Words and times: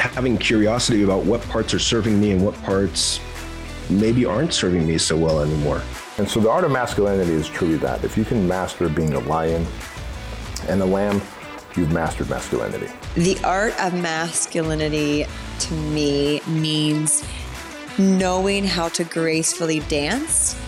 having 0.00 0.38
curiosity 0.38 1.02
about 1.02 1.24
what 1.24 1.42
parts 1.42 1.74
are 1.74 1.78
serving 1.78 2.20
me 2.20 2.32
and 2.32 2.44
what 2.44 2.54
parts 2.62 3.20
maybe 3.90 4.24
aren't 4.24 4.52
serving 4.52 4.86
me 4.86 4.96
so 4.98 5.16
well 5.16 5.40
anymore. 5.40 5.82
And 6.18 6.28
so 6.28 6.40
the 6.40 6.50
art 6.50 6.64
of 6.64 6.70
masculinity 6.70 7.32
is 7.32 7.48
truly 7.48 7.76
that. 7.78 8.04
If 8.04 8.16
you 8.16 8.24
can 8.24 8.46
master 8.46 8.88
being 8.88 9.12
a 9.14 9.20
lion 9.20 9.66
and 10.68 10.80
a 10.80 10.84
lamb, 10.84 11.20
you've 11.76 11.92
mastered 11.92 12.30
masculinity. 12.30 12.88
The 13.14 13.38
art 13.44 13.78
of 13.80 13.94
masculinity 13.94 15.26
to 15.60 15.74
me 15.74 16.40
means 16.46 17.24
knowing 17.98 18.64
how 18.64 18.88
to 18.88 19.04
gracefully 19.04 19.80
dance 19.80 20.58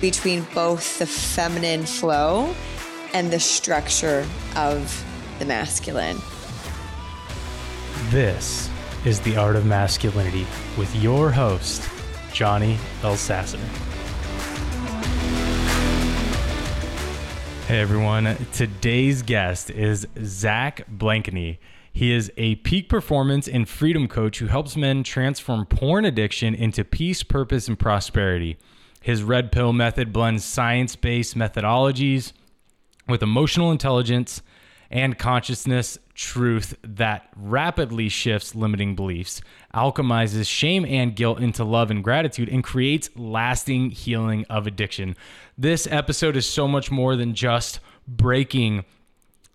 between 0.00 0.46
both 0.54 0.98
the 0.98 1.06
feminine 1.06 1.84
flow 1.84 2.54
and 3.12 3.32
the 3.32 3.40
structure 3.40 4.26
of 4.56 5.04
the 5.38 5.44
masculine. 5.44 6.18
This 8.10 8.70
is 9.08 9.20
The 9.20 9.38
Art 9.38 9.56
of 9.56 9.64
Masculinity 9.64 10.46
with 10.76 10.94
your 10.96 11.30
host, 11.30 11.88
Johnny 12.34 12.76
Elsasser. 13.00 13.58
Hey 17.66 17.80
everyone, 17.80 18.36
today's 18.52 19.22
guest 19.22 19.70
is 19.70 20.06
Zach 20.22 20.86
Blakeney. 20.88 21.58
He 21.90 22.12
is 22.12 22.30
a 22.36 22.56
peak 22.56 22.90
performance 22.90 23.48
and 23.48 23.66
freedom 23.66 24.08
coach 24.08 24.40
who 24.40 24.48
helps 24.48 24.76
men 24.76 25.02
transform 25.04 25.64
porn 25.64 26.04
addiction 26.04 26.54
into 26.54 26.84
peace, 26.84 27.22
purpose, 27.22 27.66
and 27.66 27.78
prosperity. 27.78 28.58
His 29.00 29.22
red 29.22 29.50
pill 29.50 29.72
method 29.72 30.12
blends 30.12 30.44
science 30.44 30.96
based 30.96 31.34
methodologies 31.34 32.34
with 33.08 33.22
emotional 33.22 33.72
intelligence 33.72 34.42
and 34.90 35.18
consciousness 35.18 35.98
truth 36.14 36.76
that 36.82 37.28
rapidly 37.36 38.08
shifts 38.08 38.54
limiting 38.54 38.96
beliefs, 38.96 39.40
alchemizes 39.74 40.48
shame 40.48 40.84
and 40.84 41.14
guilt 41.14 41.40
into 41.40 41.64
love 41.64 41.90
and 41.90 42.02
gratitude, 42.02 42.48
and 42.48 42.64
creates 42.64 43.10
lasting 43.14 43.90
healing 43.90 44.44
of 44.48 44.66
addiction. 44.66 45.16
This 45.56 45.86
episode 45.90 46.36
is 46.36 46.48
so 46.48 46.66
much 46.66 46.90
more 46.90 47.16
than 47.16 47.34
just 47.34 47.80
breaking 48.06 48.84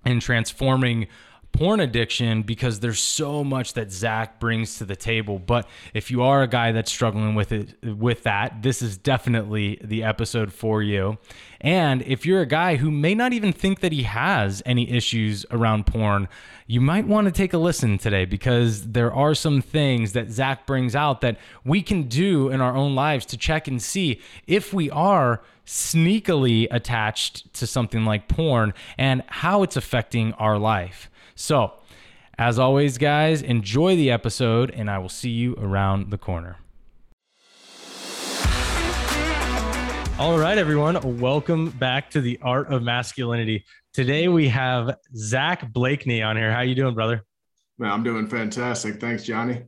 and 0.06 0.22
transforming 0.22 1.08
porn 1.53 1.79
addiction 1.79 2.41
because 2.41 2.79
there's 2.79 2.99
so 2.99 3.43
much 3.43 3.73
that 3.73 3.91
Zach 3.91 4.39
brings 4.39 4.79
to 4.79 4.85
the 4.85 4.95
table. 4.95 5.37
But 5.39 5.67
if 5.93 6.09
you 6.11 6.23
are 6.23 6.41
a 6.41 6.47
guy 6.47 6.71
that's 6.71 6.91
struggling 6.91 7.35
with 7.35 7.51
it 7.51 7.75
with 7.83 8.23
that, 8.23 8.63
this 8.63 8.81
is 8.81 8.97
definitely 8.97 9.79
the 9.81 10.03
episode 10.03 10.51
for 10.51 10.81
you. 10.81 11.19
And 11.61 12.01
if 12.01 12.25
you're 12.25 12.41
a 12.41 12.47
guy 12.47 12.75
who 12.75 12.91
may 12.91 13.13
not 13.13 13.33
even 13.33 13.53
think 13.53 13.79
that 13.79 13.91
he 13.91 14.03
has 14.03 14.61
any 14.65 14.89
issues 14.91 15.45
around 15.51 15.85
porn, 15.85 16.27
you 16.65 16.81
might 16.81 17.07
want 17.07 17.25
to 17.25 17.31
take 17.31 17.53
a 17.53 17.57
listen 17.57 17.97
today 17.99 18.25
because 18.25 18.91
there 18.91 19.13
are 19.13 19.35
some 19.35 19.61
things 19.61 20.13
that 20.13 20.31
Zach 20.31 20.65
brings 20.65 20.95
out 20.95 21.21
that 21.21 21.37
we 21.63 21.81
can 21.83 22.03
do 22.03 22.49
in 22.49 22.61
our 22.61 22.75
own 22.75 22.95
lives 22.95 23.25
to 23.27 23.37
check 23.37 23.67
and 23.67 23.81
see 23.81 24.19
if 24.47 24.73
we 24.73 24.89
are 24.89 25.41
sneakily 25.65 26.67
attached 26.71 27.53
to 27.53 27.67
something 27.67 28.03
like 28.03 28.27
porn 28.27 28.73
and 28.97 29.23
how 29.27 29.63
it's 29.63 29.77
affecting 29.77 30.33
our 30.33 30.58
life. 30.58 31.09
So, 31.36 31.73
as 32.38 32.60
always, 32.60 32.99
guys, 32.99 33.42
enjoy 33.42 33.95
the 33.95 34.11
episode, 34.11 34.70
and 34.70 34.89
I 34.89 34.99
will 34.99 35.10
see 35.10 35.32
you 35.32 35.55
around 35.55 36.11
the 36.11 36.17
corner. 36.17 36.58
All 40.20 40.38
right, 40.38 40.58
everyone, 40.58 41.20
welcome 41.20 41.72
back 41.72 42.11
to 42.11 42.22
the 42.22 42.38
Art 42.43 42.72
of 42.72 42.83
Masculinity. 42.83 43.66
Today 43.93 44.27
we 44.27 44.48
have 44.49 44.95
Zach 45.16 45.73
Blakeney 45.73 46.22
on 46.22 46.38
here. 46.38 46.52
How 46.52 46.61
you 46.61 46.76
doing, 46.76 46.93
brother? 46.93 47.26
Man, 47.80 47.92
I'm 47.92 48.04
doing 48.04 48.27
fantastic. 48.27 49.02
Thanks, 49.02 49.23
Johnny. 49.23 49.64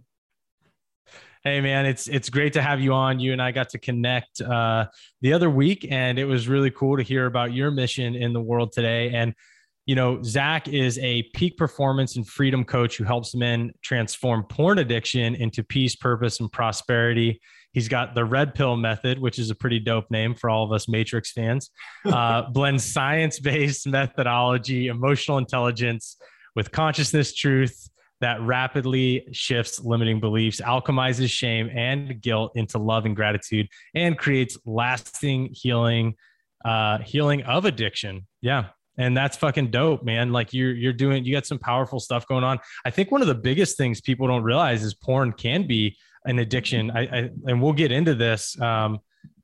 Hey 1.44 1.62
man, 1.62 1.86
it's 1.86 2.08
it's 2.08 2.30
great 2.30 2.54
to 2.54 2.62
have 2.62 2.80
you 2.80 2.94
on. 2.94 3.20
You 3.20 3.32
and 3.32 3.42
I 3.42 3.52
got 3.52 3.70
to 3.70 3.78
connect 3.78 4.42
uh, 4.42 4.88
the 5.22 5.34
other 5.34 5.50
week, 5.50 5.88
and 5.92 6.18
it 6.18 6.26
was 6.26 6.48
really 6.48 6.72
cool 6.72 6.98
to 6.98 7.04
hear 7.04 7.28
about 7.28 7.54
your 7.54 7.70
mission 7.70 8.16
in 8.16 8.34
the 8.34 8.42
world 8.42 8.72
today. 8.72 9.12
And 9.14 9.36
you 9.86 9.96
know, 9.96 10.22
Zach 10.24 10.68
is 10.68 10.98
a 11.00 11.24
peak 11.36 11.58
performance 11.58 12.16
and 12.16 12.28
freedom 12.28 12.64
coach 12.66 12.98
who 12.98 13.04
helps 13.04 13.36
men 13.36 13.72
transform 13.84 14.44
porn 14.44 14.80
addiction 14.80 15.36
into 15.36 15.64
peace, 15.64 15.96
purpose, 15.96 16.40
and 16.40 16.52
prosperity. 16.52 17.40
He's 17.72 17.88
got 17.88 18.16
the 18.16 18.26
red 18.26 18.56
pill 18.56 18.78
method, 18.78 19.20
which 19.20 19.38
is 19.38 19.52
a 19.52 19.56
pretty 19.56 19.80
dope 19.80 20.10
name 20.10 20.34
for 20.34 20.50
all 20.50 20.64
of 20.64 20.72
us 20.72 20.88
Matrix 20.88 21.32
fans. 21.32 21.70
Uh, 22.06 22.50
blends 22.50 22.84
science 22.84 23.40
based 23.40 23.88
methodology, 23.88 24.88
emotional 24.88 25.38
intelligence 25.38 26.18
with 26.56 26.72
consciousness 26.72 27.34
truth 27.34 27.90
that 28.22 28.40
rapidly 28.42 29.28
shifts 29.32 29.80
limiting 29.84 30.20
beliefs, 30.20 30.62
alchemizes 30.62 31.30
shame 31.30 31.70
and 31.74 32.22
guilt 32.22 32.52
into 32.56 32.78
love 32.78 33.06
and 33.06 33.16
gratitude, 33.16 33.68
and 33.94 34.18
creates 34.18 34.58
lasting 34.66 35.50
healing, 35.52 36.16
uh, 36.64 37.00
healing 37.00 37.44
of 37.44 37.66
addiction. 37.66 38.26
Yeah, 38.42 38.68
and 38.98 39.16
that's 39.16 39.38
fucking 39.38 39.72
dope 39.72 40.04
man 40.04 40.32
like 40.32 40.54
you're 40.54 40.74
you're 40.74 40.94
doing 40.94 41.26
you 41.26 41.34
got 41.34 41.46
some 41.46 41.60
powerful 41.60 42.00
stuff 42.00 42.28
going 42.28 42.44
on 42.44 42.60
i 42.86 42.90
think 42.90 43.12
one 43.12 43.22
of 43.22 43.28
the 43.28 43.36
biggest 43.36 43.78
things 43.78 44.02
people 44.02 44.28
don't 44.28 44.44
realize 44.44 44.84
is 44.84 44.94
porn 44.94 45.32
can 45.32 45.66
be 45.68 45.98
an 46.26 46.40
addiction 46.40 46.92
i, 46.92 47.02
I 47.02 47.30
and 47.46 47.62
we'll 47.62 47.74
get 47.74 47.92
into 47.92 48.16
this 48.16 48.60
um 48.62 49.00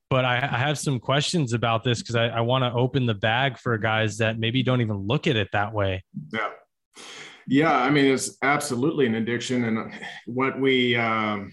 but 0.09 0.25
i, 0.25 0.37
I 0.37 0.57
have 0.57 0.77
some 0.77 0.99
questions 0.99 1.53
about 1.53 1.83
this 1.83 2.01
because 2.01 2.15
i, 2.15 2.27
I 2.27 2.41
want 2.41 2.63
to 2.63 2.71
open 2.73 3.05
the 3.05 3.13
bag 3.13 3.57
for 3.57 3.77
guys 3.77 4.17
that 4.17 4.39
maybe 4.39 4.63
don't 4.63 4.81
even 4.81 4.97
look 4.97 5.27
at 5.27 5.35
it 5.35 5.49
that 5.53 5.73
way 5.73 6.03
Yeah. 6.33 6.49
Yeah. 7.47 7.75
I 7.75 7.89
mean, 7.89 8.05
it's 8.05 8.37
absolutely 8.41 9.05
an 9.07 9.15
addiction. 9.15 9.65
And 9.65 9.93
what 10.25 10.59
we, 10.59 10.95
um, 10.95 11.51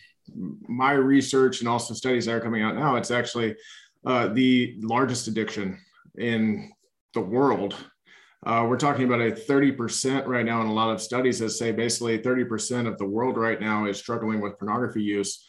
my 0.69 0.93
research 0.93 1.61
and 1.61 1.69
also 1.69 1.95
studies 1.95 2.27
that 2.27 2.35
are 2.35 2.41
coming 2.41 2.63
out 2.63 2.77
now, 2.77 2.97
it's 2.97 3.11
actually 3.11 3.57
uh, 4.07 4.29
the 4.29 4.77
largest 4.83 5.29
addiction 5.29 5.79
in 6.17 6.71
the 7.15 7.21
world. 7.21 7.75
Uh, 8.47 8.65
we're 8.69 8.77
talking 8.77 9.05
about 9.05 9.21
a 9.21 9.33
30% 9.33 10.27
right 10.27 10.45
now 10.45 10.61
in 10.61 10.69
a 10.69 10.73
lot 10.73 10.91
of 10.91 11.03
studies 11.03 11.41
that 11.41 11.51
say 11.51 11.73
basically 11.73 12.19
30% 12.19 12.87
of 12.87 12.97
the 12.99 13.07
world 13.07 13.37
right 13.37 13.61
now 13.61 13.87
is 13.87 13.99
struggling 13.99 14.41
with 14.41 14.59
pornography 14.59 15.03
use. 15.03 15.47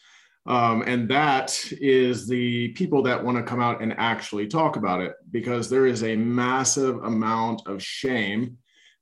Um, 0.47 0.83
and 0.87 1.07
that 1.09 1.63
is 1.73 2.27
the 2.27 2.69
people 2.69 3.03
that 3.03 3.23
want 3.23 3.37
to 3.37 3.43
come 3.43 3.61
out 3.61 3.81
and 3.81 3.93
actually 3.97 4.47
talk 4.47 4.77
about 4.77 5.01
it 5.01 5.13
because 5.29 5.69
there 5.69 5.85
is 5.85 6.03
a 6.03 6.15
massive 6.15 7.03
amount 7.03 7.67
of 7.67 7.83
shame 7.83 8.57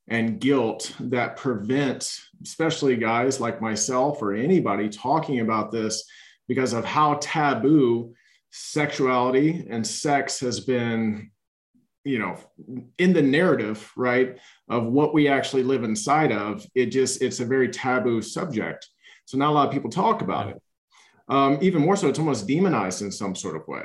and 0.09 0.39
guilt 0.39 0.93
that 0.99 1.37
prevent, 1.37 2.19
especially 2.43 2.95
guys 2.97 3.39
like 3.39 3.61
myself 3.61 4.21
or 4.21 4.33
anybody, 4.33 4.89
talking 4.89 5.39
about 5.39 5.71
this 5.71 6.03
because 6.47 6.73
of 6.73 6.85
how 6.85 7.17
taboo 7.21 8.13
sexuality 8.51 9.67
and 9.69 9.85
sex 9.85 10.39
has 10.39 10.59
been 10.59 11.29
you 12.07 12.19
know 12.19 12.37
in 12.97 13.13
the 13.13 13.21
narrative 13.21 13.91
right 13.97 14.37
of 14.69 14.85
what 14.85 15.13
we 15.13 15.27
actually 15.27 15.63
live 15.63 15.83
inside 15.83 16.31
of 16.31 16.65
it 16.73 16.87
just 16.87 17.21
it's 17.21 17.39
a 17.39 17.45
very 17.45 17.69
taboo 17.69 18.21
subject. 18.21 18.87
So 19.25 19.37
not 19.37 19.49
a 19.51 19.55
lot 19.57 19.67
of 19.67 19.73
people 19.73 19.89
talk 19.89 20.21
about 20.21 20.49
it. 20.49 20.61
Um, 21.27 21.57
even 21.61 21.81
more 21.81 21.97
so 21.97 22.07
it's 22.07 22.19
almost 22.19 22.47
demonized 22.47 23.01
in 23.01 23.11
some 23.11 23.35
sort 23.35 23.57
of 23.57 23.67
way. 23.67 23.83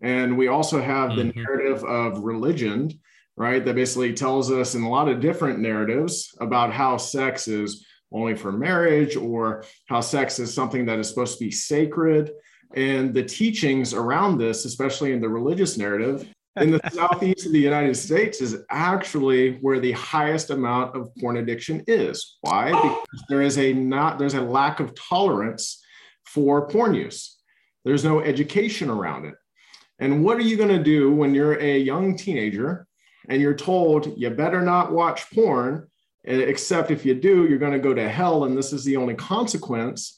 And 0.00 0.38
we 0.38 0.48
also 0.48 0.80
have 0.80 1.14
the 1.16 1.24
Mhm. 1.24 1.36
narrative 1.36 1.84
of 1.84 2.24
religion 2.24 2.90
right 3.36 3.64
that 3.64 3.74
basically 3.74 4.12
tells 4.14 4.50
us 4.50 4.74
in 4.74 4.82
a 4.82 4.90
lot 4.90 5.08
of 5.08 5.20
different 5.20 5.58
narratives 5.60 6.34
about 6.40 6.72
how 6.72 6.96
sex 6.96 7.46
is 7.46 7.86
only 8.10 8.34
for 8.34 8.50
marriage 8.50 9.14
or 9.16 9.62
how 9.86 10.00
sex 10.00 10.38
is 10.38 10.52
something 10.54 10.86
that 10.86 10.98
is 10.98 11.08
supposed 11.08 11.38
to 11.38 11.44
be 11.44 11.50
sacred. 11.50 12.32
And 12.74 13.12
the 13.14 13.22
teachings 13.22 13.92
around 13.92 14.38
this 14.38 14.64
especially 14.64 15.12
in 15.12 15.20
the 15.20 15.28
religious 15.28 15.76
narrative 15.76 16.26
in 16.60 16.70
the 16.70 16.80
southeast 16.92 17.46
of 17.46 17.52
the 17.52 17.60
United 17.60 17.96
States 17.96 18.40
is 18.40 18.64
actually 18.70 19.56
where 19.56 19.80
the 19.80 19.92
highest 19.92 20.50
amount 20.50 20.96
of 20.96 21.14
porn 21.16 21.36
addiction 21.36 21.82
is. 21.86 22.38
Why? 22.40 22.70
Because 22.70 23.24
there 23.28 23.42
is 23.42 23.58
a 23.58 23.72
not 23.72 24.18
there's 24.18 24.34
a 24.34 24.42
lack 24.42 24.80
of 24.80 24.94
tolerance 24.94 25.82
for 26.24 26.68
porn 26.68 26.94
use. 26.94 27.38
There's 27.84 28.04
no 28.04 28.20
education 28.20 28.90
around 28.90 29.24
it. 29.26 29.34
And 29.98 30.24
what 30.24 30.36
are 30.36 30.42
you 30.42 30.56
going 30.56 30.68
to 30.68 30.82
do 30.82 31.12
when 31.12 31.34
you're 31.34 31.58
a 31.58 31.78
young 31.78 32.16
teenager 32.16 32.86
and 33.28 33.40
you're 33.40 33.54
told 33.54 34.16
you 34.16 34.30
better 34.30 34.62
not 34.62 34.92
watch 34.92 35.30
porn, 35.32 35.88
eh, 36.26 36.36
except 36.36 36.90
if 36.90 37.04
you 37.04 37.14
do, 37.14 37.46
you're 37.48 37.58
going 37.58 37.72
to 37.72 37.78
go 37.78 37.94
to 37.94 38.08
hell 38.08 38.44
and 38.44 38.56
this 38.56 38.72
is 38.72 38.84
the 38.84 38.96
only 38.96 39.14
consequence? 39.14 40.17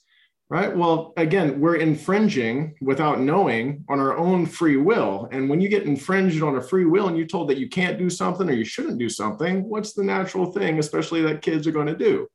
Right? 0.50 0.76
Well, 0.76 1.12
again, 1.17 1.61
we're 1.61 1.76
infringing 1.76 2.75
without 2.81 3.20
knowing 3.20 3.85
on 3.88 4.00
our 4.00 4.19
own 4.19 4.47
free 4.47 4.76
will. 4.76 5.29
And 5.31 5.49
when 5.49 5.61
you 5.61 5.69
get 5.69 5.85
infringed 5.85 6.43
on 6.43 6.56
a 6.56 6.62
free 6.62 6.85
will 6.85 7.06
and 7.06 7.17
you're 7.17 7.26
told 7.29 7.49
that 7.49 7.56
you 7.56 7.69
can't 7.69 7.97
do 7.97 8.11
something 8.11 8.50
or 8.50 8.52
you 8.52 8.64
shouldn't 8.64 8.99
do 8.99 9.08
something, 9.08 9.62
what's 9.69 9.93
the 9.93 10.02
natural 10.02 10.50
thing, 10.50 10.81
especially 10.81 11.23
that 11.23 11.41
kids 11.41 11.69
are 11.69 11.73
going 11.73 11.87
to 11.87 11.97
do? 11.97 12.26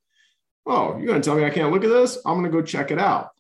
Oh, 0.66 0.98
you're 0.98 1.08
going 1.08 1.22
to 1.22 1.26
tell 1.26 1.36
me 1.36 1.44
I 1.44 1.50
can't 1.50 1.74
look 1.74 1.84
at 1.84 1.90
this? 1.90 2.18
I'm 2.26 2.36
going 2.36 2.46
to 2.46 2.58
go 2.58 2.62
check 2.62 2.90
it 2.90 3.00
out. 3.00 3.32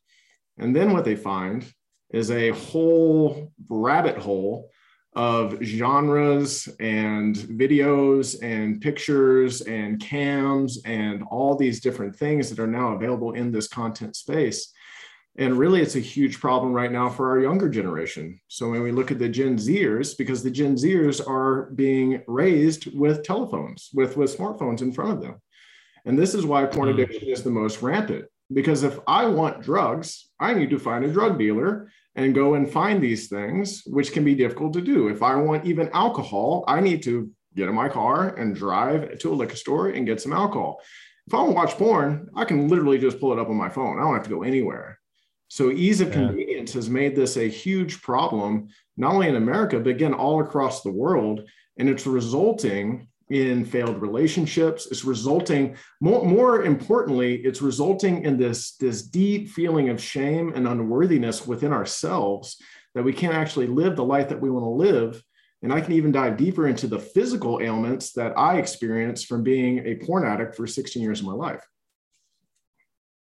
And 0.58 0.76
then 0.76 0.92
what 0.92 1.06
they 1.06 1.16
find 1.16 1.66
is 2.12 2.30
a 2.30 2.50
whole 2.50 3.54
rabbit 3.70 4.18
hole 4.18 4.70
of 5.16 5.58
genres 5.64 6.68
and 6.80 7.36
videos 7.36 8.42
and 8.44 8.82
pictures 8.82 9.62
and 9.62 10.00
cams 10.00 10.82
and 10.84 11.24
all 11.32 11.56
these 11.56 11.80
different 11.80 12.16
things 12.16 12.50
that 12.50 12.60
are 12.60 12.68
now 12.68 12.94
available 12.94 13.32
in 13.32 13.52
this 13.52 13.68
content 13.68 14.16
space. 14.16 14.74
And 15.38 15.58
really, 15.58 15.82
it's 15.82 15.96
a 15.96 16.02
huge 16.02 16.40
problem 16.40 16.72
right 16.72 16.92
now 16.92 17.10
for 17.10 17.30
our 17.30 17.40
younger 17.40 17.70
generation. 17.70 18.40
So, 18.48 18.70
when 18.70 18.84
we 18.84 18.92
look 18.92 19.12
at 19.12 19.20
the 19.20 19.28
Gen 19.28 19.58
Zers, 19.58 20.18
because 20.18 20.42
the 20.42 20.52
Gen 20.52 20.76
Zers 20.76 21.26
are 21.26 21.72
being 21.72 22.22
raised 22.26 22.98
with 22.98 23.24
telephones, 23.24 23.90
with, 23.94 24.16
with 24.16 24.36
smartphones 24.36 24.82
in 24.82 24.94
front 24.94 25.12
of 25.12 25.22
them. 25.22 25.42
And 26.06 26.18
this 26.18 26.36
is 26.36 26.46
why 26.46 26.66
porn 26.66 26.90
hmm. 26.90 26.94
addiction 27.00 27.28
is 27.28 27.44
the 27.44 27.52
most 27.52 27.82
rampant. 27.82 28.26
Because 28.54 28.84
if 28.84 29.00
I 29.08 29.26
want 29.26 29.62
drugs, 29.62 30.30
I 30.40 30.54
need 30.54 30.70
to 30.70 30.80
find 30.80 31.04
a 31.04 31.12
drug 31.12 31.38
dealer 31.38 31.92
and 32.16 32.34
go 32.34 32.54
and 32.54 32.72
find 32.72 33.02
these 33.02 33.28
things, 33.28 33.84
which 33.86 34.14
can 34.14 34.24
be 34.24 34.36
difficult 34.36 34.74
to 34.74 34.82
do. 34.82 35.10
If 35.10 35.22
I 35.22 35.36
want 35.36 35.66
even 35.66 35.90
alcohol, 35.90 36.64
I 36.68 36.80
need 36.80 37.04
to 37.04 37.30
get 37.56 37.70
in 37.70 37.76
my 37.76 37.90
car 37.90 38.36
and 38.36 38.56
drive 38.56 39.18
to 39.20 39.34
a 39.34 39.36
liquor 39.36 39.56
store 39.56 39.90
and 39.90 40.06
get 40.06 40.22
some 40.22 40.34
alcohol. 40.34 40.82
If 41.28 41.34
I 41.34 41.38
want 41.38 41.50
to 41.50 41.56
watch 41.56 41.78
porn, 41.78 42.30
I 42.36 42.46
can 42.46 42.68
literally 42.68 43.00
just 43.00 43.20
pull 43.20 43.34
it 43.34 43.40
up 43.40 43.50
on 43.50 43.56
my 43.56 43.70
phone. 43.70 43.98
I 43.98 44.04
don't 44.04 44.14
have 44.14 44.24
to 44.24 44.30
go 44.30 44.44
anywhere. 44.44 45.00
So 45.48 45.72
ease 45.72 46.02
of 46.02 46.10
yeah. 46.10 46.14
convenience 46.16 46.74
has 46.74 46.90
made 46.90 47.16
this 47.16 47.38
a 47.38 47.50
huge 47.50 48.02
problem, 48.02 48.70
not 48.98 49.14
only 49.14 49.28
in 49.28 49.36
America, 49.36 49.80
but 49.80 49.90
again, 49.90 50.14
all 50.14 50.42
across 50.42 50.82
the 50.82 50.92
world. 50.92 51.42
And 51.78 51.90
it's 51.90 52.08
resulting 52.08 53.08
in 53.30 53.66
failed 53.66 54.02
relationships. 54.02 54.88
It's 54.88 55.04
resulting, 55.04 55.76
more, 56.00 56.24
more 56.26 56.64
importantly, 56.64 57.38
it's 57.38 57.62
resulting 57.62 58.24
in 58.24 58.38
this, 58.38 58.76
this 58.76 59.02
deep 59.02 59.50
feeling 59.50 59.90
of 59.90 60.02
shame 60.02 60.54
and 60.56 60.68
unworthiness 60.68 61.48
within 61.48 61.74
ourselves 61.74 62.58
that 62.94 63.04
we 63.04 63.14
can't 63.14 63.34
actually 63.34 63.68
live 63.68 63.96
the 63.96 64.04
life 64.04 64.30
that 64.30 64.40
we 64.40 64.50
want 64.50 64.64
to 64.64 64.70
live. 64.70 65.24
And 65.64 65.74
I 65.74 65.82
can 65.82 65.94
even 65.94 66.12
dive 66.12 66.38
deeper 66.38 66.68
into 66.68 66.86
the 66.88 67.00
physical 67.00 67.60
ailments 67.62 68.12
that 68.14 68.38
I 68.38 68.58
experienced 68.58 69.26
from 69.26 69.42
being 69.42 69.80
a 69.80 69.96
porn 69.96 70.26
addict 70.26 70.56
for 70.56 70.68
16 70.68 71.02
years 71.02 71.22
of 71.22 71.26
my 71.26 71.34
life. 71.34 71.66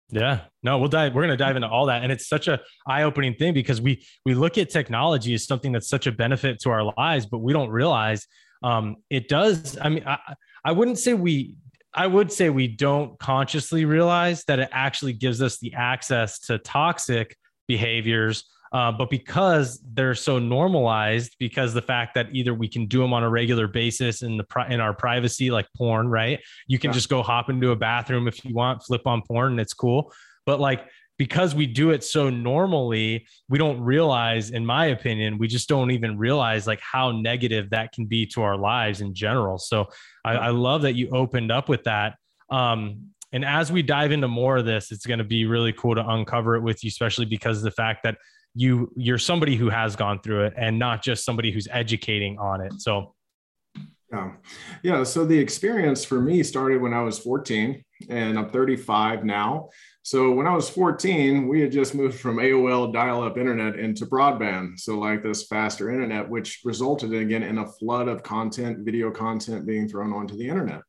Yeah, 0.08 0.42
no, 0.62 0.78
we'll 0.78 0.88
dive. 0.88 1.14
We're 1.14 1.22
going 1.22 1.36
to 1.36 1.42
dive 1.42 1.56
into 1.56 1.68
all 1.68 1.86
that, 1.86 2.04
and 2.04 2.12
it's 2.12 2.28
such 2.28 2.46
a 2.46 2.60
eye-opening 2.86 3.34
thing 3.34 3.54
because 3.54 3.80
we 3.80 4.06
we 4.24 4.34
look 4.34 4.56
at 4.56 4.70
technology 4.70 5.34
as 5.34 5.44
something 5.44 5.72
that's 5.72 5.88
such 5.88 6.06
a 6.06 6.12
benefit 6.12 6.60
to 6.60 6.70
our 6.70 6.92
lives, 6.96 7.26
but 7.26 7.38
we 7.38 7.52
don't 7.52 7.70
realize 7.70 8.28
um, 8.62 8.96
it 9.10 9.28
does. 9.28 9.78
I 9.80 9.88
mean, 9.88 10.04
I, 10.06 10.18
I 10.64 10.72
wouldn't 10.72 10.98
say 10.98 11.14
we, 11.14 11.56
I 11.94 12.06
would 12.06 12.30
say 12.30 12.50
we 12.50 12.68
don't 12.68 13.18
consciously 13.18 13.84
realize 13.84 14.44
that 14.44 14.58
it 14.58 14.68
actually 14.72 15.12
gives 15.14 15.40
us 15.40 15.58
the 15.58 15.72
access 15.74 16.40
to 16.40 16.58
toxic 16.58 17.36
behaviors. 17.68 18.44
Uh, 18.72 18.90
but 18.90 19.08
because 19.08 19.80
they're 19.94 20.14
so 20.14 20.38
normalized, 20.38 21.36
because 21.38 21.72
the 21.72 21.80
fact 21.80 22.14
that 22.14 22.26
either 22.32 22.52
we 22.52 22.68
can 22.68 22.86
do 22.86 23.00
them 23.00 23.12
on 23.12 23.22
a 23.22 23.30
regular 23.30 23.68
basis 23.68 24.22
in 24.22 24.36
the 24.36 24.44
pri- 24.44 24.68
in 24.68 24.80
our 24.80 24.92
privacy, 24.92 25.50
like 25.50 25.66
porn, 25.76 26.08
right? 26.08 26.40
You 26.66 26.78
can 26.78 26.90
yeah. 26.90 26.94
just 26.94 27.08
go 27.08 27.22
hop 27.22 27.48
into 27.48 27.70
a 27.70 27.76
bathroom 27.76 28.26
if 28.26 28.44
you 28.44 28.54
want, 28.54 28.82
flip 28.82 29.06
on 29.06 29.22
porn, 29.22 29.52
and 29.52 29.60
it's 29.60 29.72
cool. 29.72 30.12
But 30.44 30.60
like 30.60 30.84
because 31.18 31.54
we 31.54 31.66
do 31.66 31.90
it 31.90 32.04
so 32.04 32.28
normally, 32.28 33.26
we 33.48 33.58
don't 33.58 33.80
realize, 33.80 34.50
in 34.50 34.66
my 34.66 34.86
opinion, 34.86 35.38
we 35.38 35.48
just 35.48 35.68
don't 35.68 35.90
even 35.90 36.18
realize 36.18 36.66
like 36.66 36.80
how 36.80 37.10
negative 37.10 37.70
that 37.70 37.92
can 37.92 38.06
be 38.06 38.26
to 38.26 38.42
our 38.42 38.56
lives 38.56 39.00
in 39.00 39.14
general. 39.14 39.58
So 39.58 39.86
I, 40.24 40.32
I 40.34 40.48
love 40.50 40.82
that 40.82 40.94
you 40.94 41.08
opened 41.10 41.50
up 41.50 41.68
with 41.68 41.84
that. 41.84 42.16
Um, 42.50 43.12
and 43.32 43.44
as 43.44 43.72
we 43.72 43.82
dive 43.82 44.12
into 44.12 44.28
more 44.28 44.58
of 44.58 44.66
this, 44.66 44.92
it's 44.92 45.06
going 45.06 45.18
to 45.18 45.24
be 45.24 45.46
really 45.46 45.72
cool 45.72 45.94
to 45.94 46.06
uncover 46.06 46.56
it 46.56 46.60
with 46.60 46.84
you, 46.84 46.88
especially 46.88 47.26
because 47.26 47.58
of 47.58 47.64
the 47.64 47.70
fact 47.70 48.02
that 48.04 48.18
you 48.54 48.90
you're 48.96 49.18
somebody 49.18 49.56
who 49.56 49.68
has 49.68 49.96
gone 49.96 50.18
through 50.20 50.44
it 50.44 50.54
and 50.56 50.78
not 50.78 51.02
just 51.02 51.24
somebody 51.24 51.50
who's 51.50 51.68
educating 51.70 52.38
on 52.38 52.62
it. 52.62 52.72
So 52.80 53.14
yeah. 54.12 54.32
Yeah. 54.82 55.02
So 55.02 55.24
the 55.24 55.38
experience 55.38 56.04
for 56.04 56.20
me 56.20 56.42
started 56.42 56.80
when 56.80 56.94
I 56.94 57.02
was 57.02 57.18
14 57.18 57.82
and 58.08 58.38
I'm 58.38 58.48
35 58.48 59.24
now. 59.24 59.68
So 60.06 60.30
when 60.30 60.46
I 60.46 60.54
was 60.54 60.70
14, 60.70 61.48
we 61.48 61.60
had 61.60 61.72
just 61.72 61.92
moved 61.92 62.20
from 62.20 62.36
AOL 62.36 62.92
dial 62.92 63.24
up 63.24 63.36
internet 63.36 63.76
into 63.76 64.06
broadband. 64.06 64.78
So, 64.78 64.96
like 64.96 65.20
this 65.20 65.48
faster 65.48 65.90
internet, 65.90 66.28
which 66.28 66.60
resulted 66.64 67.12
again 67.12 67.42
in 67.42 67.58
a 67.58 67.66
flood 67.66 68.06
of 68.06 68.22
content, 68.22 68.84
video 68.84 69.10
content 69.10 69.66
being 69.66 69.88
thrown 69.88 70.12
onto 70.12 70.36
the 70.36 70.48
internet. 70.48 70.82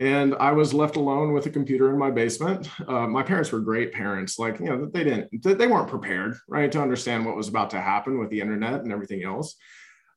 And 0.00 0.34
I 0.36 0.52
was 0.52 0.72
left 0.72 0.96
alone 0.96 1.34
with 1.34 1.44
a 1.44 1.50
computer 1.50 1.90
in 1.90 1.98
my 1.98 2.10
basement. 2.10 2.70
Uh, 2.88 3.06
my 3.06 3.22
parents 3.22 3.52
were 3.52 3.60
great 3.60 3.92
parents. 3.92 4.38
Like, 4.38 4.60
you 4.60 4.70
know, 4.70 4.86
they 4.86 5.04
didn't, 5.04 5.42
they 5.42 5.66
weren't 5.66 5.90
prepared, 5.90 6.34
right, 6.48 6.72
to 6.72 6.80
understand 6.80 7.26
what 7.26 7.36
was 7.36 7.48
about 7.48 7.68
to 7.70 7.80
happen 7.82 8.18
with 8.18 8.30
the 8.30 8.40
internet 8.40 8.80
and 8.80 8.90
everything 8.90 9.24
else. 9.24 9.56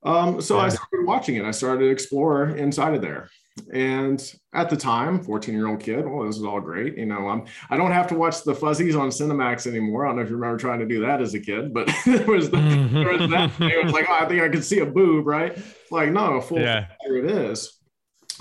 Um, 0.04 0.40
so. 0.40 0.58
I 0.58 0.70
started 0.70 1.06
watching 1.06 1.36
it. 1.36 1.44
I 1.44 1.52
started 1.52 1.80
to 1.82 1.90
explore 1.90 2.48
inside 2.48 2.94
of 2.94 3.02
there. 3.02 3.30
And 3.74 4.22
at 4.54 4.70
the 4.70 4.78
time, 4.78 5.24
14 5.24 5.54
year 5.56 5.68
old 5.68 5.80
kid, 5.80 6.08
well, 6.08 6.26
this 6.26 6.38
is 6.38 6.44
all 6.44 6.60
great. 6.60 6.98
You 6.98 7.06
know, 7.06 7.28
I'm, 7.28 7.46
I 7.70 7.78
don't 7.78 7.92
have 7.92 8.08
to 8.08 8.16
watch 8.16 8.44
the 8.44 8.56
fuzzies 8.56 8.96
on 8.96 9.10
Cinemax 9.10 9.68
anymore. 9.68 10.06
I 10.06 10.10
don't 10.10 10.18
know 10.18 10.24
if 10.24 10.30
you 10.30 10.36
remember 10.36 10.58
trying 10.58 10.80
to 10.80 10.86
do 10.86 11.02
that 11.02 11.22
as 11.22 11.34
a 11.34 11.40
kid, 11.40 11.74
but 11.74 11.90
there 12.06 12.26
was, 12.26 12.50
the, 12.50 12.58
mm-hmm. 12.58 12.96
there 12.96 13.18
was 13.18 13.30
that. 13.30 13.52
It 13.62 13.84
was 13.84 13.94
like, 13.94 14.06
oh, 14.10 14.20
I 14.22 14.26
think 14.26 14.42
I 14.42 14.50
could 14.50 14.64
see 14.64 14.80
a 14.80 14.86
boob, 14.86 15.28
right? 15.28 15.58
Like, 15.90 16.12
no, 16.12 16.42
full 16.42 16.60
yeah. 16.60 16.88
here 17.02 17.18
it 17.18 17.32
is. 17.32 17.80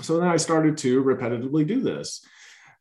So 0.01 0.19
then 0.19 0.27
I 0.27 0.37
started 0.37 0.77
to 0.79 1.03
repetitively 1.03 1.67
do 1.67 1.81
this. 1.81 2.25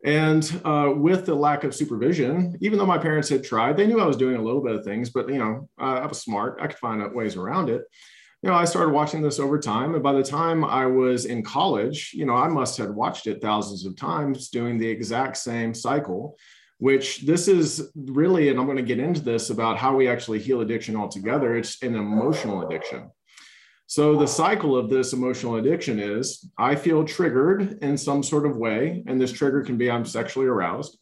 And 0.04 0.60
uh, 0.64 0.92
with 0.96 1.26
the 1.26 1.34
lack 1.34 1.64
of 1.64 1.74
supervision, 1.74 2.56
even 2.62 2.78
though 2.78 2.86
my 2.86 2.96
parents 2.96 3.28
had 3.28 3.44
tried, 3.44 3.76
they 3.76 3.86
knew 3.86 4.00
I 4.00 4.06
was 4.06 4.16
doing 4.16 4.36
a 4.36 4.42
little 4.42 4.62
bit 4.62 4.74
of 4.74 4.84
things, 4.84 5.10
but 5.10 5.28
you 5.28 5.38
know, 5.38 5.68
uh, 5.78 6.00
I 6.00 6.06
was 6.06 6.22
smart. 6.22 6.58
I 6.60 6.68
could 6.68 6.78
find 6.78 7.02
out 7.02 7.14
ways 7.14 7.36
around 7.36 7.68
it 7.68 7.82
you 8.42 8.48
know, 8.48 8.56
I 8.56 8.64
started 8.64 8.92
watching 8.92 9.20
this 9.20 9.38
over 9.38 9.58
time. 9.58 9.94
And 9.94 10.02
by 10.02 10.12
the 10.12 10.22
time 10.22 10.64
I 10.64 10.86
was 10.86 11.26
in 11.26 11.42
college, 11.42 12.12
you 12.14 12.24
know, 12.24 12.34
I 12.34 12.48
must 12.48 12.78
have 12.78 12.90
watched 12.90 13.26
it 13.26 13.42
thousands 13.42 13.84
of 13.84 13.96
times 13.96 14.48
doing 14.48 14.78
the 14.78 14.88
exact 14.88 15.36
same 15.36 15.74
cycle, 15.74 16.38
which 16.78 17.26
this 17.26 17.48
is 17.48 17.90
really, 17.94 18.48
and 18.48 18.58
I'm 18.58 18.64
going 18.64 18.78
to 18.78 18.82
get 18.82 18.98
into 18.98 19.20
this 19.20 19.50
about 19.50 19.76
how 19.76 19.94
we 19.94 20.08
actually 20.08 20.38
heal 20.38 20.62
addiction 20.62 20.96
altogether. 20.96 21.54
It's 21.54 21.82
an 21.82 21.94
emotional 21.94 22.66
addiction. 22.66 23.10
So 23.86 24.16
the 24.16 24.26
cycle 24.26 24.74
of 24.74 24.88
this 24.88 25.12
emotional 25.12 25.56
addiction 25.56 25.98
is 25.98 26.48
I 26.56 26.76
feel 26.76 27.04
triggered 27.04 27.82
in 27.82 27.98
some 27.98 28.22
sort 28.22 28.46
of 28.46 28.56
way. 28.56 29.02
And 29.06 29.20
this 29.20 29.32
trigger 29.32 29.62
can 29.62 29.76
be 29.76 29.90
I'm 29.90 30.06
sexually 30.06 30.46
aroused. 30.46 30.96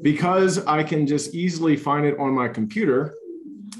Because 0.00 0.64
I 0.64 0.82
can 0.82 1.06
just 1.06 1.34
easily 1.34 1.76
find 1.76 2.06
it 2.06 2.18
on 2.18 2.32
my 2.32 2.48
computer, 2.48 3.14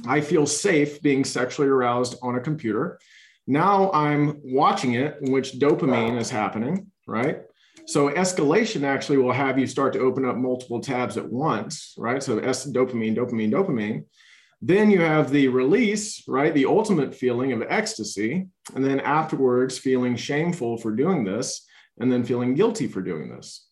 I 0.06 0.20
feel 0.20 0.46
safe 0.46 1.00
being 1.02 1.24
sexually 1.24 1.68
aroused 1.68 2.16
on 2.22 2.36
a 2.36 2.40
computer. 2.40 2.98
Now 3.46 3.90
I'm 3.92 4.40
watching 4.42 4.94
it, 4.94 5.18
in 5.20 5.32
which 5.32 5.52
dopamine 5.52 6.18
is 6.18 6.30
happening, 6.30 6.90
right? 7.06 7.42
So 7.86 8.08
escalation 8.08 8.82
actually 8.84 9.18
will 9.18 9.32
have 9.32 9.58
you 9.58 9.66
start 9.66 9.92
to 9.92 10.00
open 10.00 10.24
up 10.24 10.36
multiple 10.36 10.80
tabs 10.80 11.16
at 11.18 11.30
once, 11.30 11.94
right? 11.98 12.22
So 12.22 12.38
S 12.38 12.66
dopamine, 12.70 13.16
dopamine, 13.16 13.52
dopamine. 13.52 14.04
Then 14.62 14.90
you 14.90 15.02
have 15.02 15.30
the 15.30 15.48
release, 15.48 16.26
right? 16.26 16.54
The 16.54 16.64
ultimate 16.64 17.14
feeling 17.14 17.52
of 17.52 17.62
ecstasy. 17.68 18.46
And 18.74 18.82
then 18.82 19.00
afterwards, 19.00 19.76
feeling 19.76 20.16
shameful 20.16 20.78
for 20.78 20.92
doing 20.92 21.24
this, 21.24 21.66
and 21.98 22.10
then 22.10 22.24
feeling 22.24 22.54
guilty 22.54 22.86
for 22.86 23.02
doing 23.02 23.28
this. 23.28 23.66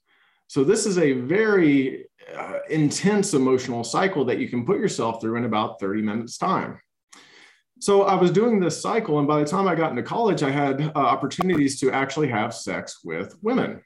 So 0.48 0.64
this 0.64 0.84
is 0.84 0.98
a 0.98 1.12
very 1.12 2.10
uh, 2.36 2.58
intense 2.70 3.34
emotional 3.34 3.84
cycle 3.84 4.24
that 4.24 4.38
you 4.38 4.48
can 4.48 4.64
put 4.64 4.78
yourself 4.78 5.20
through 5.20 5.36
in 5.36 5.44
about 5.44 5.80
30 5.80 6.02
minutes 6.02 6.38
time. 6.38 6.78
So 7.80 8.02
I 8.02 8.14
was 8.14 8.30
doing 8.30 8.60
this 8.60 8.80
cycle, 8.80 9.18
and 9.18 9.26
by 9.26 9.40
the 9.40 9.44
time 9.44 9.66
I 9.66 9.74
got 9.74 9.90
into 9.90 10.04
college, 10.04 10.42
I 10.42 10.50
had 10.50 10.80
uh, 10.80 10.92
opportunities 10.94 11.80
to 11.80 11.90
actually 11.90 12.28
have 12.28 12.54
sex 12.54 13.00
with 13.02 13.36
women. 13.42 13.82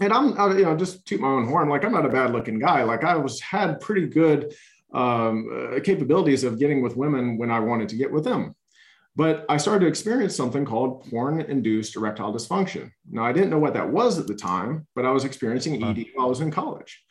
And 0.00 0.12
I'm, 0.12 0.38
uh, 0.38 0.54
you 0.54 0.64
know, 0.64 0.76
just 0.76 1.04
toot 1.04 1.20
my 1.20 1.28
own 1.28 1.48
horn. 1.48 1.68
Like 1.68 1.84
I'm 1.84 1.92
not 1.92 2.06
a 2.06 2.10
bad 2.10 2.32
looking 2.32 2.60
guy. 2.60 2.84
Like 2.84 3.02
I 3.02 3.16
was 3.16 3.40
had 3.40 3.80
pretty 3.80 4.06
good 4.06 4.54
um, 4.94 5.48
uh, 5.52 5.80
capabilities 5.80 6.44
of 6.44 6.58
getting 6.58 6.80
with 6.80 6.96
women 6.96 7.36
when 7.36 7.50
I 7.50 7.58
wanted 7.58 7.88
to 7.90 7.96
get 7.96 8.12
with 8.12 8.24
them. 8.24 8.54
But 9.16 9.44
I 9.48 9.56
started 9.56 9.80
to 9.80 9.88
experience 9.88 10.36
something 10.36 10.64
called 10.64 11.10
porn 11.10 11.40
induced 11.40 11.96
erectile 11.96 12.32
dysfunction. 12.32 12.92
Now, 13.10 13.24
I 13.24 13.32
didn't 13.32 13.50
know 13.50 13.58
what 13.58 13.74
that 13.74 13.90
was 13.90 14.16
at 14.20 14.28
the 14.28 14.34
time, 14.36 14.86
but 14.94 15.04
I 15.04 15.10
was 15.10 15.24
experiencing 15.24 15.82
ED 15.82 16.06
while 16.14 16.26
I 16.26 16.28
was 16.28 16.40
in 16.40 16.52
college. 16.52 17.02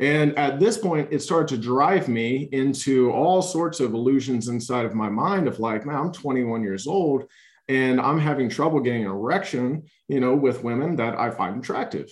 And 0.00 0.36
at 0.38 0.58
this 0.58 0.78
point, 0.78 1.08
it 1.10 1.20
started 1.20 1.54
to 1.54 1.62
drive 1.62 2.08
me 2.08 2.48
into 2.52 3.12
all 3.12 3.42
sorts 3.42 3.80
of 3.80 3.92
illusions 3.92 4.48
inside 4.48 4.86
of 4.86 4.94
my 4.94 5.10
mind 5.10 5.46
of 5.46 5.60
like, 5.60 5.84
man, 5.84 5.96
I'm 5.96 6.12
21 6.12 6.62
years 6.62 6.86
old 6.86 7.24
and 7.68 8.00
I'm 8.00 8.18
having 8.18 8.48
trouble 8.48 8.80
getting 8.80 9.04
an 9.04 9.10
erection, 9.10 9.84
you 10.08 10.18
know, 10.18 10.34
with 10.34 10.64
women 10.64 10.96
that 10.96 11.18
I 11.18 11.30
find 11.30 11.62
attractive. 11.62 12.10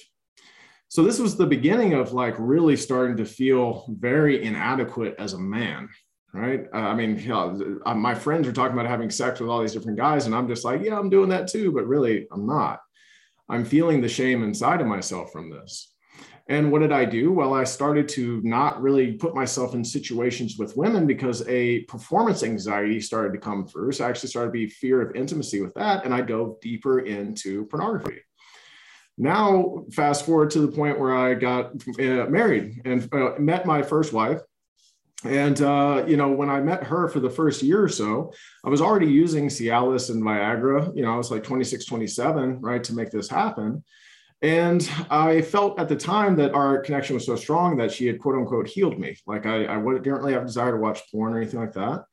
So 0.89 1.03
this 1.03 1.19
was 1.19 1.37
the 1.37 1.47
beginning 1.47 1.95
of 1.95 2.13
like 2.13 2.35
really 2.39 2.77
starting 2.77 3.17
to 3.17 3.25
feel 3.25 3.87
very 3.89 4.45
inadequate 4.45 5.17
as 5.19 5.33
a 5.33 5.39
man. 5.39 5.89
Right. 6.35 6.67
Uh, 6.75 6.77
I 6.77 6.95
mean, 6.95 7.27
know, 7.27 7.81
uh, 7.87 7.95
my 7.95 8.15
friends 8.15 8.47
are 8.47 8.53
talking 8.53 8.79
about 8.79 8.87
having 8.87 9.09
sex 9.09 9.41
with 9.41 9.49
all 9.49 9.63
these 9.63 9.73
different 9.73 9.97
guys, 9.97 10.27
and 10.27 10.35
I'm 10.35 10.47
just 10.47 10.63
like, 10.63 10.83
yeah, 10.83 10.99
I'm 10.99 11.09
doing 11.09 11.31
that 11.31 11.49
too, 11.49 11.73
but 11.73 11.87
really, 11.87 12.29
I'm 12.31 12.47
not. 12.47 12.81
I'm 13.49 13.65
feeling 13.65 14.03
the 14.03 14.11
shame 14.11 14.45
inside 14.45 14.83
of 14.83 14.87
myself 14.87 15.33
from 15.33 15.49
this. 15.49 15.91
And 16.49 16.73
what 16.73 16.81
did 16.81 16.93
I 16.93 17.05
do? 17.05 17.31
Well, 17.31 17.53
I 17.53 17.65
started 17.65 18.09
to 18.11 18.41
not 18.43 18.81
really 18.81 19.13
put 19.13 19.35
myself 19.35 19.75
in 19.75 19.85
situations 19.85 20.57
with 20.59 20.77
women 20.79 21.07
because 21.07 21.47
a 21.47 21.81
performance 21.81 22.43
anxiety 22.43 23.01
started 23.03 23.35
to 23.35 23.39
come 23.39 23.67
through. 23.67 23.93
So 23.93 24.07
I 24.07 24.09
actually 24.09 24.31
started 24.31 24.49
to 24.49 24.53
be 24.53 24.67
fear 24.67 25.03
of 25.03 25.15
intimacy 25.15 25.61
with 25.61 25.75
that. 25.75 26.07
And 26.07 26.15
I 26.15 26.23
dove 26.23 26.59
deeper 26.63 27.01
into 27.01 27.67
pornography. 27.67 28.21
Now, 29.19 29.85
fast 29.93 30.25
forward 30.25 30.51
to 30.51 30.61
the 30.61 30.69
point 30.69 30.99
where 30.99 31.15
I 31.15 31.35
got 31.35 31.73
uh, 31.99 32.27
married 32.31 32.81
and 32.87 33.13
uh, 33.13 33.33
met 33.39 33.67
my 33.67 33.83
first 33.83 34.15
wife. 34.15 34.41
And, 35.25 35.61
uh, 35.61 36.05
you 36.07 36.17
know, 36.17 36.31
when 36.31 36.49
I 36.49 36.61
met 36.61 36.85
her 36.85 37.09
for 37.09 37.19
the 37.21 37.29
first 37.29 37.63
year 37.63 37.83
or 37.83 37.89
so, 37.89 38.33
I 38.65 38.71
was 38.71 38.81
already 38.81 39.09
using 39.09 39.49
Cialis 39.49 40.11
and 40.11 40.23
Viagra. 40.23 40.97
You 40.97 41.03
know, 41.03 41.13
I 41.13 41.17
was 41.17 41.31
like 41.31 41.43
26, 41.43 41.85
27, 41.85 42.61
right, 42.61 42.83
to 42.85 42.95
make 42.95 43.11
this 43.11 43.29
happen. 43.29 43.83
And 44.41 44.89
I 45.11 45.43
felt 45.43 45.81
at 45.81 45.89
the 45.89 45.97
time 45.97 46.37
that 46.37 46.55
our 46.55 46.79
connection 46.79 47.15
was 47.15 47.27
so 47.27 47.35
strong 47.35 47.77
that 47.79 47.91
she 47.91 48.07
had 48.07 48.21
quote 48.21 48.37
unquote 48.37 48.69
healed 48.69 48.99
me. 48.99 49.17
Like 49.27 49.47
I, 49.47 49.65
I 49.67 49.77
didn't 49.77 50.07
really 50.07 50.33
have 50.33 50.43
a 50.43 50.47
desire 50.47 50.73
to 50.73 50.79
watch 50.79 51.01
porn 51.11 51.35
or 51.35 51.39
anything 51.39 51.59
like 51.59 51.73
that. 51.73 52.05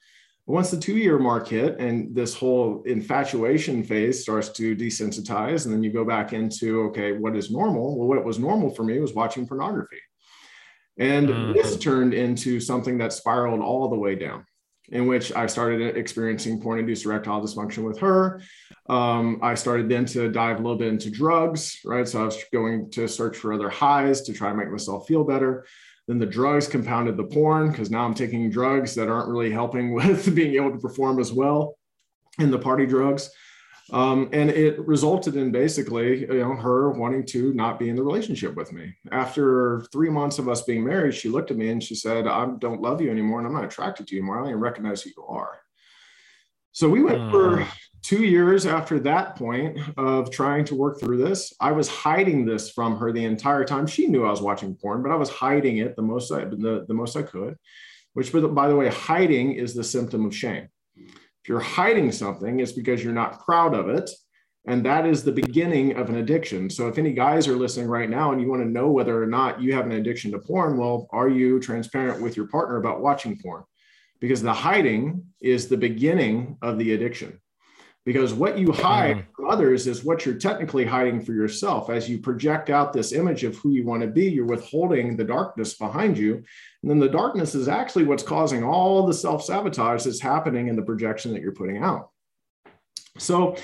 But 0.47 0.53
once 0.53 0.71
the 0.71 0.79
two 0.79 0.97
year 0.97 1.19
mark 1.19 1.47
hit 1.47 1.79
and 1.79 2.15
this 2.15 2.35
whole 2.35 2.81
infatuation 2.83 3.83
phase 3.83 4.21
starts 4.23 4.49
to 4.49 4.75
desensitize, 4.75 5.65
and 5.65 5.73
then 5.73 5.83
you 5.83 5.91
go 5.91 6.05
back 6.05 6.33
into, 6.33 6.81
okay, 6.83 7.11
what 7.11 7.35
is 7.35 7.51
normal? 7.51 7.97
Well, 7.97 8.07
what 8.07 8.23
was 8.25 8.39
normal 8.39 8.71
for 8.71 8.83
me 8.83 8.99
was 8.99 9.13
watching 9.13 9.47
pornography. 9.47 10.01
And 10.97 11.29
mm. 11.29 11.53
this 11.53 11.77
turned 11.77 12.13
into 12.13 12.59
something 12.59 12.97
that 12.99 13.13
spiraled 13.13 13.61
all 13.61 13.89
the 13.89 13.97
way 13.97 14.15
down 14.15 14.45
in 14.89 15.07
which 15.07 15.33
I 15.33 15.47
started 15.47 15.97
experiencing 15.97 16.61
porn 16.61 16.79
induced 16.79 17.05
erectile 17.05 17.41
dysfunction 17.41 17.83
with 17.83 17.99
her. 17.99 18.41
Um, 18.87 19.39
I 19.41 19.55
started 19.55 19.89
then 19.89 20.05
to 20.07 20.29
dive 20.29 20.59
a 20.59 20.61
little 20.61 20.77
bit 20.77 20.89
into 20.89 21.09
drugs, 21.09 21.79
right? 21.85 22.07
So 22.07 22.21
I 22.21 22.25
was 22.25 22.43
going 22.53 22.91
to 22.91 23.07
search 23.07 23.37
for 23.37 23.53
other 23.53 23.69
highs 23.69 24.21
to 24.23 24.33
try 24.33 24.49
and 24.49 24.57
make 24.57 24.69
myself 24.69 25.07
feel 25.07 25.23
better. 25.23 25.65
Then 26.07 26.19
the 26.19 26.25
drugs 26.25 26.67
compounded 26.67 27.17
the 27.17 27.23
porn 27.23 27.71
because 27.71 27.89
now 27.89 28.05
I'm 28.05 28.13
taking 28.13 28.49
drugs 28.51 28.93
that 28.95 29.09
aren't 29.09 29.29
really 29.29 29.51
helping 29.51 29.93
with 29.95 30.35
being 30.35 30.55
able 30.55 30.71
to 30.71 30.77
perform 30.77 31.19
as 31.19 31.33
well 31.33 31.77
in 32.39 32.51
the 32.51 32.59
party 32.59 32.85
drugs. 32.85 33.31
Um, 33.91 34.29
and 34.33 34.49
it 34.49 34.79
resulted 34.87 35.35
in 35.35 35.51
basically, 35.51 36.21
you 36.21 36.39
know, 36.39 36.55
her 36.55 36.89
wanting 36.89 37.25
to 37.27 37.53
not 37.53 37.77
be 37.77 37.89
in 37.89 37.95
the 37.95 38.03
relationship 38.03 38.55
with 38.55 38.73
me. 38.73 38.95
After 39.11 39.85
three 39.91 40.09
months 40.09 40.39
of 40.39 40.49
us 40.49 40.63
being 40.63 40.83
married, 40.83 41.13
she 41.13 41.29
looked 41.29 41.51
at 41.51 41.57
me 41.57 41.69
and 41.69 41.83
she 41.83 41.93
said, 41.93 42.25
"I 42.25 42.47
don't 42.57 42.81
love 42.81 42.99
you 42.99 43.11
anymore, 43.11 43.39
and 43.39 43.47
I'm 43.47 43.53
not 43.53 43.65
attracted 43.65 44.07
to 44.07 44.15
you 44.15 44.21
anymore. 44.21 44.37
I 44.37 44.39
don't 44.39 44.49
even 44.49 44.61
recognize 44.61 45.03
who 45.03 45.11
you 45.15 45.23
are." 45.25 45.59
So 46.71 46.89
we 46.89 47.03
went 47.03 47.31
for 47.31 47.61
hmm. 47.61 47.69
two 48.01 48.23
years 48.23 48.65
after 48.65 48.99
that 49.01 49.35
point 49.35 49.79
of 49.97 50.31
trying 50.31 50.65
to 50.65 50.75
work 50.75 50.99
through 50.99 51.17
this. 51.17 51.53
I 51.59 51.71
was 51.71 51.87
hiding 51.87 52.45
this 52.45 52.71
from 52.71 52.97
her 52.97 53.11
the 53.11 53.23
entire 53.23 53.65
time. 53.65 53.85
She 53.85 54.07
knew 54.07 54.25
I 54.25 54.31
was 54.31 54.41
watching 54.41 54.75
porn, 54.75 55.03
but 55.03 55.11
I 55.11 55.15
was 55.15 55.29
hiding 55.29 55.77
it 55.77 55.95
the 55.95 56.01
most 56.01 56.31
I, 56.31 56.45
the, 56.45 56.85
the 56.87 56.93
most 56.93 57.15
I 57.15 57.21
could. 57.21 57.55
Which, 58.13 58.31
by 58.31 58.67
the 58.67 58.75
way, 58.75 58.89
hiding 58.89 59.53
is 59.53 59.75
the 59.75 59.83
symptom 59.83 60.25
of 60.25 60.35
shame. 60.35 60.69
If 61.45 61.49
you're 61.49 61.59
hiding 61.59 62.11
something, 62.11 62.59
it's 62.59 62.71
because 62.71 63.03
you're 63.03 63.13
not 63.13 63.45
proud 63.45 63.75
of 63.75 63.87
it. 63.87 64.09
And 64.65 64.83
that 64.83 65.05
is 65.05 65.23
the 65.23 65.31
beginning 65.31 65.95
of 65.95 66.09
an 66.09 66.15
addiction. 66.15 66.71
So, 66.71 66.87
if 66.87 66.97
any 66.97 67.13
guys 67.13 67.47
are 67.47 67.55
listening 67.55 67.87
right 67.87 68.09
now 68.09 68.31
and 68.31 68.41
you 68.41 68.49
want 68.49 68.63
to 68.63 68.67
know 68.67 68.89
whether 68.89 69.21
or 69.21 69.27
not 69.27 69.61
you 69.61 69.71
have 69.75 69.85
an 69.85 69.91
addiction 69.91 70.31
to 70.31 70.39
porn, 70.39 70.75
well, 70.75 71.07
are 71.11 71.29
you 71.29 71.59
transparent 71.59 72.19
with 72.19 72.35
your 72.35 72.47
partner 72.47 72.77
about 72.77 73.01
watching 73.01 73.37
porn? 73.37 73.63
Because 74.19 74.41
the 74.41 74.55
hiding 74.55 75.23
is 75.39 75.67
the 75.67 75.77
beginning 75.77 76.57
of 76.63 76.79
the 76.79 76.93
addiction 76.93 77.39
because 78.05 78.33
what 78.33 78.57
you 78.57 78.71
hide 78.71 79.17
mm. 79.17 79.25
from 79.35 79.49
others 79.49 79.87
is 79.87 80.03
what 80.03 80.25
you're 80.25 80.35
technically 80.35 80.85
hiding 80.85 81.19
for 81.19 81.33
yourself. 81.33 81.89
As 81.89 82.07
you 82.07 82.19
project 82.19 82.69
out 82.69 82.93
this 82.93 83.11
image 83.11 83.43
of 83.43 83.55
who 83.57 83.71
you 83.71 83.83
want 83.83 84.03
to 84.03 84.07
be 84.07 84.29
you're 84.29 84.45
withholding 84.45 85.17
the 85.17 85.23
darkness 85.23 85.73
behind 85.73 86.17
you. 86.17 86.35
And 86.81 86.91
then 86.91 86.99
the 86.99 87.09
darkness 87.09 87.55
is 87.55 87.67
actually 87.67 88.05
what's 88.05 88.23
causing 88.23 88.63
all 88.63 89.05
the 89.05 89.13
self-sabotage 89.13 90.03
that's 90.03 90.21
happening 90.21 90.67
in 90.67 90.75
the 90.75 90.83
projection 90.83 91.33
that 91.33 91.41
you're 91.41 91.51
putting 91.51 91.83
out. 91.83 92.09
So 93.17 93.55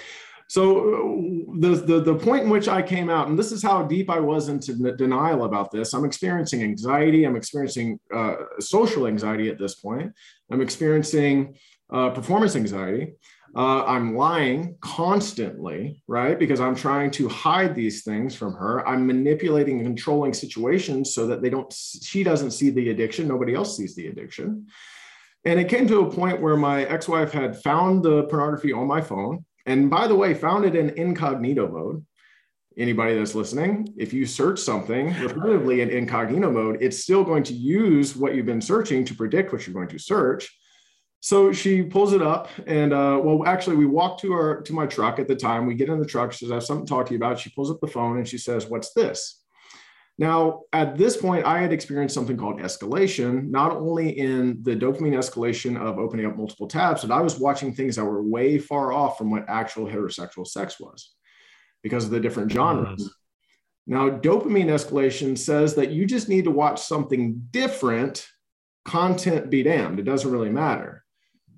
so 0.48 1.46
the, 1.60 1.76
the 1.76 2.02
the 2.02 2.16
point 2.16 2.44
in 2.44 2.50
which 2.50 2.68
i 2.68 2.82
came 2.82 3.10
out 3.10 3.30
and 3.30 3.40
this 3.40 3.54
is 3.54 3.64
how 3.64 3.84
deep 3.84 4.10
i 4.10 4.20
was 4.20 4.50
into 4.50 4.74
denial 4.98 5.46
about 5.46 5.72
this. 5.72 5.94
I'm 5.94 6.04
experiencing 6.04 6.62
anxiety. 6.62 7.24
I'm 7.24 7.38
experiencing 7.38 8.00
uh, 8.14 8.36
social 8.60 9.08
anxiety 9.08 9.50
at 9.50 9.58
this 9.58 9.76
point. 9.76 10.12
I'm 10.52 10.60
experiencing 10.60 11.56
uh, 11.94 12.10
performance 12.10 12.56
anxiety 12.56 13.14
uh, 13.55 13.84
I'm 13.86 14.15
lying 14.15 14.77
constantly, 14.79 16.01
right? 16.08 16.39
Because 16.39 16.62
I'm 16.62 16.75
trying 16.75 17.12
to 17.12 17.27
hide 17.27 17.75
these 17.75 18.03
things 18.03 18.34
from 18.34 18.53
her. 18.53 18.88
I'm 18.88 19.05
manipulating 19.05 19.77
and 19.77 19.86
controlling 19.86 20.34
situations 20.34 21.13
so 21.13 21.27
that 21.27 21.41
they 21.41 21.50
don't, 21.50 21.72
she 21.74 22.24
doesn't 22.24 22.51
see 22.51 22.70
the 22.70 22.89
addiction. 22.91 23.27
Nobody 23.27 23.53
else 23.53 23.75
sees 23.75 23.93
the 23.93 24.08
addiction. 24.08 24.67
And 25.43 25.60
it 25.60 25.67
came 25.67 25.88
to 25.88 26.01
a 26.01 26.12
point 26.12 26.41
where 26.41 26.55
my 26.55 26.86
ex 26.86 27.08
wife 27.08 27.31
had 27.31 27.62
found 27.62 28.03
the 28.03 28.24
pornography 28.24 28.72
on 28.72 28.88
my 28.88 29.01
phone. 29.01 29.43
And 29.65 29.89
by 29.89 30.08
the 30.08 30.15
way, 30.15 30.34
found 30.34 30.65
it 30.65 30.75
in 30.75 30.91
incognito 30.91 31.67
mode. 31.67 32.05
Anybody 32.77 33.17
that's 33.17 33.36
listening, 33.36 33.93
if 33.98 34.13
you 34.13 34.25
search 34.25 34.60
something 34.60 35.10
repetitively 35.15 35.79
in 35.79 35.89
incognito 35.89 36.50
mode, 36.51 36.77
it's 36.79 37.03
still 37.03 37.24
going 37.24 37.43
to 37.43 37.53
use 37.53 38.15
what 38.15 38.34
you've 38.34 38.46
been 38.46 38.62
searching 38.62 39.03
to 39.05 39.13
predict 39.13 39.51
what 39.51 39.67
you're 39.67 39.74
going 39.74 39.89
to 39.89 40.00
search. 40.00 40.50
So 41.24 41.51
she 41.54 41.84
pulls 41.84 42.13
it 42.13 42.22
up, 42.24 42.50
and 42.66 42.92
uh, 42.94 43.20
well, 43.24 43.46
actually, 43.46 43.75
we 43.75 43.86
walk 43.86 44.20
to 44.22 44.34
our 44.34 44.62
to 44.63 44.74
my 44.74 44.88
truck 44.88 45.20
at 45.20 45.28
the 45.28 45.36
time. 45.36 45.68
We 45.68 45.75
get 45.75 45.88
in 45.88 46.00
the 46.00 46.06
truck. 46.06 46.32
She 46.32 46.46
says, 46.46 46.51
"I 46.51 46.56
have 46.56 46.63
something 46.63 46.86
to 46.86 46.90
talk 46.90 47.06
to 47.06 47.13
you 47.13 47.18
about." 47.18 47.40
She 47.40 47.51
pulls 47.51 47.70
up 47.70 47.80
the 47.80 47.88
phone 47.88 48.18
and 48.18 48.28
she 48.28 48.40
says, 48.40 48.66
"What's 48.66 48.94
this?" 48.94 49.42
Now, 50.18 50.63
at 50.74 50.98
this 50.98 51.18
point, 51.18 51.46
I 51.46 51.60
had 51.60 51.72
experienced 51.72 52.16
something 52.16 52.38
called 52.38 52.60
escalation, 52.60 53.50
not 53.50 53.72
only 53.72 54.10
in 54.20 54.62
the 54.63 54.75
dopamine 54.75 55.18
escalation 55.18 55.80
of 55.80 56.00
opening 56.00 56.25
up 56.25 56.38
multiple 56.38 56.68
tabs, 56.68 57.04
but 57.04 57.16
I 57.16 57.22
was 57.22 57.40
watching 57.40 57.74
things 57.74 57.96
that 57.96 58.06
were 58.06 58.22
way 58.22 58.58
far 58.58 58.92
off 58.92 59.18
from 59.18 59.32
what 59.32 59.46
actual 59.48 59.86
heterosexual 59.86 60.46
sex 60.46 60.80
was 60.80 61.13
because 61.82 62.06
of 62.06 62.12
the 62.12 62.20
different 62.20 62.51
genres. 62.51 63.16
Now, 63.88 64.10
dopamine 64.10 64.68
escalation 64.68 65.38
says 65.38 65.75
that 65.75 65.92
you 65.92 66.06
just 66.06 66.30
need 66.30 66.46
to 66.46 66.51
watch 66.51 66.82
something 66.82 67.48
different, 67.51 68.28
content 68.86 69.50
be 69.50 69.63
damned. 69.63 70.00
It 70.00 70.04
doesn't 70.04 70.32
really 70.32 70.51
matter. 70.51 71.04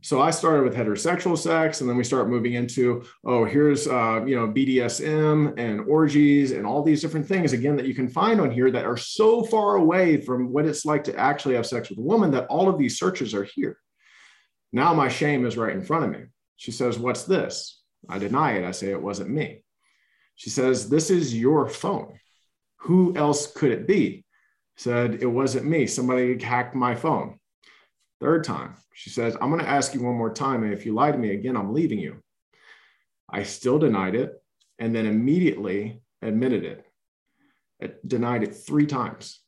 So 0.03 0.19
I 0.19 0.31
started 0.31 0.63
with 0.63 0.75
heterosexual 0.75 1.38
sex, 1.38 1.79
and 1.79 1.89
then 1.89 1.95
we 1.95 2.03
start 2.03 2.27
moving 2.27 2.55
into 2.55 3.05
oh, 3.24 3.45
here's 3.45 3.88
uh, 3.88 4.22
you 4.25 4.36
know 4.36 4.50
BDSM 4.50 5.57
and 5.57 5.79
orgies 5.88 6.51
and 6.51 6.67
all 6.67 6.83
these 6.83 7.01
different 7.01 7.25
things 7.25 7.53
again 7.53 7.77
that 7.77 7.86
you 7.86 7.95
can 7.95 8.10
find 8.10 8.41
on 8.41 8.51
here 8.51 8.69
that 8.69 8.86
are 8.86 8.98
so 8.98 9.43
far 9.43 9.77
away 9.77 10.19
from 10.19 10.51
what 10.51 10.65
it's 10.65 10.86
like 10.86 11.05
to 11.05 11.17
actually 11.17 11.55
have 11.55 11.65
sex 11.65 11.89
with 11.89 12.00
a 12.00 12.01
woman 12.01 12.31
that 12.31 12.48
all 12.48 12.67
of 12.67 12.77
these 12.77 13.00
searches 13.00 13.33
are 13.33 13.45
here. 13.45 13.77
Now 14.74 14.93
my 14.93 15.07
shame 15.07 15.45
is 15.45 15.55
right 15.55 15.74
in 15.74 15.81
front 15.81 16.03
of 16.03 16.12
me. 16.12 16.25
She 16.57 16.72
says, 16.72 17.00
"What's 17.00 17.24
this?" 17.24 17.81
I 18.10 18.19
deny 18.19 18.57
it. 18.57 18.65
I 18.65 18.72
say 18.72 18.91
it 18.91 19.01
wasn't 19.01 19.29
me. 19.29 19.63
She 20.36 20.50
says, 20.50 20.89
"This 20.89 21.12
is 21.12 21.33
your 21.33 21.69
phone. 21.69 22.19
Who 22.79 23.15
else 23.15 23.53
could 23.53 23.72
it 23.72 23.88
be?" 23.88 24.25
Said 24.75 25.22
it 25.22 25.27
wasn't 25.27 25.65
me. 25.65 25.88
Somebody 25.88 26.38
hacked 26.43 26.75
my 26.75 26.93
phone. 26.93 27.39
Third 28.24 28.46
time, 28.46 28.75
she 28.94 29.10
says, 29.10 29.36
I'm 29.42 29.50
going 29.50 29.60
to 29.60 29.70
ask 29.70 29.94
you 29.94 30.01
one 30.01 30.15
more 30.15 30.34
time. 30.34 30.63
And 30.63 30.72
if 30.72 30.86
you 30.86 30.94
lie 30.94 31.12
to 31.12 31.18
me 31.18 31.32
again, 31.32 31.58
I'm 31.58 31.74
leaving 31.74 32.00
you. 32.00 32.24
I 33.30 33.44
still 33.44 33.77
denied 33.77 34.15
it 34.15 34.42
and 34.80 34.96
then 34.96 35.06
immediately 35.06 36.01
admitted 36.22 36.63
it. 36.63 36.86
it. 37.82 38.08
Denied 38.08 38.44
it 38.44 38.56
three 38.56 38.86
times. 38.86 39.42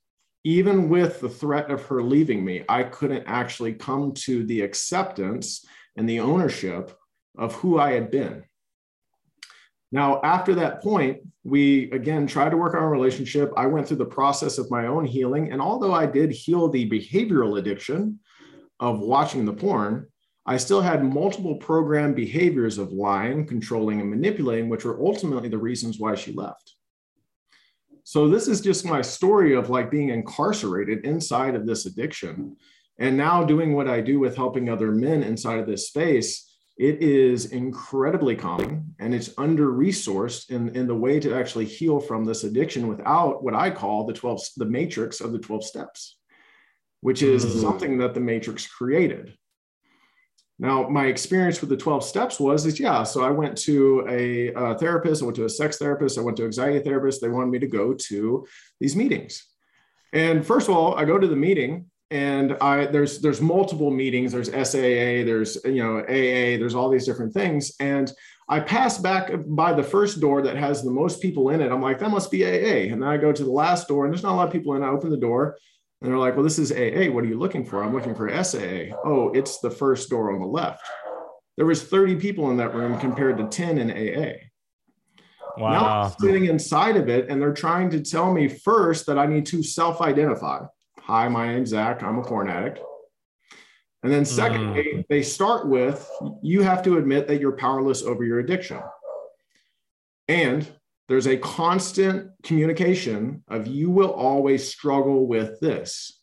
Even 0.44 0.90
with 0.90 1.22
the 1.22 1.30
threat 1.30 1.72
of 1.72 1.86
her 1.86 2.04
leaving 2.04 2.44
me, 2.44 2.66
I 2.68 2.84
couldn't 2.84 3.24
actually 3.28 3.76
come 3.76 4.12
to 4.26 4.44
the 4.44 4.60
acceptance 4.60 5.66
and 5.96 6.08
the 6.08 6.20
ownership 6.20 6.92
of 7.38 7.56
who 7.56 7.80
I 7.80 7.94
had 7.94 8.12
been. 8.12 8.44
Now, 9.94 10.20
after 10.22 10.54
that 10.56 10.82
point, 10.82 11.22
we 11.46 11.90
again 11.92 12.28
tried 12.28 12.50
to 12.50 12.58
work 12.58 12.76
on 12.76 12.84
a 12.84 12.90
relationship. 12.90 13.54
I 13.56 13.68
went 13.68 13.88
through 13.88 14.04
the 14.04 14.06
process 14.06 14.58
of 14.58 14.70
my 14.70 14.88
own 14.88 15.06
healing. 15.06 15.54
And 15.54 15.62
although 15.62 15.94
I 15.94 16.06
did 16.08 16.34
heal 16.34 16.68
the 16.68 16.90
behavioral 16.90 17.58
addiction, 17.58 18.20
of 18.80 19.00
watching 19.00 19.46
the 19.46 19.54
porn, 19.54 20.08
I 20.46 20.58
still 20.58 20.82
had 20.82 21.04
multiple 21.04 21.56
program 21.56 22.14
behaviors 22.14 22.78
of 22.78 22.92
lying, 22.92 23.48
controlling, 23.48 24.00
and 24.00 24.10
manipulating, 24.10 24.70
which 24.70 24.86
were 24.86 25.00
ultimately 25.04 25.50
the 25.50 25.58
reasons 25.58 26.00
why 26.00 26.16
she 26.16 26.34
left. 26.34 26.76
So 28.04 28.30
this 28.30 28.48
is 28.48 28.62
just 28.62 28.86
my 28.86 29.02
story 29.02 29.56
of 29.56 29.72
like 29.72 29.90
being 29.90 30.10
incarcerated 30.10 31.06
inside 31.06 31.56
of 31.56 31.66
this 31.66 31.88
addiction. 31.88 32.56
And 33.00 33.18
now 33.18 33.44
doing 33.44 33.74
what 33.74 33.88
I 33.88 34.02
do 34.02 34.20
with 34.20 34.36
helping 34.36 34.70
other 34.70 34.92
men 34.92 35.24
inside 35.24 35.60
of 35.60 35.66
this 35.66 35.88
space, 35.88 36.56
it 36.78 37.02
is 37.02 37.48
incredibly 37.48 38.36
common 38.36 38.94
and 39.00 39.16
it's 39.16 39.32
under 39.38 39.72
resourced 39.72 40.52
in, 40.52 40.76
in 40.76 40.86
the 40.86 40.96
way 40.96 41.20
to 41.20 41.34
actually 41.34 41.66
heal 41.66 42.00
from 42.00 42.26
this 42.26 42.44
addiction 42.44 42.88
without 42.88 43.44
what 43.44 43.56
I 43.56 43.72
call 43.72 44.06
the 44.06 44.14
12, 44.14 44.42
the 44.58 44.66
matrix 44.66 45.20
of 45.20 45.32
the 45.32 45.40
12 45.40 45.64
steps, 45.64 46.20
which 47.06 47.22
is 47.22 47.46
mm-hmm. 47.46 47.62
something 47.62 47.98
that 48.00 48.16
the 48.16 48.20
matrix 48.20 48.66
created. 48.66 49.38
Now, 50.58 50.90
my 50.90 51.06
experience 51.06 51.62
with 51.62 51.70
the 51.70 51.78
12 51.78 52.04
steps 52.04 52.40
was 52.40 52.66
is 52.66 52.80
yeah. 52.80 53.04
So 53.04 53.24
I 53.24 53.30
went 53.30 53.56
to 53.60 54.04
a, 54.10 54.52
a 54.54 54.76
therapist, 54.80 55.22
I 55.22 55.26
went 55.26 55.36
to 55.36 55.46
a 55.46 55.50
sex 55.50 55.78
therapist, 55.78 56.18
I 56.18 56.22
went 56.22 56.36
to 56.38 56.46
anxiety 56.46 56.80
therapist. 56.80 57.22
They 57.22 57.30
wanted 57.30 57.52
me 57.52 57.60
to 57.60 57.68
go 57.68 57.94
to 57.94 58.48
these 58.80 58.96
meetings. 58.96 59.46
And 60.14 60.44
first 60.44 60.68
of 60.68 60.76
all, 60.76 60.96
I 60.96 61.06
go 61.06 61.20
to 61.20 61.28
the 61.28 61.36
meeting 61.36 61.92
and 62.10 62.54
I 62.54 62.88
there's 62.88 63.22
there's 63.22 63.40
multiple 63.40 63.92
meetings. 63.92 64.32
There's 64.32 64.50
SAA, 64.50 65.30
there's 65.30 65.64
you 65.64 65.84
know 65.84 66.00
AA, 66.00 66.58
there's 66.58 66.74
all 66.74 66.90
these 66.90 67.06
different 67.06 67.36
things. 67.36 67.74
And 67.80 68.12
I 68.50 68.62
pass 68.62 68.98
back 68.98 69.32
by 69.46 69.74
the 69.74 69.84
first 69.84 70.20
door 70.20 70.42
that 70.42 70.58
has 70.58 70.82
the 70.82 70.90
most 71.02 71.22
people 71.22 71.52
in 71.52 71.62
it. 71.62 71.72
I'm 71.72 71.84
like, 71.84 72.00
that 72.00 72.10
must 72.10 72.32
be 72.32 72.44
AA. 72.44 72.92
And 72.92 73.04
then 73.04 73.10
I 73.10 73.18
go 73.18 73.32
to 73.32 73.44
the 73.44 73.52
last 73.52 73.88
door, 73.88 74.06
and 74.06 74.12
there's 74.12 74.24
not 74.24 74.34
a 74.34 74.38
lot 74.38 74.48
of 74.48 74.54
people 74.54 74.74
in. 74.74 74.82
I 74.82 74.90
open 74.90 75.12
the 75.12 75.18
door, 75.18 75.58
and 76.06 76.14
they're 76.14 76.20
like, 76.20 76.36
well, 76.36 76.44
this 76.44 76.60
is 76.60 76.72
AA. 76.72 77.12
What 77.12 77.24
are 77.24 77.28
you 77.28 77.40
looking 77.40 77.66
for? 77.66 77.84
I'm 77.84 77.92
looking 77.92 78.14
for 78.14 78.30
SAA. 78.44 78.96
Oh, 79.04 79.32
it's 79.34 79.58
the 79.58 79.72
first 79.72 80.08
door 80.08 80.32
on 80.32 80.40
the 80.40 80.46
left. 80.46 80.84
There 81.58 81.66
was 81.66 81.82
30 81.82 82.18
people 82.18 82.52
in 82.52 82.58
that 82.58 82.76
room 82.76 83.00
compared 83.00 83.40
to 83.40 83.48
10 83.48 83.80
in 83.80 83.90
AA. 83.90 84.34
Wow. 85.58 85.72
Now 85.72 86.02
I'm 86.04 86.12
sitting 86.20 86.46
inside 86.46 86.96
of 86.96 87.10
it, 87.10 87.28
and 87.28 87.42
they're 87.42 87.56
trying 87.56 87.90
to 87.90 88.02
tell 88.02 88.32
me 88.32 88.48
first 88.48 89.08
that 89.08 89.18
I 89.18 89.26
need 89.26 89.48
to 89.48 89.64
self-identify. 89.64 90.66
Hi, 91.00 91.28
my 91.28 91.48
name's 91.48 91.70
Zach. 91.70 92.04
I'm 92.04 92.20
a 92.20 92.24
porn 92.24 92.50
addict. 92.50 92.80
And 94.04 94.14
then 94.14 94.26
secondly, 94.26 94.84
mm. 94.98 95.06
they 95.10 95.24
start 95.24 95.68
with 95.68 96.08
you 96.44 96.62
have 96.62 96.84
to 96.84 97.00
admit 97.00 97.28
that 97.28 97.40
you're 97.40 97.58
powerless 97.58 98.04
over 98.04 98.24
your 98.24 98.38
addiction. 98.38 98.80
And 100.28 100.72
there's 101.08 101.28
a 101.28 101.38
constant 101.38 102.32
communication 102.44 103.44
of 103.48 103.68
you 103.68 103.90
will 103.90 104.12
always 104.12 104.68
struggle 104.68 105.28
with 105.28 105.60
this. 105.60 106.20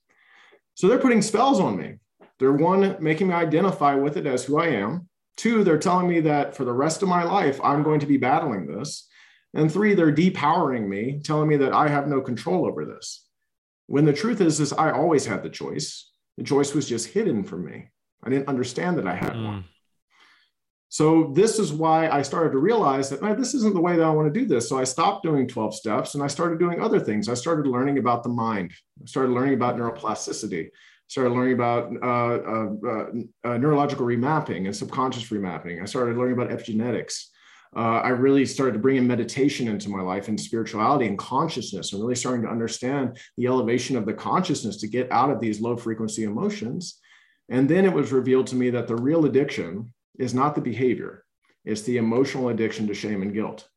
So 0.75 0.89
they're 0.89 0.99
putting 0.99 1.23
spells 1.23 1.61
on 1.61 1.77
me. 1.77 1.97
They're 2.39 2.53
one, 2.53 2.97
making 2.99 3.29
me 3.29 3.35
identify 3.35 3.95
with 3.95 4.17
it 4.17 4.27
as 4.27 4.45
who 4.45 4.59
I 4.59 4.69
am. 4.69 5.09
Two, 5.37 5.63
they're 5.63 5.79
telling 5.79 6.09
me 6.09 6.21
that 6.21 6.57
for 6.57 6.65
the 6.65 6.73
rest 6.73 7.03
of 7.03 7.09
my 7.09 7.23
life, 7.23 7.61
I'm 7.63 7.83
going 7.83 8.01
to 8.01 8.07
be 8.07 8.17
battling 8.17 8.67
this. 8.67 9.09
And 9.55 9.71
three, 9.71 9.95
they're 9.95 10.13
depowering 10.13 10.89
me, 10.89 11.21
telling 11.23 11.49
me 11.49 11.57
that 11.59 11.73
I 11.73 11.89
have 11.89 12.09
no 12.09 12.21
control 12.21 12.67
over 12.67 12.85
this. 12.85 13.27
When 13.87 14.05
the 14.05 14.13
truth 14.13 14.41
is, 14.41 14.59
is 14.61 14.73
I 14.73 14.91
always 14.91 15.27
had 15.27 15.43
the 15.43 15.51
choice. 15.51 16.11
The 16.39 16.45
choice 16.45 16.75
was 16.75 16.89
just 16.89 17.09
hidden 17.09 17.45
from 17.45 17.65
me. 17.65 17.91
I 18.25 18.31
didn't 18.31 18.49
understand 18.49 18.99
that 18.99 19.07
I 19.07 19.15
had 19.15 19.33
mm. 19.33 19.45
one. 19.45 19.65
So 20.93 21.33
this 21.33 21.59
is 21.59 21.73
why 21.73 22.11
I 22.11 22.21
started 22.21 22.53
to 22.53 22.59
realize 22.59 23.09
that 23.09 23.23
this 23.39 23.55
isn't 23.55 23.73
the 23.73 23.81
way 23.81 23.97
that 23.97 24.05
I 24.05 24.11
want 24.11 24.33
to 24.33 24.41
do 24.41 24.45
this. 24.45 24.69
So 24.69 24.79
I 24.79 24.85
stopped 24.85 25.23
doing 25.23 25.49
12 25.49 25.75
steps 25.75 26.15
and 26.15 26.23
I 26.23 26.27
started 26.27 26.59
doing 26.59 26.83
other 26.83 27.01
things. 27.01 27.31
I 27.31 27.35
started 27.35 27.67
learning 27.67 27.97
about 27.97 28.23
the 28.23 28.29
mind. 28.29 28.73
I 29.03 29.07
started 29.07 29.33
learning 29.33 29.55
about 29.55 29.79
neuroplasticity. 29.79 30.69
Started 31.07 31.31
learning 31.31 31.55
about 31.55 31.97
uh, 31.97 32.35
uh, 32.45 32.69
uh, 32.87 33.07
uh 33.43 33.57
neurological 33.57 34.05
remapping 34.05 34.67
and 34.67 34.77
subconscious 34.77 35.31
remapping. 35.31 35.81
I 35.81 35.87
started 35.87 36.19
learning 36.19 36.35
about 36.35 36.51
epigenetics. 36.51 37.25
Uh, 37.75 38.03
I 38.05 38.11
really 38.11 38.45
started 38.45 38.75
to 38.75 38.79
bring 38.79 38.99
in 38.99 39.07
meditation 39.07 39.69
into 39.69 39.89
my 39.89 40.03
life 40.03 40.29
and 40.29 40.39
spirituality 40.39 41.07
and 41.07 41.17
consciousness, 41.17 41.95
and 41.95 42.03
really 42.03 42.17
starting 42.17 42.43
to 42.43 42.51
understand 42.51 43.17
the 43.39 43.47
elevation 43.47 43.97
of 43.97 44.05
the 44.05 44.13
consciousness 44.13 44.77
to 44.83 44.89
get 44.89 45.11
out 45.11 45.31
of 45.31 45.41
these 45.41 45.59
low 45.59 45.75
frequency 45.75 46.25
emotions. 46.25 47.01
And 47.49 47.67
then 47.67 47.87
it 47.87 47.95
was 47.95 48.13
revealed 48.13 48.49
to 48.49 48.57
me 48.57 48.69
that 48.69 48.89
the 48.89 48.97
real 48.97 49.25
addiction 49.25 49.91
is 50.19 50.35
not 50.35 50.55
the 50.55 50.61
behavior, 50.61 51.25
it's 51.65 51.83
the 51.83 51.97
emotional 51.97 52.49
addiction 52.49 52.87
to 52.89 52.95
shame 52.95 53.23
and 53.23 53.33
guilt. 53.33 53.69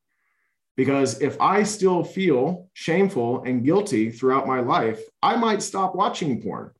Because 0.77 1.21
if 1.21 1.39
I 1.39 1.63
still 1.63 2.03
feel 2.03 2.69
shameful 2.73 3.43
and 3.43 3.63
guilty 3.63 4.11
throughout 4.11 4.47
my 4.47 4.59
life, 4.59 5.01
I 5.21 5.37
might 5.37 5.61
stop 5.61 5.95
watching 5.95 6.41
porn, 6.41 6.71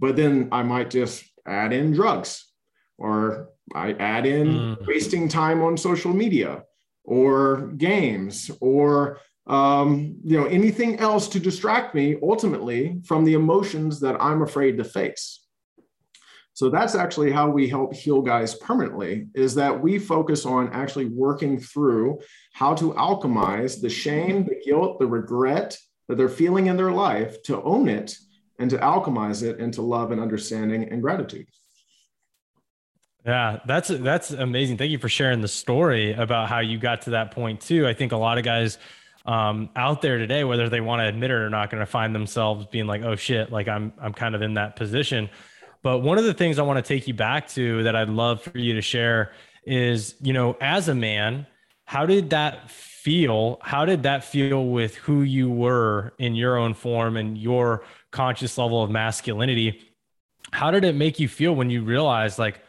but 0.00 0.16
then 0.16 0.48
I 0.50 0.64
might 0.64 0.90
just 0.90 1.24
add 1.46 1.72
in 1.72 1.92
drugs 1.92 2.50
or 2.98 3.50
I 3.74 3.92
add 3.92 4.26
in 4.26 4.48
mm. 4.48 4.86
wasting 4.86 5.28
time 5.28 5.62
on 5.62 5.76
social 5.76 6.12
media 6.12 6.64
or 7.04 7.68
games 7.76 8.50
or 8.60 9.18
um, 9.46 10.16
you 10.22 10.38
know 10.38 10.46
anything 10.46 11.00
else 11.00 11.28
to 11.28 11.40
distract 11.40 11.94
me 11.94 12.16
ultimately 12.22 13.00
from 13.04 13.24
the 13.24 13.34
emotions 13.34 14.00
that 14.00 14.16
I'm 14.20 14.42
afraid 14.42 14.78
to 14.78 14.84
face. 14.84 15.39
So 16.60 16.68
that's 16.68 16.94
actually 16.94 17.32
how 17.32 17.48
we 17.48 17.70
help 17.70 17.94
heal 17.94 18.20
guys 18.20 18.54
permanently 18.54 19.28
is 19.34 19.54
that 19.54 19.80
we 19.80 19.98
focus 19.98 20.44
on 20.44 20.70
actually 20.74 21.06
working 21.06 21.58
through 21.58 22.20
how 22.52 22.74
to 22.74 22.92
alchemize 22.92 23.80
the 23.80 23.88
shame, 23.88 24.44
the 24.44 24.60
guilt, 24.62 24.98
the 24.98 25.06
regret 25.06 25.78
that 26.06 26.18
they're 26.18 26.28
feeling 26.28 26.66
in 26.66 26.76
their 26.76 26.92
life 26.92 27.42
to 27.44 27.62
own 27.62 27.88
it 27.88 28.14
and 28.58 28.68
to 28.68 28.76
alchemize 28.76 29.42
it 29.42 29.58
into 29.58 29.80
love 29.80 30.10
and 30.10 30.20
understanding 30.20 30.86
and 30.90 31.00
gratitude. 31.00 31.46
Yeah, 33.24 33.60
that's 33.66 33.88
that's 33.88 34.30
amazing. 34.30 34.76
Thank 34.76 34.90
you 34.90 34.98
for 34.98 35.08
sharing 35.08 35.40
the 35.40 35.48
story 35.48 36.12
about 36.12 36.50
how 36.50 36.58
you 36.58 36.76
got 36.76 37.00
to 37.02 37.10
that 37.12 37.30
point 37.30 37.62
too. 37.62 37.88
I 37.88 37.94
think 37.94 38.12
a 38.12 38.18
lot 38.18 38.36
of 38.36 38.44
guys 38.44 38.76
um, 39.24 39.70
out 39.76 40.02
there 40.02 40.18
today, 40.18 40.44
whether 40.44 40.68
they 40.68 40.82
want 40.82 41.00
to 41.00 41.06
admit 41.06 41.30
it 41.30 41.34
or 41.34 41.48
not, 41.48 41.70
going 41.70 41.80
to 41.80 41.86
find 41.86 42.14
themselves 42.14 42.66
being 42.66 42.86
like, 42.86 43.00
"Oh 43.00 43.16
shit!" 43.16 43.50
Like 43.50 43.66
I'm 43.66 43.94
I'm 43.98 44.12
kind 44.12 44.34
of 44.34 44.42
in 44.42 44.52
that 44.54 44.76
position. 44.76 45.30
But 45.82 45.98
one 45.98 46.18
of 46.18 46.24
the 46.24 46.34
things 46.34 46.58
I 46.58 46.62
want 46.62 46.84
to 46.84 46.88
take 46.88 47.08
you 47.08 47.14
back 47.14 47.48
to 47.50 47.82
that 47.84 47.96
I'd 47.96 48.10
love 48.10 48.42
for 48.42 48.58
you 48.58 48.74
to 48.74 48.82
share 48.82 49.32
is, 49.64 50.14
you 50.20 50.32
know, 50.32 50.56
as 50.60 50.88
a 50.88 50.94
man, 50.94 51.46
how 51.84 52.06
did 52.06 52.30
that 52.30 52.70
feel? 52.70 53.58
How 53.62 53.84
did 53.84 54.02
that 54.02 54.24
feel 54.24 54.66
with 54.66 54.94
who 54.96 55.22
you 55.22 55.50
were 55.50 56.12
in 56.18 56.34
your 56.34 56.56
own 56.56 56.74
form 56.74 57.16
and 57.16 57.36
your 57.36 57.84
conscious 58.10 58.58
level 58.58 58.82
of 58.82 58.90
masculinity? 58.90 59.80
How 60.52 60.70
did 60.70 60.84
it 60.84 60.94
make 60.94 61.18
you 61.18 61.28
feel 61.28 61.54
when 61.54 61.70
you 61.70 61.82
realized, 61.82 62.38
like, 62.38 62.60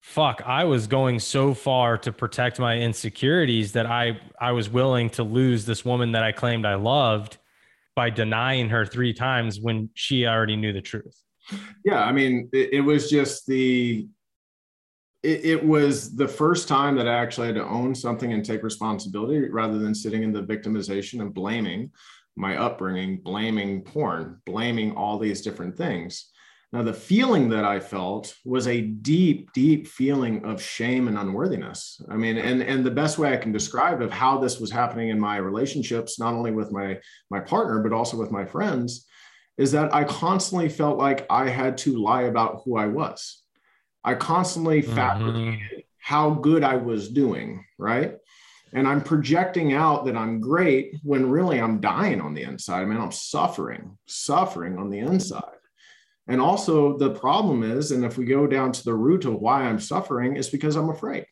fuck, 0.00 0.40
I 0.46 0.64
was 0.64 0.86
going 0.86 1.18
so 1.18 1.52
far 1.52 1.98
to 1.98 2.12
protect 2.12 2.58
my 2.58 2.78
insecurities 2.78 3.72
that 3.72 3.86
I 3.86 4.20
I 4.40 4.52
was 4.52 4.70
willing 4.70 5.10
to 5.10 5.24
lose 5.24 5.66
this 5.66 5.84
woman 5.84 6.12
that 6.12 6.22
I 6.22 6.32
claimed 6.32 6.64
I 6.64 6.76
loved 6.76 7.38
by 7.96 8.10
denying 8.10 8.68
her 8.68 8.86
three 8.86 9.12
times 9.12 9.58
when 9.60 9.90
she 9.94 10.26
already 10.26 10.56
knew 10.56 10.72
the 10.72 10.80
truth? 10.82 11.25
Yeah 11.84 12.02
i 12.04 12.12
mean 12.12 12.48
it, 12.52 12.72
it 12.74 12.80
was 12.80 13.10
just 13.10 13.46
the 13.46 14.08
it, 15.22 15.44
it, 15.44 15.64
was 15.64 16.14
the 16.14 16.28
first 16.28 16.68
time 16.68 16.96
that 16.96 17.08
i 17.08 17.14
actually 17.14 17.48
had 17.48 17.56
to 17.56 17.64
own 17.64 17.94
something 17.94 18.32
and 18.32 18.44
take 18.44 18.62
responsibility 18.62 19.48
rather 19.48 19.78
than 19.78 19.94
sitting 19.94 20.22
in 20.22 20.32
the 20.32 20.42
victimization 20.42 21.20
of 21.20 21.34
blaming 21.34 21.90
my 22.36 22.56
upbringing 22.56 23.18
blaming 23.18 23.80
porn 23.82 24.40
blaming 24.44 24.94
all 24.94 25.18
these 25.18 25.40
different 25.40 25.76
things. 25.76 26.30
Now 26.72 26.82
the 26.82 26.92
feeling 26.92 27.48
that 27.50 27.64
i 27.64 27.80
felt 27.80 28.34
was 28.44 28.66
a 28.66 28.82
deep 28.82 29.52
deep 29.54 29.86
feeling 29.86 30.44
of 30.44 30.60
shame 30.60 31.08
and 31.08 31.16
unworthiness. 31.16 32.00
I 32.10 32.16
mean 32.16 32.36
and 32.36 32.62
and 32.62 32.84
the 32.84 32.90
best 32.90 33.18
way 33.18 33.32
i 33.32 33.38
can 33.38 33.52
describe 33.52 34.02
of 34.02 34.10
how 34.10 34.38
this 34.38 34.60
was 34.60 34.70
happening 34.70 35.08
in 35.08 35.18
my 35.18 35.38
relationships 35.38 36.18
not 36.18 36.34
only 36.34 36.50
with 36.50 36.70
my 36.70 36.98
my 37.30 37.40
partner 37.40 37.82
but 37.82 37.92
also 37.92 38.18
with 38.18 38.30
my 38.30 38.44
friends 38.44 39.06
is 39.58 39.72
that 39.72 39.94
I 39.94 40.04
constantly 40.04 40.68
felt 40.68 40.98
like 40.98 41.26
I 41.30 41.48
had 41.48 41.78
to 41.78 41.96
lie 41.96 42.22
about 42.22 42.62
who 42.64 42.76
I 42.76 42.86
was. 42.86 43.42
I 44.04 44.14
constantly 44.14 44.82
mm-hmm. 44.82 44.94
fabricated 44.94 45.84
how 45.98 46.30
good 46.30 46.62
I 46.62 46.76
was 46.76 47.08
doing, 47.08 47.64
right? 47.78 48.16
And 48.72 48.86
I'm 48.86 49.02
projecting 49.02 49.72
out 49.72 50.04
that 50.04 50.16
I'm 50.16 50.40
great 50.40 50.96
when 51.02 51.30
really 51.30 51.60
I'm 51.60 51.80
dying 51.80 52.20
on 52.20 52.34
the 52.34 52.42
inside. 52.42 52.82
I 52.82 52.84
mean, 52.84 53.00
I'm 53.00 53.10
suffering, 53.10 53.96
suffering 54.06 54.78
on 54.78 54.90
the 54.90 54.98
inside. 54.98 55.42
And 56.28 56.40
also, 56.40 56.96
the 56.96 57.10
problem 57.10 57.62
is, 57.62 57.90
and 57.90 58.04
if 58.04 58.18
we 58.18 58.24
go 58.24 58.46
down 58.46 58.72
to 58.72 58.84
the 58.84 58.94
root 58.94 59.24
of 59.24 59.34
why 59.40 59.62
I'm 59.62 59.80
suffering, 59.80 60.36
is 60.36 60.48
because 60.48 60.76
I'm 60.76 60.90
afraid. 60.90 61.26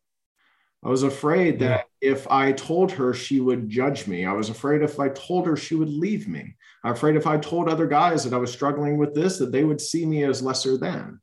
I 0.84 0.88
was 0.88 1.02
afraid 1.02 1.58
that 1.60 1.87
if 2.00 2.30
I 2.30 2.52
told 2.52 2.92
her, 2.92 3.14
she 3.14 3.40
would 3.40 3.68
judge 3.68 4.06
me. 4.06 4.26
I 4.26 4.32
was 4.32 4.50
afraid 4.50 4.82
if 4.82 5.00
I 5.00 5.08
told 5.08 5.46
her, 5.46 5.56
she 5.56 5.74
would 5.74 5.88
leave 5.88 6.28
me. 6.28 6.56
I'm 6.85 6.92
afraid 6.92 7.16
if 7.16 7.27
I 7.27 7.38
told 7.38 7.68
other 7.68 7.87
guys 7.87 8.23
that 8.25 8.35
I 8.35 8.38
was 8.38 8.53
struggling 8.53 8.99
with 8.99 9.14
this, 9.14 9.38
that 9.38 9.51
they 9.51 9.64
would 9.64 9.81
see 9.81 10.05
me 10.05 10.23
as 10.25 10.42
lesser 10.42 10.77
than, 10.77 11.20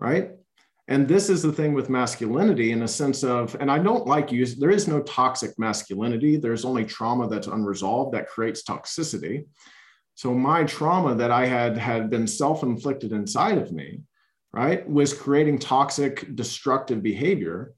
right? 0.00 0.30
And 0.88 1.06
this 1.06 1.28
is 1.28 1.42
the 1.42 1.52
thing 1.52 1.74
with 1.74 1.90
masculinity 1.90 2.72
in 2.72 2.82
a 2.82 2.88
sense 2.88 3.22
of, 3.22 3.54
and 3.60 3.70
I 3.70 3.78
don't 3.78 4.06
like 4.06 4.32
use, 4.32 4.56
there 4.56 4.70
is 4.70 4.88
no 4.88 5.00
toxic 5.02 5.58
masculinity. 5.58 6.38
There's 6.38 6.64
only 6.64 6.86
trauma 6.86 7.28
that's 7.28 7.46
unresolved 7.46 8.14
that 8.14 8.28
creates 8.28 8.62
toxicity. 8.62 9.44
So 10.14 10.32
my 10.32 10.64
trauma 10.64 11.14
that 11.16 11.30
I 11.30 11.44
had 11.44 11.76
had 11.76 12.08
been 12.08 12.26
self-inflicted 12.26 13.12
inside 13.12 13.58
of 13.58 13.70
me, 13.70 14.00
right, 14.54 14.88
was 14.88 15.12
creating 15.12 15.58
toxic, 15.58 16.34
destructive 16.34 17.02
behavior. 17.02 17.74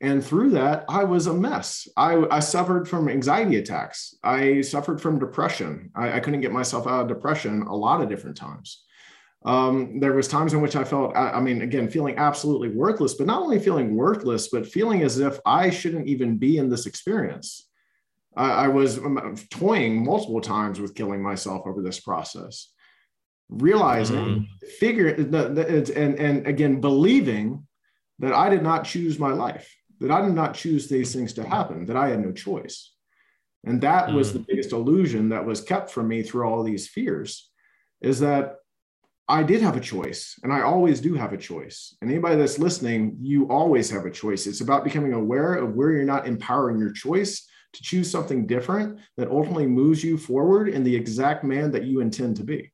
And 0.00 0.24
through 0.24 0.50
that, 0.50 0.84
I 0.88 1.04
was 1.04 1.26
a 1.26 1.34
mess. 1.34 1.88
I, 1.96 2.26
I 2.30 2.40
suffered 2.40 2.88
from 2.88 3.08
anxiety 3.08 3.56
attacks. 3.56 4.14
I 4.22 4.60
suffered 4.60 5.00
from 5.00 5.18
depression. 5.18 5.90
I, 5.94 6.14
I, 6.14 6.20
couldn't 6.20 6.40
get 6.40 6.52
myself 6.52 6.86
out 6.86 7.02
of 7.02 7.08
depression 7.08 7.62
a 7.62 7.74
lot 7.74 8.02
of 8.02 8.08
different 8.08 8.36
times. 8.36 8.84
Um, 9.44 10.00
there 10.00 10.14
was 10.14 10.26
times 10.26 10.52
in 10.52 10.60
which 10.60 10.74
I 10.74 10.84
felt, 10.84 11.14
I, 11.16 11.32
I 11.32 11.40
mean, 11.40 11.62
again, 11.62 11.88
feeling 11.88 12.16
absolutely 12.16 12.70
worthless, 12.70 13.14
but 13.14 13.26
not 13.26 13.42
only 13.42 13.58
feeling 13.58 13.94
worthless, 13.94 14.48
but 14.48 14.66
feeling 14.66 15.02
as 15.02 15.18
if 15.18 15.38
I 15.46 15.70
shouldn't 15.70 16.08
even 16.08 16.38
be 16.38 16.56
in 16.56 16.70
this 16.70 16.86
experience. 16.86 17.68
I, 18.36 18.50
I 18.50 18.68
was 18.68 18.98
um, 18.98 19.36
toying 19.50 20.04
multiple 20.04 20.40
times 20.40 20.80
with 20.80 20.94
killing 20.94 21.22
myself 21.22 21.66
over 21.66 21.82
this 21.82 22.00
process, 22.00 22.70
realizing, 23.48 24.48
mm. 24.62 24.68
figure, 24.78 25.08
and 25.08 26.18
and 26.18 26.46
again, 26.46 26.80
believing 26.80 27.66
that 28.20 28.32
I 28.32 28.48
did 28.48 28.62
not 28.62 28.84
choose 28.84 29.18
my 29.18 29.32
life, 29.32 29.74
that 30.04 30.12
I 30.12 30.20
did 30.20 30.34
not 30.34 30.54
choose 30.54 30.86
these 30.86 31.14
things 31.14 31.32
to 31.34 31.48
happen, 31.48 31.86
that 31.86 31.96
I 31.96 32.08
had 32.08 32.20
no 32.20 32.32
choice. 32.32 32.92
And 33.64 33.80
that 33.80 34.08
mm. 34.08 34.14
was 34.14 34.32
the 34.32 34.44
biggest 34.46 34.72
illusion 34.72 35.30
that 35.30 35.44
was 35.44 35.60
kept 35.60 35.90
from 35.90 36.08
me 36.08 36.22
through 36.22 36.46
all 36.46 36.62
these 36.62 36.88
fears 36.88 37.50
is 38.02 38.20
that 38.20 38.56
I 39.26 39.42
did 39.42 39.62
have 39.62 39.76
a 39.76 39.80
choice 39.80 40.38
and 40.42 40.52
I 40.52 40.60
always 40.60 41.00
do 41.00 41.14
have 41.14 41.32
a 41.32 41.38
choice. 41.38 41.96
And 42.02 42.10
anybody 42.10 42.36
that's 42.36 42.58
listening, 42.58 43.16
you 43.22 43.48
always 43.48 43.88
have 43.90 44.04
a 44.04 44.10
choice. 44.10 44.46
It's 44.46 44.60
about 44.60 44.84
becoming 44.84 45.14
aware 45.14 45.54
of 45.54 45.74
where 45.74 45.92
you're 45.92 46.04
not 46.04 46.26
empowering 46.26 46.78
your 46.78 46.92
choice 46.92 47.48
to 47.72 47.82
choose 47.82 48.10
something 48.10 48.46
different 48.46 48.98
that 49.16 49.30
ultimately 49.30 49.66
moves 49.66 50.04
you 50.04 50.18
forward 50.18 50.68
in 50.68 50.84
the 50.84 50.94
exact 50.94 51.42
man 51.42 51.70
that 51.70 51.84
you 51.84 52.00
intend 52.00 52.36
to 52.36 52.44
be. 52.44 52.70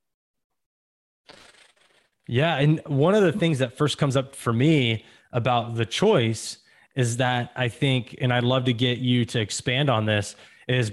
Yeah. 2.26 2.56
And 2.56 2.80
one 2.86 3.14
of 3.14 3.22
the 3.22 3.32
things 3.32 3.60
that 3.60 3.76
first 3.76 3.98
comes 3.98 4.16
up 4.16 4.34
for 4.34 4.52
me 4.52 5.04
about 5.32 5.76
the 5.76 5.86
choice 5.86 6.58
is 6.96 7.18
that 7.18 7.53
I 7.57 7.68
think, 7.68 8.16
and 8.20 8.33
I'd 8.33 8.44
love 8.44 8.64
to 8.64 8.72
get 8.72 8.98
you 8.98 9.24
to 9.26 9.40
expand 9.40 9.90
on 9.90 10.07
this, 10.07 10.35
is 10.68 10.92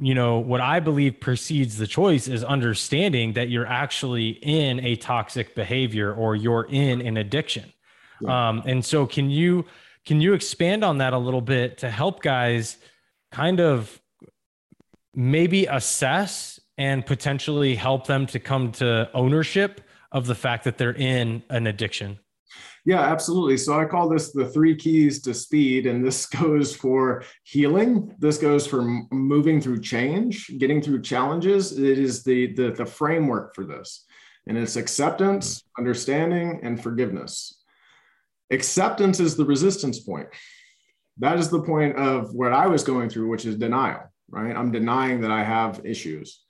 you 0.00 0.14
know 0.14 0.38
what 0.38 0.60
i 0.60 0.78
believe 0.80 1.20
precedes 1.20 1.76
the 1.76 1.86
choice 1.86 2.28
is 2.28 2.44
understanding 2.44 3.32
that 3.32 3.48
you're 3.48 3.66
actually 3.66 4.30
in 4.42 4.80
a 4.80 4.96
toxic 4.96 5.54
behavior 5.54 6.12
or 6.14 6.36
you're 6.36 6.66
in 6.70 7.00
an 7.00 7.16
addiction 7.16 7.72
yeah. 8.20 8.48
um, 8.48 8.62
and 8.64 8.84
so 8.84 9.06
can 9.06 9.30
you 9.30 9.64
can 10.06 10.20
you 10.20 10.32
expand 10.32 10.84
on 10.84 10.98
that 10.98 11.12
a 11.12 11.18
little 11.18 11.40
bit 11.40 11.78
to 11.78 11.90
help 11.90 12.22
guys 12.22 12.78
kind 13.32 13.60
of 13.60 14.00
maybe 15.14 15.66
assess 15.66 16.60
and 16.78 17.04
potentially 17.04 17.74
help 17.74 18.06
them 18.06 18.24
to 18.24 18.38
come 18.38 18.70
to 18.70 19.10
ownership 19.12 19.80
of 20.12 20.26
the 20.26 20.34
fact 20.34 20.64
that 20.64 20.78
they're 20.78 20.94
in 20.94 21.42
an 21.50 21.66
addiction 21.66 22.18
yeah, 22.88 23.02
absolutely. 23.02 23.58
So 23.58 23.78
I 23.78 23.84
call 23.84 24.08
this 24.08 24.32
the 24.32 24.46
three 24.46 24.74
keys 24.74 25.20
to 25.20 25.34
speed. 25.34 25.84
And 25.84 26.02
this 26.02 26.24
goes 26.40 26.74
for 26.74 27.22
healing. 27.42 28.14
This 28.18 28.38
goes 28.38 28.66
for 28.66 28.80
moving 29.10 29.60
through 29.60 29.82
change, 29.82 30.50
getting 30.56 30.80
through 30.80 31.02
challenges. 31.02 31.78
It 31.78 31.98
is 31.98 32.24
the, 32.24 32.54
the, 32.54 32.70
the 32.70 32.86
framework 32.86 33.54
for 33.54 33.66
this. 33.66 34.06
And 34.46 34.56
it's 34.56 34.76
acceptance, 34.76 35.58
mm-hmm. 35.58 35.82
understanding, 35.82 36.60
and 36.62 36.82
forgiveness. 36.82 37.62
Acceptance 38.50 39.20
is 39.20 39.36
the 39.36 39.44
resistance 39.44 40.00
point. 40.00 40.28
That 41.18 41.38
is 41.38 41.50
the 41.50 41.60
point 41.60 41.96
of 41.96 42.32
what 42.32 42.54
I 42.54 42.68
was 42.68 42.84
going 42.84 43.10
through, 43.10 43.28
which 43.28 43.44
is 43.44 43.56
denial, 43.56 44.10
right? 44.30 44.56
I'm 44.56 44.72
denying 44.72 45.20
that 45.20 45.30
I 45.30 45.44
have 45.44 45.84
issues 45.84 46.42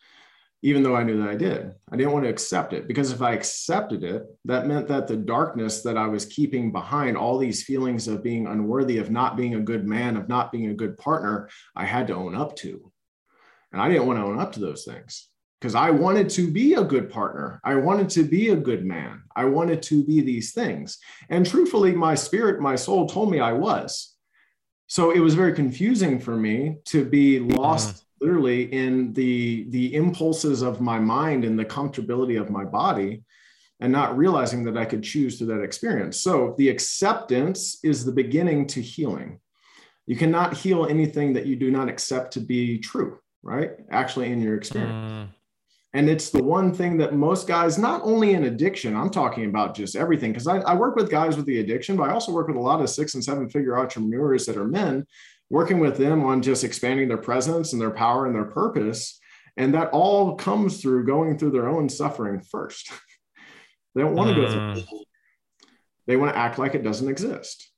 even 0.62 0.82
though 0.82 0.96
I 0.96 1.04
knew 1.04 1.20
that 1.20 1.28
I 1.28 1.36
did. 1.36 1.72
I 1.90 1.96
didn't 1.96 2.12
want 2.12 2.24
to 2.24 2.30
accept 2.30 2.72
it 2.72 2.88
because 2.88 3.12
if 3.12 3.22
I 3.22 3.32
accepted 3.32 4.02
it, 4.02 4.24
that 4.44 4.66
meant 4.66 4.88
that 4.88 5.06
the 5.06 5.16
darkness 5.16 5.82
that 5.82 5.96
I 5.96 6.06
was 6.06 6.26
keeping 6.26 6.72
behind 6.72 7.16
all 7.16 7.38
these 7.38 7.62
feelings 7.62 8.08
of 8.08 8.24
being 8.24 8.46
unworthy, 8.46 8.98
of 8.98 9.10
not 9.10 9.36
being 9.36 9.54
a 9.54 9.60
good 9.60 9.86
man, 9.86 10.16
of 10.16 10.28
not 10.28 10.50
being 10.50 10.70
a 10.70 10.74
good 10.74 10.98
partner, 10.98 11.48
I 11.76 11.84
had 11.84 12.08
to 12.08 12.14
own 12.14 12.34
up 12.34 12.56
to. 12.56 12.90
And 13.72 13.80
I 13.80 13.88
didn't 13.88 14.06
want 14.06 14.18
to 14.18 14.24
own 14.24 14.40
up 14.40 14.52
to 14.52 14.60
those 14.60 14.84
things 14.84 15.28
because 15.60 15.74
I 15.74 15.90
wanted 15.90 16.28
to 16.30 16.50
be 16.50 16.74
a 16.74 16.84
good 16.84 17.10
partner. 17.10 17.60
I 17.62 17.76
wanted 17.76 18.08
to 18.10 18.24
be 18.24 18.48
a 18.48 18.56
good 18.56 18.84
man. 18.84 19.22
I 19.36 19.44
wanted 19.44 19.82
to 19.82 20.04
be 20.04 20.20
these 20.22 20.52
things. 20.52 20.98
And 21.28 21.46
truthfully, 21.46 21.92
my 21.92 22.14
spirit, 22.14 22.60
my 22.60 22.74
soul 22.74 23.08
told 23.08 23.30
me 23.30 23.38
I 23.38 23.52
was. 23.52 24.14
So 24.88 25.10
it 25.10 25.20
was 25.20 25.34
very 25.34 25.52
confusing 25.52 26.18
for 26.18 26.36
me 26.36 26.78
to 26.86 27.04
be 27.04 27.40
lost 27.40 28.04
literally 28.20 28.72
in 28.72 29.12
the 29.12 29.66
the 29.70 29.94
impulses 29.94 30.62
of 30.62 30.80
my 30.80 30.98
mind 30.98 31.44
and 31.44 31.58
the 31.58 31.64
comfortability 31.64 32.40
of 32.40 32.50
my 32.50 32.64
body 32.64 33.22
and 33.80 33.92
not 33.92 34.16
realizing 34.16 34.64
that 34.64 34.76
I 34.76 34.84
could 34.84 35.02
choose 35.02 35.38
through 35.38 35.48
that 35.48 35.62
experience. 35.62 36.20
So 36.20 36.54
the 36.58 36.68
acceptance 36.68 37.78
is 37.84 38.04
the 38.04 38.12
beginning 38.12 38.66
to 38.68 38.82
healing. 38.82 39.40
You 40.06 40.16
cannot 40.16 40.56
heal 40.56 40.86
anything 40.86 41.32
that 41.34 41.46
you 41.46 41.54
do 41.54 41.70
not 41.70 41.88
accept 41.88 42.32
to 42.32 42.40
be 42.40 42.78
true, 42.78 43.18
right? 43.42 43.72
Actually, 43.90 44.32
in 44.32 44.40
your 44.40 44.56
experience. 44.56 45.12
Mm. 45.12 45.28
And 45.94 46.10
it's 46.10 46.30
the 46.30 46.42
one 46.42 46.74
thing 46.74 46.98
that 46.98 47.14
most 47.14 47.46
guys, 47.46 47.78
not 47.78 48.02
only 48.04 48.32
in 48.32 48.44
addiction, 48.44 48.94
I'm 48.94 49.10
talking 49.10 49.46
about 49.46 49.74
just 49.74 49.96
everything, 49.96 50.32
because 50.32 50.46
I, 50.46 50.58
I, 50.58 50.74
work 50.74 50.96
with 50.96 51.10
guys 51.10 51.36
with 51.36 51.46
the 51.46 51.60
addiction, 51.60 51.96
but 51.96 52.10
I 52.10 52.12
also 52.12 52.32
work 52.32 52.46
with 52.46 52.56
a 52.56 52.60
lot 52.60 52.82
of 52.82 52.90
six 52.90 53.14
and 53.14 53.24
seven 53.24 53.48
figure 53.48 53.78
entrepreneurs 53.78 54.44
that 54.46 54.58
are 54.58 54.66
men 54.66 55.06
working 55.50 55.80
with 55.80 55.96
them 55.96 56.24
on 56.24 56.42
just 56.42 56.64
expanding 56.64 57.08
their 57.08 57.18
presence 57.18 57.72
and 57.72 57.80
their 57.80 57.90
power 57.90 58.26
and 58.26 58.34
their 58.34 58.44
purpose. 58.44 59.18
And 59.56 59.74
that 59.74 59.90
all 59.90 60.36
comes 60.36 60.80
through 60.80 61.06
going 61.06 61.38
through 61.38 61.50
their 61.50 61.68
own 61.68 61.88
suffering 61.88 62.40
first. 62.40 62.92
they 63.94 64.02
don't 64.02 64.14
want 64.14 64.30
to 64.30 64.36
go 64.36 64.50
through 64.50 64.60
mm. 64.60 64.86
They 66.06 66.16
want 66.16 66.32
to 66.32 66.38
act 66.38 66.58
like 66.58 66.74
it 66.74 66.84
doesn't 66.84 67.08
exist. 67.08 67.70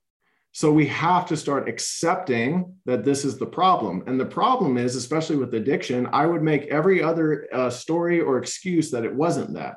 So 0.53 0.73
we 0.73 0.87
have 0.87 1.27
to 1.27 1.37
start 1.37 1.69
accepting 1.69 2.75
that 2.85 3.05
this 3.05 3.25
is 3.25 3.39
the 3.39 3.47
problem. 3.47 4.05
And 4.07 4.19
the 4.19 4.27
problem 4.27 4.79
is, 4.79 4.95
especially 4.97 5.37
with 5.37 5.55
addiction, 5.55 6.09
I 6.13 6.27
would 6.27 6.43
make 6.43 6.67
every 6.67 7.03
other 7.03 7.49
uh, 7.53 7.71
story 7.71 8.21
or 8.21 8.39
excuse 8.39 8.91
that 8.91 9.05
it 9.05 9.15
wasn't 9.15 9.55
that. 9.55 9.77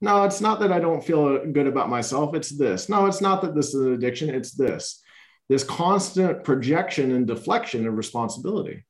No, 0.00 0.24
it's 0.24 0.40
not 0.40 0.60
that 0.60 0.72
I 0.72 0.80
don't 0.80 1.04
feel 1.04 1.44
good 1.52 1.66
about 1.66 1.88
myself. 1.88 2.34
It's 2.34 2.50
this. 2.50 2.88
No, 2.88 3.06
it's 3.06 3.20
not 3.20 3.42
that 3.42 3.54
this 3.54 3.68
is 3.68 3.86
an 3.86 3.92
addiction. 3.92 4.28
It's 4.28 4.52
this 4.52 5.03
this 5.48 5.64
constant 5.64 6.44
projection 6.44 7.12
and 7.12 7.26
deflection 7.26 7.86
of 7.86 7.96
responsibility. 7.96 8.84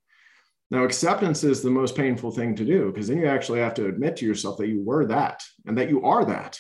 Now, 0.70 0.84
acceptance 0.84 1.44
is 1.44 1.62
the 1.62 1.70
most 1.70 1.94
painful 1.94 2.30
thing 2.30 2.56
to 2.56 2.64
do 2.64 2.90
because 2.90 3.08
then 3.08 3.18
you 3.18 3.26
actually 3.26 3.60
have 3.60 3.74
to 3.74 3.86
admit 3.86 4.16
to 4.16 4.26
yourself 4.26 4.58
that 4.58 4.68
you 4.68 4.82
were 4.82 5.06
that 5.06 5.42
and 5.66 5.76
that 5.78 5.90
you 5.90 6.02
are 6.04 6.24
that. 6.24 6.58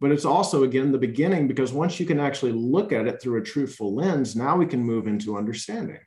But 0.00 0.10
it's 0.10 0.24
also, 0.24 0.64
again, 0.64 0.90
the 0.90 0.98
beginning 0.98 1.46
because 1.46 1.72
once 1.72 2.00
you 2.00 2.06
can 2.06 2.18
actually 2.18 2.52
look 2.52 2.92
at 2.92 3.06
it 3.06 3.22
through 3.22 3.40
a 3.40 3.44
truthful 3.44 3.94
lens, 3.94 4.34
now 4.34 4.56
we 4.56 4.66
can 4.66 4.82
move 4.82 5.06
into 5.06 5.36
understanding. 5.36 6.00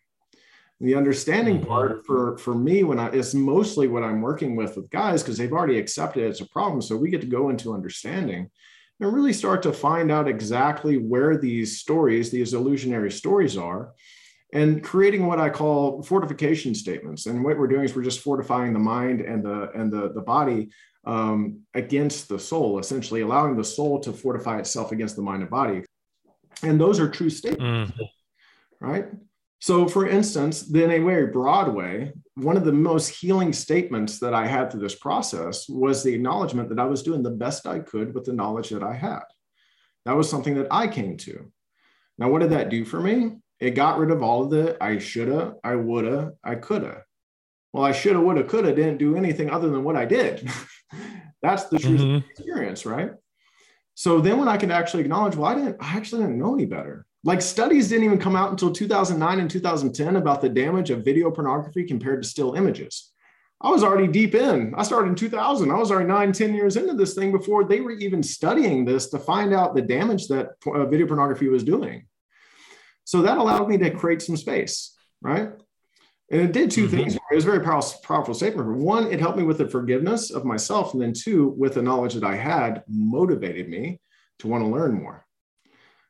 The 0.80 0.96
understanding 0.96 1.60
mm-hmm. 1.60 1.68
part 1.68 2.06
for, 2.06 2.38
for 2.38 2.54
me 2.54 2.84
when 2.84 3.00
I 3.00 3.10
is 3.10 3.34
mostly 3.34 3.88
what 3.88 4.04
I'm 4.04 4.22
working 4.22 4.56
with 4.56 4.76
with 4.76 4.92
guys 4.92 5.24
because 5.24 5.38
they've 5.38 5.54
already 5.54 5.80
accepted 5.80 6.24
it's 6.24 6.42
a 6.42 6.50
problem. 6.50 6.82
So 6.82 6.96
we 6.96 7.10
get 7.10 7.22
to 7.22 7.28
go 7.28 7.50
into 7.50 7.74
understanding 7.74 8.52
and 9.00 9.14
really 9.14 9.34
start 9.34 9.62
to 9.64 9.74
find 9.74 10.12
out 10.12 10.28
exactly 10.28 10.98
where 10.98 11.38
these 11.38 11.80
stories, 11.80 12.32
these 12.32 12.54
illusionary 12.54 13.12
stories 13.12 13.58
are, 13.58 13.94
and 14.54 14.84
creating 14.84 15.28
what 15.28 15.40
I 15.40 15.50
call 15.50 16.02
fortification 16.02 16.74
statements. 16.74 17.26
And 17.26 17.44
what 17.44 17.58
we're 17.58 17.68
doing 17.68 17.84
is 17.84 17.96
we're 17.96 18.04
just 18.04 18.22
fortifying 18.22 18.74
the 18.74 18.80
mind 18.80 19.22
and 19.22 19.44
the 19.44 19.70
and 19.72 19.92
the, 19.92 20.14
the 20.14 20.22
body 20.22 20.70
um, 21.06 21.62
against 21.74 22.28
the 22.28 22.40
soul, 22.40 22.80
essentially 22.80 23.22
allowing 23.22 23.56
the 23.56 23.64
soul 23.64 24.00
to 24.02 24.12
fortify 24.12 24.60
itself 24.60 24.92
against 24.92 25.16
the 25.16 25.22
mind 25.22 25.42
and 25.42 25.52
body. 25.52 25.84
And 26.64 26.80
those 26.80 27.00
are 27.00 27.10
true 27.10 27.30
statements, 27.30 27.92
mm. 27.92 28.10
right? 28.80 29.06
So, 29.60 29.88
for 29.88 30.08
instance, 30.08 30.62
then 30.62 30.92
a 30.92 31.00
very 31.00 31.28
broad 31.28 31.74
way, 31.74 32.14
one 32.36 32.58
of 32.58 32.66
the 32.66 32.72
most 32.72 33.10
healing 33.10 33.52
statements 33.54 34.20
that 34.20 34.34
I 34.34 34.46
had 34.46 34.72
through 34.72 34.82
this 34.82 34.96
process 34.96 35.68
was 35.68 36.04
the 36.04 36.14
acknowledgement 36.14 36.70
that 36.70 36.80
I 36.80 36.86
was 36.86 37.02
doing 37.02 37.24
the 37.24 37.32
best 37.32 37.66
I 37.66 37.80
could 37.80 38.14
with 38.14 38.26
the 38.26 38.34
knowledge 38.34 38.70
that 38.70 38.84
I 38.84 38.94
had. 38.94 39.24
That 40.06 40.16
was 40.16 40.30
something 40.30 40.56
that 40.56 40.68
I 40.70 40.88
came 40.88 41.18
to. 41.18 41.52
Now, 42.20 42.30
what 42.30 42.42
did 42.42 42.52
that 42.52 42.70
do 42.70 42.86
for 42.86 43.00
me? 43.00 43.38
It 43.60 43.72
got 43.72 43.98
rid 43.98 44.12
of 44.12 44.22
all 44.22 44.44
of 44.44 44.52
the 44.52 44.78
I 44.82 45.00
shoulda, 45.00 45.56
I 45.64 45.76
woulda, 45.76 46.34
I 46.44 46.56
coulda. 46.56 47.04
Well, 47.74 47.84
I 47.84 47.92
shoulda, 47.92 48.22
woulda, 48.22 48.44
coulda 48.44 48.74
didn't 48.76 48.98
do 48.98 49.16
anything 49.16 49.50
other 49.50 49.70
than 49.70 49.84
what 49.84 49.96
I 49.96 50.06
did. 50.06 50.50
That's 51.42 51.66
the 51.66 51.80
truth 51.80 52.02
mm-hmm. 52.02 52.16
of 52.16 52.22
the 52.24 52.30
experience, 52.30 52.86
right? 52.86 53.12
So 53.96 54.22
then 54.22 54.38
when 54.38 54.48
I 54.48 54.58
could 54.58 54.72
actually 54.72 55.02
acknowledge, 55.02 55.36
well, 55.36 55.52
I 55.52 55.56
didn't, 55.56 55.78
I 55.80 55.98
actually 55.98 56.22
didn't 56.22 56.38
know 56.38 56.54
any 56.54 56.66
better. 56.66 57.06
Like 57.28 57.42
studies 57.42 57.90
didn't 57.90 58.06
even 58.06 58.20
come 58.20 58.38
out 58.38 58.52
until 58.52 58.72
2009 58.72 59.40
and 59.42 59.52
2010 59.52 60.16
about 60.16 60.40
the 60.40 60.48
damage 60.48 60.92
of 60.92 61.04
video 61.04 61.30
pornography 61.30 61.84
compared 61.84 62.24
to 62.24 62.30
still 62.30 62.54
images. 62.54 63.12
I 63.60 63.70
was 63.70 63.84
already 63.84 64.08
deep 64.08 64.34
in. 64.34 64.74
I 64.78 64.84
started 64.84 65.10
in 65.10 65.16
2000. 65.16 65.70
I 65.70 65.76
was 65.76 65.92
already 65.92 66.08
nine, 66.08 66.32
10 66.32 66.54
years 66.54 66.78
into 66.78 66.94
this 66.94 67.16
thing 67.16 67.34
before 67.34 67.66
they 67.66 67.82
were 67.82 67.92
even 67.92 68.24
studying 68.24 68.86
this 68.86 69.10
to 69.10 69.20
find 69.20 69.54
out 69.54 69.76
the 69.76 69.82
damage 69.82 70.30
that 70.30 70.52
uh, 70.74 70.86
video 70.86 71.06
pornography 71.06 71.50
was 71.50 71.66
doing. 71.66 72.08
So 73.04 73.24
that 73.24 73.38
allowed 73.38 73.68
me 73.68 73.78
to 73.80 73.90
create 73.92 74.22
some 74.22 74.38
space, 74.38 74.96
right? 75.22 75.50
And 76.32 76.42
it 76.42 76.54
did 76.54 76.72
2 76.72 76.86
mm-hmm. 76.86 76.96
things. 76.96 77.16
It 77.16 77.36
was 77.36 77.44
a 77.44 77.52
very 77.52 77.62
powerful, 77.62 78.00
powerful 78.04 78.36
statement. 78.36 78.70
One, 78.70 79.12
it 79.12 79.20
helped 79.20 79.38
me 79.38 79.44
with 79.44 79.58
the 79.58 79.68
forgiveness 79.68 80.32
of 80.32 80.46
myself. 80.46 80.94
And 80.94 81.02
then 81.02 81.12
two, 81.12 81.50
with 81.58 81.74
the 81.74 81.82
knowledge 81.82 82.14
that 82.14 82.24
I 82.24 82.38
had, 82.38 82.86
motivated 82.88 83.68
me 83.68 84.00
to 84.40 84.48
want 84.48 84.64
to 84.64 84.70
learn 84.70 84.94
more. 84.94 85.27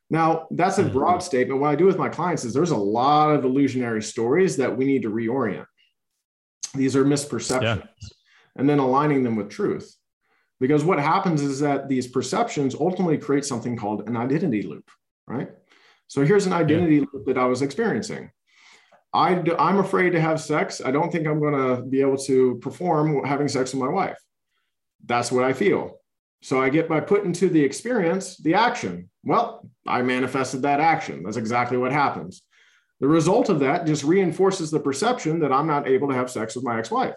Now, 0.10 0.48
that's 0.52 0.78
a 0.78 0.84
mm-hmm. 0.84 0.94
broad 0.94 1.20
statement. 1.20 1.60
What 1.60 1.70
I 1.70 1.76
do 1.76 1.86
with 1.86 1.98
my 1.98 2.10
clients 2.10 2.46
is 2.46 2.54
there's 2.54 2.72
a 2.72 2.78
lot 2.78 3.32
of 3.32 3.44
illusionary 3.44 4.02
stories 4.02 4.56
that 4.58 4.76
we 4.76 4.86
need 4.86 5.02
to 5.04 5.10
reorient. 5.10 5.66
These 6.74 6.96
are 6.96 7.04
misperceptions 7.04 7.62
yeah. 7.62 8.10
and 8.56 8.70
then 8.70 8.80
aligning 8.80 9.24
them 9.24 9.36
with 9.36 9.50
truth. 9.50 9.96
Because 10.60 10.84
what 10.84 11.00
happens 11.00 11.42
is 11.42 11.60
that 11.60 11.88
these 11.88 12.08
perceptions 12.08 12.74
ultimately 12.74 13.18
create 13.18 13.46
something 13.46 13.78
called 13.78 14.08
an 14.08 14.18
identity 14.18 14.64
loop, 14.64 14.90
right? 15.28 15.50
So 16.08 16.26
here's 16.26 16.48
an 16.48 16.54
identity 16.54 16.98
yeah. 16.98 17.06
loop 17.14 17.26
that 17.28 17.38
I 17.38 17.46
was 17.46 17.62
experiencing. 17.62 18.32
I, 19.14 19.42
I'm 19.60 19.80
afraid 19.80 20.12
to 20.12 20.22
have 20.22 20.42
sex. 20.42 20.82
I 20.84 20.92
don't 20.92 21.12
think 21.12 21.28
I'm 21.28 21.40
going 21.40 21.54
to 21.54 21.82
be 21.84 22.02
able 22.02 22.18
to 22.18 22.56
perform 22.56 23.24
having 23.24 23.48
sex 23.48 23.74
with 23.74 23.82
my 23.82 23.90
wife. 23.90 24.18
That's 25.06 25.32
what 25.32 25.44
I 25.44 25.54
feel. 25.54 25.98
So 26.42 26.62
I 26.62 26.70
get 26.70 26.88
by 26.88 27.00
put 27.00 27.24
into 27.24 27.50
the 27.50 27.64
experience 27.64 28.38
the 28.38 28.54
action. 28.54 29.10
Well, 29.24 29.68
I 29.88 30.02
manifested 30.02 30.62
that 30.62 30.80
action. 30.80 31.24
That's 31.24 31.38
exactly 31.38 31.78
what 31.78 31.92
happens. 31.92 32.44
The 33.00 33.08
result 33.08 33.50
of 33.50 33.60
that 33.60 33.86
just 33.86 34.04
reinforces 34.04 34.72
the 34.72 34.80
perception 34.80 35.40
that 35.40 35.52
I'm 35.52 35.68
not 35.68 35.88
able 35.88 36.08
to 36.10 36.16
have 36.16 36.32
sex 36.32 36.56
with 36.56 36.64
my 36.64 36.80
ex 36.80 36.90
wife. 36.90 37.16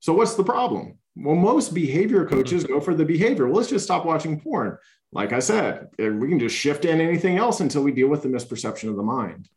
So, 0.00 0.12
what's 0.12 0.34
the 0.34 0.44
problem? 0.44 0.98
Well, 1.16 1.34
most 1.34 1.74
behavior 1.74 2.26
coaches 2.26 2.64
go 2.64 2.80
for 2.80 2.94
the 2.94 3.04
behavior. 3.04 3.46
Well, 3.46 3.56
let's 3.56 3.70
just 3.70 3.84
stop 3.84 4.04
watching 4.04 4.40
porn. 4.40 4.78
Like 5.12 5.32
I 5.32 5.38
said, 5.38 5.88
eh, 5.98 6.10
we 6.10 6.28
can 6.28 6.38
just 6.38 6.54
shift 6.54 6.84
in 6.84 7.00
anything 7.00 7.38
else 7.38 7.60
until 7.60 7.82
we 7.82 7.92
deal 7.92 8.08
with 8.08 8.22
the 8.22 8.28
misperception 8.28 8.90
of 8.90 8.96
the 8.96 9.02
mind. 9.02 9.48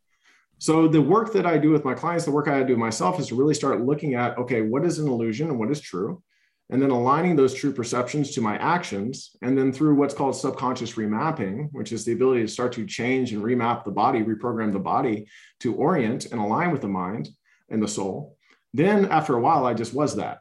So, 0.58 0.88
the 0.88 1.02
work 1.02 1.34
that 1.34 1.46
I 1.46 1.58
do 1.58 1.72
with 1.72 1.86
my 1.86 1.94
clients, 1.94 2.26
the 2.26 2.32
work 2.32 2.48
I 2.48 2.64
do 2.64 2.78
myself 2.78 3.20
is 3.20 3.28
to 3.28 3.36
really 3.36 3.54
start 3.54 3.82
looking 3.82 4.16
at 4.16 4.38
okay, 4.38 4.62
what 4.62 4.86
is 4.86 5.00
an 5.00 5.08
illusion 5.08 5.50
and 5.50 5.60
what 5.60 5.72
is 5.72 5.82
true? 5.82 6.24
And 6.72 6.82
then 6.82 6.90
aligning 6.90 7.36
those 7.36 7.54
true 7.54 7.74
perceptions 7.74 8.32
to 8.32 8.42
my 8.42 8.58
actions. 8.58 9.36
And 9.42 9.58
then 9.58 9.74
through 9.74 9.96
what's 9.96 10.14
called 10.14 10.38
subconscious 10.38 10.94
remapping, 10.94 11.68
which 11.74 11.92
is 11.92 12.06
the 12.06 12.14
ability 12.14 12.42
to 12.44 12.48
start 12.48 12.72
to 12.74 12.86
change 12.86 13.34
and 13.34 13.44
remap 13.44 13.84
the 13.84 13.92
body, 13.92 14.24
reprogram 14.24 14.72
the 14.72 14.80
body 14.80 15.28
to 15.60 15.76
orient 15.76 16.28
and 16.32 16.40
align 16.40 16.72
with 16.72 16.80
the 16.80 16.88
mind 16.88 17.28
and 17.70 17.84
the 17.84 17.90
soul. 17.90 18.38
Then 18.74 19.06
after 19.06 19.36
a 19.36 19.42
while, 19.42 19.66
I 19.66 19.74
just 19.74 19.94
was 19.94 20.16
that. 20.16 20.40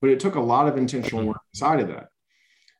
But 0.00 0.10
it 0.10 0.20
took 0.20 0.36
a 0.36 0.40
lot 0.40 0.68
of 0.68 0.76
intentional 0.76 1.20
mm-hmm. 1.22 1.30
work 1.30 1.42
inside 1.52 1.80
of 1.80 1.88
that. 1.88 2.08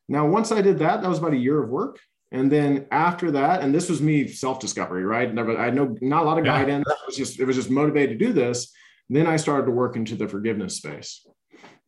Now, 0.07 0.25
once 0.25 0.53
I 0.53 0.61
did 0.61 0.79
that, 0.79 1.01
that 1.01 1.09
was 1.09 1.19
about 1.19 1.33
a 1.33 1.37
year 1.37 1.61
of 1.61 1.69
work. 1.69 1.99
And 2.31 2.51
then 2.51 2.87
after 2.89 3.31
that, 3.31 3.61
and 3.61 3.75
this 3.75 3.89
was 3.89 4.01
me 4.01 4.27
self-discovery, 4.27 5.03
right? 5.05 5.31
Never, 5.31 5.57
I 5.57 5.65
had 5.65 5.75
no 5.75 5.95
not 6.01 6.23
a 6.23 6.25
lot 6.25 6.39
of 6.39 6.45
guidance. 6.45 6.85
It 6.89 6.97
was 7.05 7.15
just 7.15 7.39
it 7.39 7.45
was 7.45 7.55
just 7.55 7.69
motivated 7.69 8.17
to 8.17 8.25
do 8.25 8.33
this. 8.33 8.73
Then 9.09 9.27
I 9.27 9.35
started 9.35 9.65
to 9.65 9.71
work 9.71 9.95
into 9.95 10.15
the 10.15 10.27
forgiveness 10.27 10.77
space. 10.77 11.25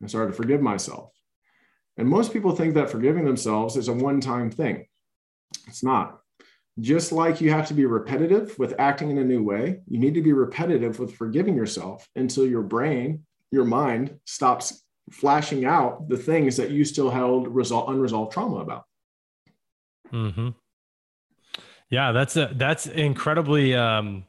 I 0.02 0.06
started 0.06 0.32
to 0.32 0.36
forgive 0.36 0.60
myself. 0.60 1.12
And 1.96 2.08
most 2.08 2.32
people 2.32 2.54
think 2.54 2.74
that 2.74 2.90
forgiving 2.90 3.24
themselves 3.24 3.76
is 3.76 3.88
a 3.88 3.92
one 3.92 4.20
time 4.20 4.50
thing. 4.50 4.86
It's 5.66 5.82
not. 5.82 6.20
Just 6.78 7.10
like 7.10 7.40
you 7.40 7.50
have 7.50 7.66
to 7.68 7.74
be 7.74 7.86
repetitive 7.86 8.58
with 8.58 8.74
acting 8.78 9.10
in 9.10 9.18
a 9.18 9.24
new 9.24 9.42
way, 9.42 9.80
you 9.88 9.98
need 9.98 10.12
to 10.14 10.22
be 10.22 10.34
repetitive 10.34 10.98
with 10.98 11.14
forgiving 11.14 11.56
yourself 11.56 12.06
until 12.16 12.46
your 12.46 12.62
brain, 12.62 13.24
your 13.50 13.64
mind 13.64 14.18
stops 14.26 14.84
flashing 15.10 15.64
out 15.64 16.08
the 16.08 16.18
things 16.18 16.56
that 16.58 16.70
you 16.70 16.84
still 16.84 17.08
held 17.08 17.46
resol- 17.46 17.88
unresolved 17.88 18.32
trauma 18.32 18.56
about. 18.56 18.84
Hmm. 20.10 20.50
Yeah, 21.88 22.12
that's 22.12 22.36
a, 22.36 22.50
that's 22.54 22.86
incredibly 22.86 23.74
um, 23.74 24.24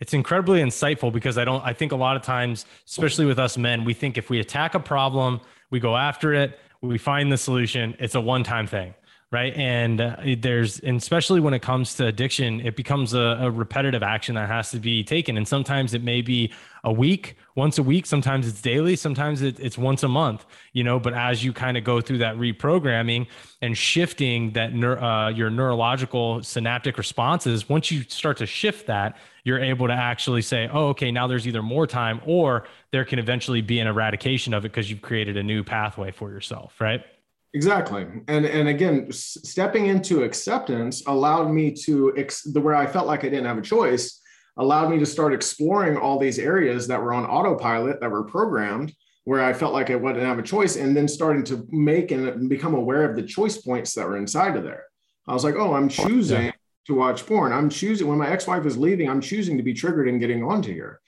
it's 0.00 0.14
incredibly 0.14 0.60
insightful 0.60 1.12
because 1.12 1.38
I 1.38 1.44
don't 1.44 1.64
I 1.64 1.72
think 1.72 1.92
a 1.92 1.96
lot 1.96 2.16
of 2.16 2.22
times, 2.22 2.66
especially 2.86 3.26
with 3.26 3.38
us 3.38 3.56
men, 3.56 3.84
we 3.84 3.94
think 3.94 4.18
if 4.18 4.30
we 4.30 4.40
attack 4.40 4.74
a 4.74 4.80
problem, 4.80 5.40
we 5.70 5.78
go 5.78 5.96
after 5.96 6.34
it, 6.34 6.58
we 6.80 6.98
find 6.98 7.30
the 7.30 7.36
solution, 7.36 7.94
it's 7.98 8.14
a 8.14 8.20
one-time 8.20 8.66
thing 8.66 8.94
right? 9.32 9.54
And 9.54 10.00
uh, 10.00 10.16
there's 10.38 10.80
and 10.80 10.96
especially 10.96 11.40
when 11.40 11.54
it 11.54 11.62
comes 11.62 11.94
to 11.94 12.06
addiction 12.06 12.60
it 12.60 12.74
becomes 12.74 13.14
a, 13.14 13.38
a, 13.40 13.50
repetitive 13.50 14.02
action 14.02 14.34
that 14.34 14.48
has 14.48 14.70
to 14.72 14.80
be 14.80 15.04
taken. 15.04 15.36
And 15.36 15.46
sometimes 15.46 15.94
it 15.94 16.02
may 16.02 16.20
be 16.20 16.52
a 16.82 16.92
week 16.92 17.36
once 17.54 17.78
a 17.78 17.82
week 17.82 18.06
sometimes 18.06 18.48
it's 18.48 18.60
daily 18.60 18.96
sometimes 18.96 19.42
it, 19.42 19.60
it's 19.60 19.78
once 19.78 20.02
a 20.02 20.08
month 20.08 20.46
you 20.72 20.82
know? 20.82 20.98
But 20.98 21.14
as 21.14 21.44
you 21.44 21.52
kind 21.52 21.76
of 21.76 21.84
go 21.84 22.00
through 22.00 22.18
that 22.18 22.36
reprogramming 22.36 23.26
and 23.62 23.76
shifting 23.76 24.52
that 24.52 24.72
uh, 24.72 25.28
your 25.28 25.50
neurological 25.50 26.42
synaptic 26.42 26.98
responses 26.98 27.68
once 27.68 27.90
you 27.90 28.02
start 28.02 28.36
to 28.38 28.46
shift 28.46 28.86
that 28.88 29.16
you're 29.44 29.60
able 29.60 29.86
to 29.86 29.94
actually 29.94 30.42
say 30.42 30.68
oh 30.72 30.88
okay 30.88 31.10
now 31.10 31.26
there's 31.26 31.46
either 31.46 31.62
more 31.62 31.86
time 31.86 32.20
or 32.24 32.64
there 32.92 33.04
can 33.04 33.18
eventually 33.18 33.60
be 33.60 33.78
an 33.80 33.86
eradication 33.86 34.54
of 34.54 34.64
it 34.64 34.68
because 34.68 34.90
you've 34.90 35.02
created 35.02 35.36
a 35.36 35.42
new 35.42 35.62
pathway 35.62 36.10
for 36.10 36.30
yourself 36.30 36.80
right 36.80 37.04
Exactly. 37.52 38.06
And 38.28 38.46
and 38.46 38.68
again, 38.68 39.10
stepping 39.10 39.86
into 39.86 40.22
acceptance 40.22 41.02
allowed 41.06 41.50
me 41.50 41.72
to 41.84 42.14
ex- 42.16 42.42
the 42.42 42.60
where 42.60 42.76
I 42.76 42.86
felt 42.86 43.06
like 43.06 43.20
I 43.20 43.28
didn't 43.28 43.46
have 43.46 43.58
a 43.58 43.62
choice, 43.62 44.20
allowed 44.56 44.90
me 44.90 44.98
to 44.98 45.06
start 45.06 45.34
exploring 45.34 45.96
all 45.96 46.18
these 46.18 46.38
areas 46.38 46.86
that 46.86 47.02
were 47.02 47.12
on 47.12 47.24
autopilot 47.24 48.00
that 48.00 48.10
were 48.10 48.24
programmed 48.24 48.94
where 49.24 49.42
I 49.42 49.52
felt 49.52 49.74
like 49.74 49.90
I 49.90 49.96
wouldn't 49.96 50.24
have 50.24 50.38
a 50.38 50.42
choice 50.42 50.76
and 50.76 50.96
then 50.96 51.06
starting 51.06 51.44
to 51.44 51.66
make 51.70 52.10
and 52.10 52.48
become 52.48 52.74
aware 52.74 53.08
of 53.08 53.16
the 53.16 53.22
choice 53.22 53.58
points 53.58 53.94
that 53.94 54.06
were 54.06 54.16
inside 54.16 54.56
of 54.56 54.62
there. 54.62 54.84
I 55.26 55.34
was 55.34 55.44
like, 55.44 55.56
"Oh, 55.56 55.74
I'm 55.74 55.88
choosing 55.88 56.46
yeah. 56.46 56.52
To 56.90 56.96
watch 56.96 57.26
porn. 57.26 57.52
I'm 57.52 57.70
choosing 57.70 58.06
when 58.06 58.18
my 58.18 58.28
ex-wife 58.28 58.66
is 58.66 58.76
leaving, 58.76 59.08
I'm 59.08 59.20
choosing 59.20 59.56
to 59.56 59.62
be 59.62 59.74
triggered 59.74 60.08
and 60.08 60.20
getting 60.20 60.42
onto 60.42 60.72
here." 60.72 61.00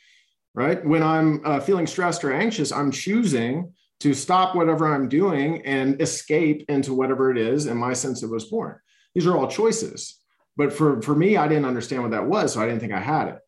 Right? 0.55 0.85
When 0.85 1.03
I'm 1.03 1.40
uh, 1.45 1.61
feeling 1.61 1.87
stressed 1.87 2.25
or 2.25 2.33
anxious, 2.33 2.73
I'm 2.73 2.90
choosing 2.90 3.73
to 4.01 4.12
stop 4.12 4.57
whatever 4.57 4.92
I'm 4.92 5.09
doing 5.09 5.64
and 5.64 6.01
escape 6.03 6.64
into 6.68 6.92
whatever 6.92 7.31
it 7.31 7.38
is 7.38 7.66
in 7.66 7.77
my 7.77 7.92
sense 7.92 8.23
it 8.23 8.31
was 8.31 8.47
porn. 8.47 8.77
These 9.14 9.27
are 9.27 9.37
all 9.37 9.47
choices. 9.47 10.18
But 10.57 10.73
for, 10.73 11.01
for 11.01 11.14
me, 11.14 11.37
I 11.37 11.47
didn't 11.49 11.66
understand 11.66 12.03
what 12.03 12.11
that 12.11 12.27
was. 12.27 12.53
So 12.53 12.61
I 12.61 12.66
didn't 12.66 12.81
think 12.81 12.92
I 12.92 13.01
had 13.01 13.29
it. 13.29 13.38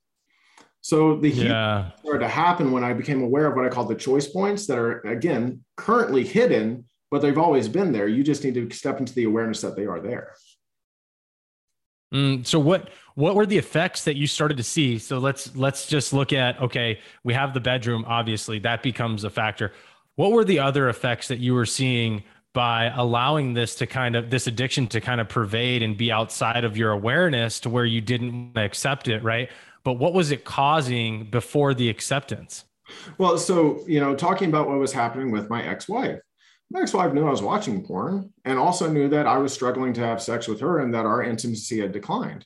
So 0.80 1.16
the 1.16 1.30
yeah. 1.30 1.90
started 1.98 2.20
to 2.20 2.28
happen 2.28 2.70
when 2.70 2.84
I 2.84 2.92
became 2.92 3.22
aware 3.22 3.46
of 3.46 3.56
what 3.56 3.66
I 3.66 3.68
call 3.68 3.86
the 3.86 3.94
choice 3.94 4.28
points 4.28 4.66
that 4.68 4.78
are, 4.78 5.00
again, 5.00 5.64
currently 5.76 6.24
hidden, 6.24 6.84
but 7.10 7.20
they've 7.20 7.36
always 7.36 7.68
been 7.68 7.90
there. 7.90 8.06
You 8.06 8.22
just 8.22 8.44
need 8.44 8.54
to 8.54 8.70
step 8.70 9.00
into 9.00 9.12
the 9.14 9.24
awareness 9.24 9.60
that 9.62 9.76
they 9.76 9.86
are 9.86 10.00
there. 10.00 10.34
Mm, 12.14 12.46
so 12.46 12.58
what 12.58 12.90
what 13.16 13.34
were 13.34 13.46
the 13.46 13.58
effects 13.58 14.04
that 14.04 14.16
you 14.16 14.26
started 14.26 14.56
to 14.56 14.62
see? 14.62 14.98
So 14.98 15.18
let's 15.18 15.54
let's 15.56 15.86
just 15.86 16.12
look 16.12 16.32
at 16.32 16.60
okay, 16.60 17.00
we 17.24 17.34
have 17.34 17.52
the 17.52 17.60
bedroom. 17.60 18.04
Obviously, 18.06 18.60
that 18.60 18.82
becomes 18.82 19.24
a 19.24 19.30
factor. 19.30 19.72
What 20.14 20.30
were 20.30 20.44
the 20.44 20.60
other 20.60 20.88
effects 20.88 21.28
that 21.28 21.40
you 21.40 21.54
were 21.54 21.66
seeing 21.66 22.22
by 22.52 22.92
allowing 22.94 23.52
this 23.52 23.74
to 23.74 23.86
kind 23.86 24.14
of 24.14 24.30
this 24.30 24.46
addiction 24.46 24.86
to 24.86 25.00
kind 25.00 25.20
of 25.20 25.28
pervade 25.28 25.82
and 25.82 25.96
be 25.96 26.12
outside 26.12 26.64
of 26.64 26.76
your 26.76 26.92
awareness 26.92 27.58
to 27.60 27.68
where 27.68 27.84
you 27.84 28.00
didn't 28.00 28.56
accept 28.56 29.08
it, 29.08 29.22
right? 29.24 29.50
But 29.82 29.94
what 29.94 30.14
was 30.14 30.30
it 30.30 30.44
causing 30.44 31.24
before 31.24 31.74
the 31.74 31.88
acceptance? 31.88 32.64
Well, 33.18 33.38
so, 33.38 33.82
you 33.88 33.98
know, 33.98 34.14
talking 34.14 34.48
about 34.48 34.68
what 34.68 34.78
was 34.78 34.92
happening 34.92 35.32
with 35.32 35.50
my 35.50 35.64
ex 35.64 35.88
wife, 35.88 36.20
my 36.74 36.82
ex 36.82 36.92
wife 36.92 37.14
knew 37.14 37.26
I 37.26 37.30
was 37.30 37.40
watching 37.40 37.82
porn 37.82 38.32
and 38.44 38.58
also 38.58 38.90
knew 38.90 39.08
that 39.08 39.26
I 39.26 39.38
was 39.38 39.54
struggling 39.54 39.94
to 39.94 40.02
have 40.02 40.20
sex 40.20 40.46
with 40.46 40.60
her 40.60 40.80
and 40.80 40.92
that 40.92 41.06
our 41.06 41.22
intimacy 41.22 41.80
had 41.80 41.92
declined. 41.92 42.44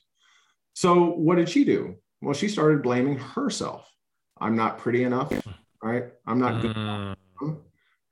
So, 0.73 1.11
what 1.11 1.35
did 1.35 1.49
she 1.49 1.65
do? 1.65 1.95
Well, 2.21 2.33
she 2.33 2.47
started 2.47 2.83
blaming 2.83 3.17
herself. 3.17 3.91
I'm 4.39 4.55
not 4.55 4.77
pretty 4.77 5.03
enough, 5.03 5.33
right? 5.83 6.05
I'm 6.25 6.39
not 6.39 6.61
good. 6.61 6.75
Mm 6.75 7.15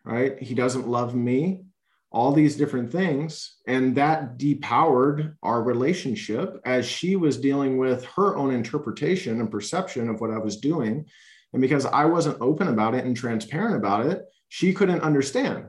right? 0.08 0.42
He 0.42 0.56
doesn't 0.56 0.88
love 0.88 1.14
me, 1.14 1.66
all 2.12 2.32
these 2.32 2.56
different 2.56 2.92
things. 2.92 3.58
And 3.68 3.96
that 3.96 4.38
depowered 4.38 5.36
our 5.44 5.62
relationship 5.62 6.62
as 6.66 6.88
she 6.88 7.18
was 7.18 7.38
dealing 7.38 7.78
with 7.78 8.06
her 8.16 8.38
own 8.38 8.54
interpretation 8.54 9.42
and 9.42 9.52
perception 9.52 10.10
of 10.10 10.22
what 10.22 10.32
I 10.32 10.38
was 10.38 10.58
doing. 10.58 11.06
And 11.52 11.62
because 11.62 11.86
I 11.86 12.06
wasn't 12.06 12.42
open 12.42 12.70
about 12.70 12.96
it 12.96 13.04
and 13.04 13.16
transparent 13.16 13.76
about 13.76 14.06
it, 14.06 14.24
she 14.48 14.74
couldn't 14.74 15.02
understand. 15.02 15.68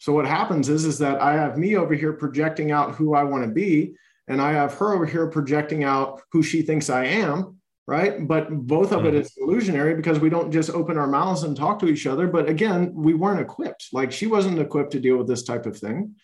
So 0.00 0.12
what 0.12 0.26
happens 0.26 0.68
is, 0.68 0.84
is 0.84 0.98
that 0.98 1.22
I 1.22 1.34
have 1.34 1.56
me 1.56 1.76
over 1.76 1.94
here 1.94 2.12
projecting 2.12 2.72
out 2.72 2.96
who 2.96 3.14
I 3.14 3.22
want 3.22 3.44
to 3.44 3.50
be, 3.50 3.94
and 4.26 4.40
I 4.40 4.52
have 4.52 4.74
her 4.74 4.92
over 4.92 5.06
here 5.06 5.28
projecting 5.28 5.84
out 5.84 6.22
who 6.32 6.42
she 6.42 6.62
thinks 6.62 6.90
I 6.90 7.04
am 7.04 7.60
right? 7.90 8.28
But 8.28 8.50
both 8.50 8.92
of 8.92 9.04
it 9.04 9.14
mm-hmm. 9.14 9.22
is 9.22 9.32
illusionary 9.36 9.96
because 9.96 10.20
we 10.20 10.30
don't 10.30 10.52
just 10.52 10.70
open 10.70 10.96
our 10.96 11.08
mouths 11.08 11.42
and 11.42 11.56
talk 11.56 11.80
to 11.80 11.88
each 11.88 12.06
other. 12.06 12.28
But 12.28 12.48
again, 12.48 12.92
we 12.94 13.14
weren't 13.14 13.40
equipped. 13.40 13.88
Like 13.92 14.12
she 14.12 14.28
wasn't 14.28 14.60
equipped 14.60 14.92
to 14.92 15.00
deal 15.00 15.16
with 15.16 15.26
this 15.26 15.42
type 15.42 15.66
of 15.66 15.76
thing. 15.76 16.14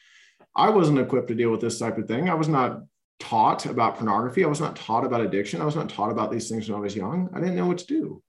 I 0.54 0.70
wasn't 0.70 1.00
equipped 1.00 1.26
to 1.28 1.34
deal 1.34 1.50
with 1.50 1.60
this 1.60 1.80
type 1.80 1.98
of 1.98 2.06
thing. 2.06 2.30
I 2.30 2.34
was 2.34 2.46
not 2.46 2.82
taught 3.18 3.66
about 3.66 3.96
pornography. 3.96 4.44
I 4.44 4.48
was 4.48 4.60
not 4.60 4.76
taught 4.76 5.04
about 5.04 5.22
addiction. 5.22 5.60
I 5.60 5.64
was 5.64 5.74
not 5.74 5.88
taught 5.88 6.12
about 6.12 6.30
these 6.30 6.48
things 6.48 6.68
when 6.68 6.78
I 6.78 6.80
was 6.80 6.94
young. 6.94 7.30
I 7.34 7.40
didn't 7.40 7.56
know 7.56 7.66
what 7.66 7.78
to 7.78 7.86
do. 7.86 8.22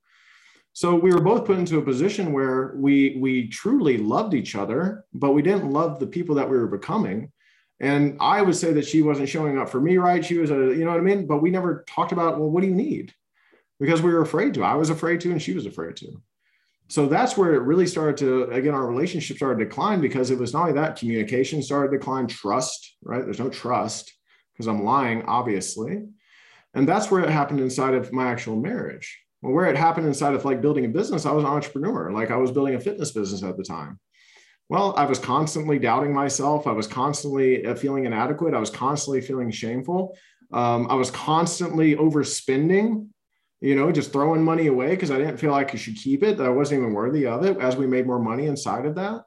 So 0.80 0.94
we 0.96 1.12
were 1.12 1.22
both 1.22 1.46
put 1.46 1.58
into 1.58 1.80
a 1.80 1.82
position 1.92 2.34
where 2.34 2.74
we 2.76 3.18
we 3.20 3.48
truly 3.48 3.98
loved 3.98 4.34
each 4.36 4.54
other, 4.56 5.06
but 5.13 5.32
we 5.32 5.42
didn't 5.42 5.72
love 5.72 6.00
the 6.00 6.06
people 6.16 6.36
that 6.36 6.50
we 6.50 6.58
were 6.58 6.68
becoming. 6.78 7.32
And 7.80 8.18
I 8.20 8.42
would 8.42 8.56
say 8.56 8.74
that 8.74 8.88
she 8.88 9.02
wasn't 9.02 9.30
showing 9.30 9.58
up 9.58 9.70
for 9.70 9.82
me 9.82 9.98
right. 9.98 10.24
She 10.24 10.38
was 10.38 10.52
a, 10.52 10.56
you 10.78 10.86
know 10.86 10.92
what 10.92 11.00
I 11.00 11.10
mean? 11.12 11.26
But 11.26 11.42
we 11.42 11.50
never 11.50 11.84
talked 11.88 12.12
about, 12.12 12.40
well, 12.40 12.50
what 12.50 12.62
do 12.62 12.68
you 12.68 12.76
need? 12.76 13.13
because 13.80 14.02
we 14.02 14.13
were 14.13 14.22
afraid 14.22 14.54
to. 14.56 14.63
I 14.63 14.76
was 14.76 14.90
afraid 14.90 15.22
to, 15.22 15.32
and 15.32 15.42
she 15.42 15.54
was 15.54 15.66
afraid 15.66 15.96
to. 15.98 16.22
So 16.90 17.06
that's 17.06 17.36
where 17.36 17.54
it 17.54 17.62
really 17.63 17.86
started 17.86 18.18
to, 18.18 18.44
again, 18.46 18.74
our 18.74 18.88
relationship 18.88 19.38
started 19.38 19.60
to 19.60 19.66
decline 19.66 20.00
because 20.00 20.32
it 20.32 20.40
was 20.40 20.54
not 20.54 20.62
only 20.62 20.74
that 20.74 20.98
communication 20.98 21.62
started 21.62 21.92
to 21.92 21.98
decline, 21.98 22.28
trust, 22.28 22.96
right? 23.04 23.24
There's 23.24 23.40
no 23.40 23.50
trust 23.50 24.13
because 24.54 24.68
I'm 24.68 24.84
lying, 24.84 25.24
obviously. 25.24 26.06
And 26.74 26.88
that's 26.88 27.12
where 27.12 27.22
it 27.22 27.30
happened 27.30 27.60
inside 27.60 27.94
of 27.94 28.13
my 28.13 28.28
actual 28.28 28.56
marriage. 28.56 29.20
Well, 29.41 29.54
where 29.54 29.65
it 29.65 29.78
happened 29.78 30.08
inside 30.08 30.34
of 30.34 30.45
like 30.45 30.62
building 30.62 30.86
a 30.86 30.89
business, 30.89 31.26
I 31.26 31.32
was 31.32 31.43
an 31.43 31.50
entrepreneur. 31.50 32.12
Like 32.12 32.32
I 32.32 32.38
was 32.38 32.52
building 32.52 32.76
a 32.76 32.80
fitness 32.80 33.12
business 33.12 33.43
at 33.43 33.58
the 33.58 33.63
time. 33.63 34.00
Well, 34.69 34.93
I 34.97 35.06
was 35.06 35.19
constantly 35.19 35.80
doubting 35.80 36.13
myself. 36.13 36.67
I 36.67 36.71
was 36.71 36.88
constantly 36.88 37.65
uh, 37.65 37.76
feeling 37.76 38.06
inadequate. 38.06 38.54
I 38.54 38.60
was 38.60 38.69
constantly 38.69 39.21
feeling 39.21 39.50
shameful. 39.52 40.17
Um, 40.52 40.88
I 40.89 40.95
was 40.95 41.12
constantly 41.12 41.95
overspending, 41.95 43.08
you 43.62 43.76
know, 43.76 43.91
just 43.91 44.12
throwing 44.12 44.43
money 44.43 44.67
away 44.67 44.89
because 44.89 45.12
I 45.12 45.17
didn't 45.17 45.38
feel 45.38 45.52
like 45.52 45.73
I 45.73 45.78
should 45.78 45.95
keep 45.95 46.23
it, 46.23 46.38
that 46.38 46.45
I 46.45 46.50
wasn't 46.50 46.82
even 46.82 46.93
worthy 46.93 47.26
of 47.28 47.45
it 47.45 47.58
as 47.58 47.78
we 47.78 47.88
made 47.88 48.08
more 48.08 48.19
money 48.19 48.47
inside 48.47 48.86
of 48.86 48.95
that. 48.95 49.23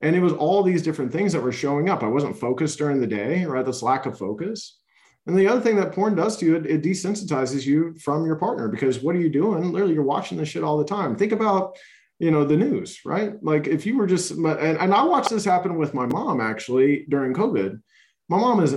And 0.00 0.14
it 0.14 0.20
was 0.20 0.32
all 0.32 0.62
these 0.62 0.82
different 0.82 1.12
things 1.12 1.32
that 1.32 1.42
were 1.42 1.52
showing 1.52 1.88
up. 1.88 2.02
I 2.02 2.08
wasn't 2.08 2.38
focused 2.38 2.78
during 2.78 3.00
the 3.00 3.06
day, 3.06 3.44
right? 3.44 3.64
This 3.64 3.82
lack 3.82 4.06
of 4.06 4.18
focus. 4.18 4.78
And 5.28 5.38
the 5.38 5.46
other 5.46 5.60
thing 5.60 5.76
that 5.76 5.92
porn 5.92 6.14
does 6.14 6.38
to 6.38 6.46
you, 6.46 6.56
it, 6.56 6.66
it 6.66 6.82
desensitizes 6.82 7.66
you 7.66 7.94
from 7.98 8.24
your 8.24 8.36
partner 8.36 8.66
because 8.68 9.00
what 9.00 9.14
are 9.14 9.20
you 9.20 9.28
doing? 9.28 9.70
Literally, 9.70 9.92
you're 9.92 10.02
watching 10.02 10.38
this 10.38 10.48
shit 10.48 10.64
all 10.64 10.78
the 10.78 10.84
time. 10.84 11.16
Think 11.16 11.32
about 11.32 11.76
you 12.18 12.32
know 12.32 12.44
the 12.44 12.56
news 12.56 13.00
right? 13.04 13.32
Like 13.44 13.66
if 13.66 13.86
you 13.86 13.96
were 13.96 14.06
just 14.06 14.32
and, 14.32 14.78
and 14.78 14.92
i 14.92 15.04
watched 15.04 15.30
this 15.30 15.44
happen 15.44 15.76
with 15.76 15.94
my 15.94 16.06
mom 16.06 16.40
actually 16.40 17.06
during 17.08 17.32
covid. 17.32 17.80
My 18.28 18.38
mom 18.38 18.60
is 18.60 18.74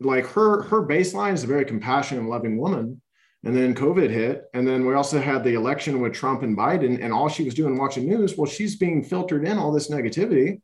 like 0.00 0.26
her 0.26 0.62
her 0.62 0.86
baseline 0.86 1.32
is 1.32 1.44
a 1.44 1.48
very 1.48 1.64
compassionate 1.64 2.20
and 2.20 2.30
loving 2.30 2.58
woman. 2.58 3.00
And 3.44 3.56
then 3.56 3.74
covid 3.74 4.10
hit. 4.10 4.44
And 4.52 4.66
then 4.68 4.84
we 4.84 4.94
also 4.94 5.20
had 5.20 5.44
the 5.44 5.54
election 5.54 6.00
with 6.00 6.12
trump 6.12 6.42
and 6.42 6.58
biden. 6.58 7.02
And 7.02 7.12
all 7.12 7.28
she 7.28 7.44
was 7.44 7.54
doing 7.54 7.78
watching 7.78 8.06
news 8.06 8.36
well 8.36 8.50
she's 8.50 8.76
being 8.76 9.02
filtered 9.02 9.46
in 9.46 9.58
all 9.58 9.72
this 9.72 9.90
negativity 9.90 10.60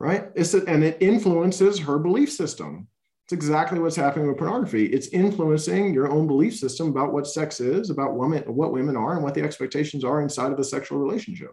right? 0.00 0.28
It's 0.34 0.54
and 0.54 0.82
it 0.82 0.96
influences 1.00 1.78
her 1.80 1.98
belief 1.98 2.32
system 2.32 2.88
it's 3.30 3.44
exactly 3.44 3.78
what's 3.78 3.94
happening 3.94 4.26
with 4.26 4.38
pornography 4.38 4.86
it's 4.86 5.08
influencing 5.08 5.94
your 5.94 6.10
own 6.10 6.26
belief 6.26 6.56
system 6.56 6.88
about 6.88 7.12
what 7.12 7.26
sex 7.26 7.60
is 7.60 7.90
about 7.90 8.16
women 8.16 8.42
what 8.52 8.72
women 8.72 8.96
are 8.96 9.14
and 9.14 9.22
what 9.22 9.34
the 9.34 9.42
expectations 9.42 10.04
are 10.04 10.20
inside 10.20 10.52
of 10.52 10.58
a 10.58 10.64
sexual 10.64 10.98
relationship 10.98 11.52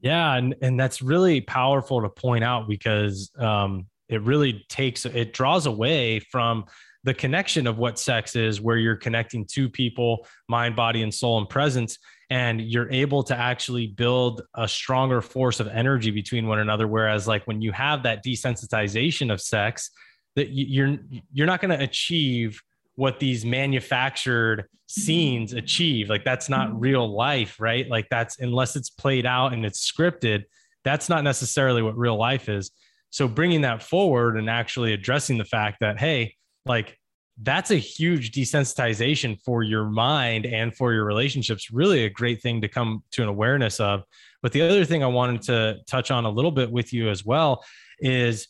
yeah, 0.00 0.34
and 0.34 0.54
and 0.62 0.78
that's 0.78 1.02
really 1.02 1.40
powerful 1.40 2.02
to 2.02 2.08
point 2.08 2.44
out 2.44 2.68
because 2.68 3.30
um, 3.38 3.86
it 4.08 4.22
really 4.22 4.64
takes 4.68 5.06
it 5.06 5.32
draws 5.32 5.66
away 5.66 6.20
from 6.20 6.66
the 7.04 7.14
connection 7.14 7.66
of 7.66 7.78
what 7.78 7.98
sex 7.98 8.36
is, 8.36 8.60
where 8.60 8.76
you're 8.76 8.96
connecting 8.96 9.46
two 9.46 9.68
people, 9.68 10.26
mind, 10.48 10.74
body, 10.76 11.02
and 11.02 11.14
soul, 11.14 11.38
and 11.38 11.48
presence, 11.48 11.98
and 12.30 12.60
you're 12.60 12.90
able 12.90 13.22
to 13.22 13.36
actually 13.36 13.86
build 13.86 14.42
a 14.54 14.68
stronger 14.68 15.20
force 15.20 15.60
of 15.60 15.68
energy 15.68 16.10
between 16.10 16.46
one 16.46 16.58
another. 16.58 16.86
Whereas, 16.86 17.26
like 17.26 17.46
when 17.46 17.62
you 17.62 17.72
have 17.72 18.02
that 18.02 18.24
desensitization 18.24 19.32
of 19.32 19.40
sex, 19.40 19.90
that 20.36 20.50
you're 20.50 20.98
you're 21.32 21.46
not 21.46 21.60
going 21.60 21.76
to 21.76 21.82
achieve 21.82 22.62
what 22.94 23.18
these 23.18 23.44
manufactured 23.44 24.66
scenes 24.86 25.52
achieve. 25.52 26.08
Like 26.08 26.24
that's 26.24 26.48
not 26.48 26.68
mm-hmm. 26.68 26.78
real 26.78 27.14
life, 27.14 27.58
right? 27.58 27.88
Like 27.88 28.06
that's 28.10 28.38
unless 28.38 28.76
it's 28.76 28.90
played 28.90 29.26
out 29.26 29.52
and 29.52 29.64
it's 29.66 29.90
scripted, 29.90 30.44
that's 30.84 31.08
not 31.08 31.24
necessarily 31.24 31.82
what 31.82 31.96
real 31.96 32.16
life 32.16 32.48
is. 32.48 32.70
So 33.10 33.26
bringing 33.26 33.62
that 33.62 33.82
forward 33.82 34.38
and 34.38 34.48
actually 34.48 34.92
addressing 34.92 35.38
the 35.38 35.44
fact 35.44 35.78
that 35.80 35.98
hey, 35.98 36.34
like 36.64 36.98
that's 37.42 37.70
a 37.70 37.76
huge 37.76 38.32
desensitization 38.32 39.38
for 39.42 39.62
your 39.62 39.84
mind 39.84 40.46
and 40.46 40.74
for 40.74 40.92
your 40.92 41.04
relationships. 41.04 41.70
Really 41.70 42.04
a 42.04 42.10
great 42.10 42.40
thing 42.40 42.62
to 42.62 42.68
come 42.68 43.02
to 43.12 43.22
an 43.22 43.28
awareness 43.28 43.78
of. 43.78 44.04
But 44.42 44.52
the 44.52 44.62
other 44.62 44.84
thing 44.84 45.02
I 45.02 45.08
wanted 45.08 45.42
to 45.42 45.78
touch 45.86 46.10
on 46.10 46.24
a 46.24 46.30
little 46.30 46.50
bit 46.50 46.70
with 46.70 46.92
you 46.92 47.10
as 47.10 47.26
well 47.26 47.62
is 47.98 48.48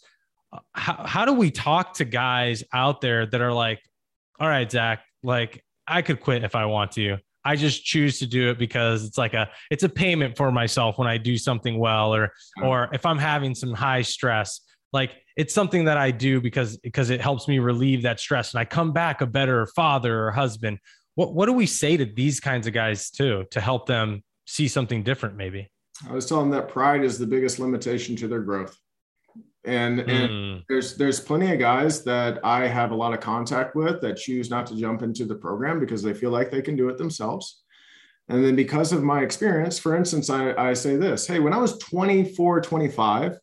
how, 0.73 1.05
how 1.07 1.25
do 1.25 1.33
we 1.33 1.51
talk 1.51 1.95
to 1.95 2.05
guys 2.05 2.63
out 2.73 3.01
there 3.01 3.27
that 3.27 3.41
are 3.41 3.53
like, 3.53 3.81
all 4.39 4.49
right, 4.49 4.71
Zach, 4.71 5.05
like 5.23 5.63
I 5.87 6.03
could 6.03 6.21
quit 6.21 6.45
if 6.45 6.55
I 6.55 6.67
want 6.67 6.93
to. 6.93 7.19
I 7.45 7.55
just 7.55 7.85
choose 7.85 8.19
to 8.19 8.27
do 8.27 8.51
it 8.51 8.59
because 8.59 9.05
it's 9.05 9.17
like 9.17 9.33
a 9.33 9.49
it's 9.71 9.85
a 9.85 9.89
payment 9.89 10.37
for 10.37 10.51
myself 10.51 10.99
when 10.99 11.07
I 11.07 11.17
do 11.17 11.39
something 11.39 11.79
well 11.79 12.13
or 12.13 12.33
or 12.63 12.89
if 12.93 13.07
I'm 13.07 13.19
having 13.19 13.55
some 13.55 13.73
high 13.73 14.03
stress. 14.03 14.61
Like 14.93 15.13
it's 15.37 15.55
something 15.55 15.85
that 15.85 15.97
I 15.97 16.11
do 16.11 16.41
because 16.41 16.77
because 16.79 17.11
it 17.11 17.21
helps 17.21 17.47
me 17.47 17.61
relieve 17.61 18.03
that 18.03 18.19
stress 18.19 18.53
and 18.53 18.61
I 18.61 18.65
come 18.65 18.93
back 18.93 19.21
a 19.21 19.27
better 19.27 19.67
father 19.77 20.25
or 20.25 20.33
husband. 20.33 20.79
What 21.15 21.35
what 21.35 21.47
do 21.47 21.53
we 21.53 21.67
say 21.67 21.97
to 21.97 22.05
these 22.05 22.41
kinds 22.41 22.67
of 22.67 22.73
guys 22.73 23.11
too 23.11 23.45
to 23.53 23.61
help 23.61 23.87
them 23.87 24.25
see 24.49 24.67
something 24.67 25.05
different 25.05 25.37
maybe? 25.37 25.71
I 26.09 26.13
was 26.13 26.27
telling 26.27 26.51
them 26.51 26.61
that 26.61 26.69
pride 26.69 27.05
is 27.05 27.17
the 27.17 27.27
biggest 27.29 27.61
limitation 27.61 28.17
to 28.17 28.29
their 28.29 28.41
growth 28.41 28.77
and, 29.67 30.01
mm. 30.01 30.09
and 30.09 30.31
hmm. 30.31 30.61
there's 30.69 30.97
there's 30.97 31.21
plenty 31.21 31.53
of 31.53 31.59
guys 31.59 32.05
that 32.05 32.39
I 32.45 32.67
have 32.67 32.93
a 32.93 32.97
lot 32.97 33.13
of 33.13 33.21
contact 33.21 33.75
with 33.75 34.01
that 34.01 34.17
choose 34.17 34.49
not 34.49 34.67
to 34.69 34.77
jump 34.77 35.03
into 35.03 35.25
the 35.25 35.35
program 35.35 35.81
because 35.81 36.03
they 36.03 36.15
feel 36.15 36.31
like 36.31 36.51
they 36.51 36.63
can 36.63 36.77
do 36.77 36.89
it 36.89 36.99
themselves. 36.99 37.63
And 38.29 38.45
then 38.45 38.57
because 38.57 38.93
of 38.93 39.03
my 39.03 39.23
experience, 39.23 39.79
for 39.79 39.97
instance, 39.97 40.31
I, 40.31 40.53
I 40.55 40.75
say 40.75 40.97
this, 40.97 41.27
hey, 41.27 41.39
when 41.39 41.53
I 41.53 41.59
was 41.59 41.79
24, 41.79 42.61
25, 42.61 43.39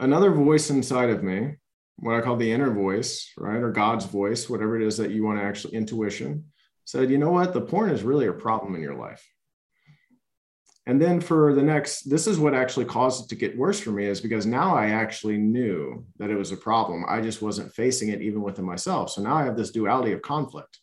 another 0.00 0.32
voice 0.32 0.70
inside 0.70 1.10
of 1.10 1.22
me, 1.22 1.56
what 1.96 2.16
I 2.16 2.20
call 2.20 2.36
the 2.36 2.50
inner 2.50 2.72
voice, 2.72 3.32
right? 3.36 3.62
Or 3.62 3.70
God's 3.70 4.04
voice, 4.04 4.48
whatever 4.48 4.80
it 4.80 4.86
is 4.86 4.96
that 4.96 5.10
you 5.10 5.24
want 5.24 5.38
to 5.38 5.44
actually 5.44 5.74
intuition, 5.74 6.44
said, 6.84 7.10
you 7.10 7.18
know 7.18 7.30
what? 7.30 7.52
The 7.52 7.60
porn 7.60 7.90
is 7.90 8.02
really 8.02 8.26
a 8.26 8.32
problem 8.32 8.74
in 8.74 8.82
your 8.82 8.94
life. 8.94 9.24
And 10.88 11.00
then 11.00 11.20
for 11.20 11.52
the 11.52 11.62
next, 11.62 12.08
this 12.08 12.26
is 12.26 12.38
what 12.38 12.54
actually 12.54 12.86
caused 12.86 13.26
it 13.26 13.28
to 13.28 13.36
get 13.36 13.58
worse 13.58 13.78
for 13.78 13.90
me 13.90 14.06
is 14.06 14.22
because 14.22 14.46
now 14.46 14.74
I 14.74 14.86
actually 14.86 15.36
knew 15.36 16.06
that 16.16 16.30
it 16.30 16.34
was 16.34 16.50
a 16.50 16.56
problem. 16.56 17.04
I 17.06 17.20
just 17.20 17.42
wasn't 17.42 17.74
facing 17.74 18.08
it 18.08 18.22
even 18.22 18.40
within 18.40 18.64
myself. 18.64 19.10
So 19.10 19.20
now 19.20 19.36
I 19.36 19.44
have 19.44 19.54
this 19.54 19.70
duality 19.70 20.12
of 20.12 20.22
conflict 20.22 20.78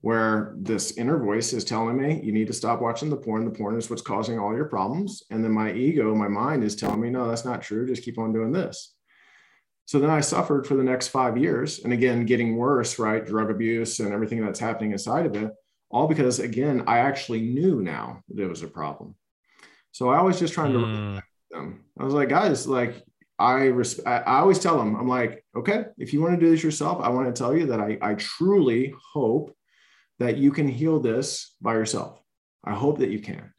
where 0.00 0.56
this 0.58 0.96
inner 0.98 1.16
voice 1.16 1.52
is 1.52 1.62
telling 1.62 1.96
me, 1.96 2.20
you 2.24 2.32
need 2.32 2.48
to 2.48 2.52
stop 2.52 2.80
watching 2.80 3.08
the 3.08 3.16
porn. 3.16 3.44
The 3.44 3.52
porn 3.52 3.78
is 3.78 3.88
what's 3.88 4.02
causing 4.02 4.36
all 4.36 4.52
your 4.52 4.64
problems. 4.64 5.22
And 5.30 5.44
then 5.44 5.52
my 5.52 5.72
ego, 5.72 6.12
my 6.12 6.28
mind 6.28 6.64
is 6.64 6.74
telling 6.74 7.00
me, 7.00 7.10
no, 7.10 7.28
that's 7.28 7.44
not 7.44 7.62
true. 7.62 7.86
Just 7.86 8.02
keep 8.02 8.18
on 8.18 8.32
doing 8.32 8.50
this. 8.50 8.94
So 9.84 10.00
then 10.00 10.10
I 10.10 10.22
suffered 10.22 10.66
for 10.66 10.74
the 10.74 10.82
next 10.82 11.08
five 11.08 11.38
years. 11.38 11.84
And 11.84 11.92
again, 11.92 12.26
getting 12.26 12.56
worse, 12.56 12.98
right? 12.98 13.24
Drug 13.24 13.48
abuse 13.52 14.00
and 14.00 14.12
everything 14.12 14.44
that's 14.44 14.58
happening 14.58 14.90
inside 14.90 15.26
of 15.26 15.36
it. 15.36 15.52
All 15.88 16.08
because, 16.08 16.40
again, 16.40 16.82
I 16.88 16.98
actually 16.98 17.42
knew 17.42 17.80
now 17.80 18.24
that 18.30 18.42
it 18.42 18.48
was 18.48 18.64
a 18.64 18.68
problem. 18.68 19.14
So 19.96 20.10
I 20.10 20.20
was 20.20 20.38
just 20.38 20.52
trying 20.52 20.74
to 20.74 20.78
mm. 20.78 21.22
them. 21.50 21.84
I 21.98 22.04
was 22.04 22.12
like, 22.12 22.28
guys, 22.28 22.66
like 22.66 23.02
I, 23.38 23.68
res- 23.68 24.04
I, 24.04 24.18
I 24.18 24.38
always 24.40 24.58
tell 24.58 24.76
them, 24.76 24.94
I'm 24.94 25.08
like, 25.08 25.42
okay, 25.56 25.86
if 25.96 26.12
you 26.12 26.20
want 26.20 26.38
to 26.38 26.44
do 26.44 26.50
this 26.50 26.62
yourself, 26.62 27.00
I 27.00 27.08
want 27.08 27.34
to 27.34 27.38
tell 27.42 27.56
you 27.56 27.64
that 27.68 27.80
I, 27.80 27.96
I 28.02 28.12
truly 28.16 28.92
hope 29.14 29.56
that 30.18 30.36
you 30.36 30.50
can 30.50 30.68
heal 30.68 31.00
this 31.00 31.54
by 31.62 31.72
yourself. 31.72 32.20
I 32.62 32.74
hope 32.74 32.98
that 32.98 33.08
you 33.08 33.20
can. 33.20 33.54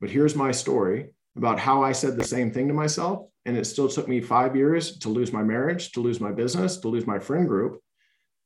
But 0.00 0.08
here's 0.08 0.34
my 0.34 0.50
story 0.50 1.10
about 1.36 1.58
how 1.58 1.82
I 1.82 1.92
said 1.92 2.16
the 2.16 2.24
same 2.24 2.52
thing 2.52 2.68
to 2.68 2.74
myself. 2.74 3.28
And 3.44 3.54
it 3.54 3.66
still 3.66 3.90
took 3.90 4.08
me 4.08 4.22
five 4.22 4.56
years 4.56 4.96
to 5.00 5.10
lose 5.10 5.30
my 5.30 5.42
marriage, 5.42 5.92
to 5.92 6.00
lose 6.00 6.22
my 6.22 6.32
business, 6.32 6.78
to 6.78 6.88
lose 6.88 7.06
my 7.06 7.18
friend 7.18 7.46
group, 7.46 7.82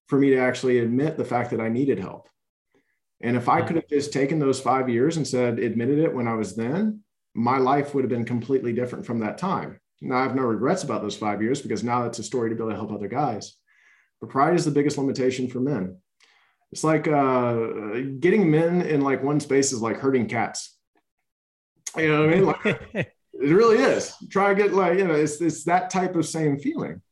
for 0.09 0.19
me 0.19 0.31
to 0.31 0.39
actually 0.39 0.81
admit 0.81 1.17
the 1.17 1.25
fact 1.25 1.53
that 1.53 1.61
I 1.61 1.69
needed 1.69 2.01
help. 2.01 2.29
And 3.21 3.37
if 3.37 3.49
I 3.49 3.63
could 3.63 3.77
have 3.77 3.89
just 3.89 4.13
taken 4.13 4.41
those 4.41 4.59
five 4.59 4.89
years 4.89 5.17
and 5.17 5.25
said, 5.25 5.61
admitted 5.61 6.01
it 6.01 6.13
when 6.13 6.27
I 6.27 6.35
was 6.35 6.57
then, 6.57 7.05
my 7.37 7.59
life 7.59 7.95
would 7.95 8.03
have 8.03 8.11
been 8.11 8.25
completely 8.25 8.73
different 8.73 9.05
from 9.05 9.21
that 9.21 9.37
time. 9.39 9.79
Now 10.01 10.17
I 10.17 10.23
have 10.23 10.35
no 10.35 10.43
regrets 10.43 10.83
about 10.83 11.03
those 11.03 11.17
five 11.17 11.43
years 11.43 11.61
because 11.61 11.85
now 11.85 12.05
it's 12.05 12.19
a 12.19 12.23
story 12.23 12.49
to 12.49 12.57
be 12.57 12.63
able 12.63 12.71
to 12.71 12.77
help 12.77 12.93
other 12.93 13.09
guys. 13.09 13.57
But 14.21 14.31
pride 14.31 14.55
is 14.55 14.65
the 14.65 14.71
biggest 14.71 14.97
limitation 14.97 15.49
for 15.49 15.61
men. 15.61 15.99
It's 16.73 16.83
like 16.83 17.07
uh, 17.07 17.57
getting 18.19 18.51
men 18.51 18.83
in 18.83 19.03
like 19.03 19.23
one 19.23 19.41
space 19.41 19.73
is 19.73 19.83
like 19.83 19.99
herding 19.99 20.29
cats. 20.29 20.77
You 21.97 22.09
know 22.09 22.21
what 22.21 22.31
I 22.31 22.35
mean? 22.35 22.45
Like, 22.47 22.65
it 22.95 23.13
really 23.53 23.79
is. 23.79 24.15
Try 24.31 24.55
to 24.55 24.63
get 24.63 24.73
like, 24.73 24.99
you 24.99 25.07
know, 25.07 25.15
it's, 25.15 25.41
it's 25.41 25.65
that 25.65 25.91
type 25.91 26.17
of 26.17 26.27
same 26.27 26.59
feeling. 26.59 27.03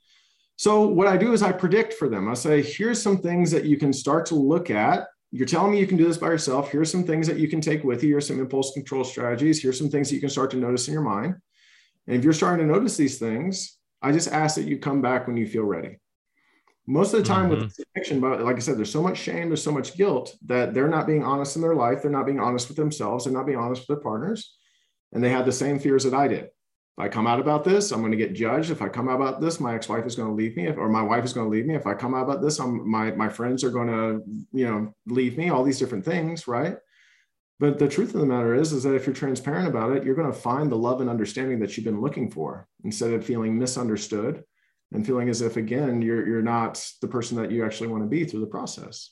So 0.57 0.87
what 0.87 1.07
I 1.07 1.17
do 1.17 1.33
is 1.33 1.43
I 1.43 1.53
predict 1.53 1.95
for 1.95 2.09
them. 2.09 2.29
I 2.29 2.35
say, 2.35 2.63
here's 2.63 3.03
some 3.03 3.19
things 3.19 3.51
that 3.51 3.65
you 3.65 3.77
can 3.77 3.93
start 3.93 4.27
to 4.27 4.35
look 4.35 4.71
at 4.71 5.07
you're 5.37 5.49
telling 5.49 5.73
me 5.73 5.81
you 5.81 5.87
can 5.89 5.97
do 5.97 6.07
this 6.07 6.17
by 6.17 6.29
yourself. 6.29 6.71
Here's 6.71 6.93
some 6.93 7.03
things 7.03 7.27
that 7.27 7.39
you 7.41 7.49
can 7.49 7.61
take 7.61 7.83
with 7.83 8.05
you. 8.05 8.11
Here's 8.11 8.29
some 8.29 8.39
impulse 8.39 8.73
control 8.73 9.03
strategies. 9.03 9.61
Here's 9.61 9.77
some 9.77 9.91
things 9.91 10.09
that 10.09 10.15
you 10.15 10.21
can 10.21 10.31
start 10.31 10.53
to 10.53 10.57
notice 10.57 10.87
in 10.87 10.95
your 10.95 11.03
mind. 11.03 11.35
And 12.07 12.17
if 12.17 12.23
you're 12.23 12.33
starting 12.33 12.65
to 12.65 12.73
notice 12.73 12.97
these 12.97 13.19
things, 13.19 13.77
I 14.01 14.13
just 14.13 14.31
ask 14.31 14.55
that 14.55 14.69
you 14.69 14.79
come 14.79 15.03
back 15.03 15.27
when 15.27 15.37
you 15.37 15.49
feel 15.49 15.65
ready. 15.65 15.99
Most 16.87 17.15
of 17.15 17.21
the 17.21 17.27
time 17.27 17.51
mm-hmm. 17.51 17.63
with 17.63 17.81
addiction, 17.97 18.21
but 18.21 18.43
like 18.43 18.55
I 18.55 18.61
said, 18.61 18.79
there's 18.79 18.93
so 18.93 19.03
much 19.03 19.19
shame, 19.19 19.49
there's 19.49 19.63
so 19.63 19.73
much 19.73 19.97
guilt 19.97 20.37
that 20.47 20.73
they're 20.73 20.87
not 20.87 21.05
being 21.05 21.25
honest 21.25 21.57
in 21.57 21.63
their 21.63 21.75
life. 21.75 22.03
They're 22.03 22.13
not 22.13 22.27
being 22.27 22.39
honest 22.39 22.69
with 22.69 22.77
themselves. 22.77 23.25
They're 23.25 23.33
not 23.33 23.47
being 23.47 23.59
honest 23.59 23.83
with 23.83 23.89
their 23.89 24.05
partners. 24.05 24.55
And 25.13 25.25
they 25.25 25.31
have 25.31 25.47
the 25.47 25.53
same 25.53 25.81
fears 25.81 26.05
that 26.05 26.15
I 26.15 26.29
did. 26.29 26.51
If 26.97 27.05
I 27.05 27.09
come 27.09 27.27
out 27.27 27.41
about 27.41 27.65
this, 27.65 27.91
I'm 27.91 28.01
going 28.01 28.13
to 28.13 28.17
get 28.17 28.35
judged. 28.35 28.71
If 28.71 28.81
I 28.81 28.89
come 28.89 29.09
out 29.09 29.17
about 29.17 29.41
this, 29.41 29.59
my 29.59 29.75
ex-wife 29.75 30.07
is 30.07 30.15
going 30.15 30.29
to 30.29 30.35
leave 30.35 30.57
me, 30.57 30.69
if, 30.69 30.77
or 30.77 30.89
my 30.89 31.03
wife 31.03 31.25
is 31.25 31.33
going 31.33 31.47
to 31.47 31.51
leave 31.51 31.67
me. 31.67 31.75
If 31.75 31.89
I 31.89 31.95
come 31.95 32.15
out 32.15 32.23
about 32.23 32.41
this, 32.41 32.61
I'm, 32.61 32.89
my 32.89 33.11
my 33.11 33.29
friends 33.29 33.65
are 33.65 33.71
going 33.71 33.89
to, 33.89 34.23
you 34.53 34.67
know, 34.67 34.95
leave 35.07 35.37
me. 35.37 35.51
All 35.51 35.65
these 35.65 35.81
different 35.81 36.05
things, 36.05 36.47
right? 36.47 36.77
But 37.59 37.81
the 37.81 37.89
truth 37.89 38.15
of 38.15 38.21
the 38.21 38.27
matter 38.27 38.55
is, 38.55 38.73
is 38.73 38.85
that 38.85 38.95
if 38.95 39.07
you're 39.07 39.15
transparent 39.15 39.67
about 39.67 39.97
it, 39.97 40.05
you're 40.05 40.15
going 40.15 40.33
to 40.33 40.39
find 40.39 40.71
the 40.71 40.77
love 40.77 41.01
and 41.01 41.11
understanding 41.11 41.59
that 41.61 41.77
you've 41.77 41.85
been 41.85 42.01
looking 42.01 42.31
for, 42.31 42.69
instead 42.85 43.13
of 43.13 43.25
feeling 43.25 43.59
misunderstood 43.59 44.45
and 44.93 45.05
feeling 45.05 45.29
as 45.29 45.43
if 45.43 45.57
again 45.57 46.01
you're 46.01 46.25
you're 46.29 46.43
not 46.43 46.85
the 47.01 47.09
person 47.09 47.37
that 47.39 47.51
you 47.51 47.65
actually 47.65 47.89
want 47.89 48.05
to 48.05 48.09
be 48.09 48.25
through 48.25 48.41
the 48.41 48.47
process. 48.47 49.11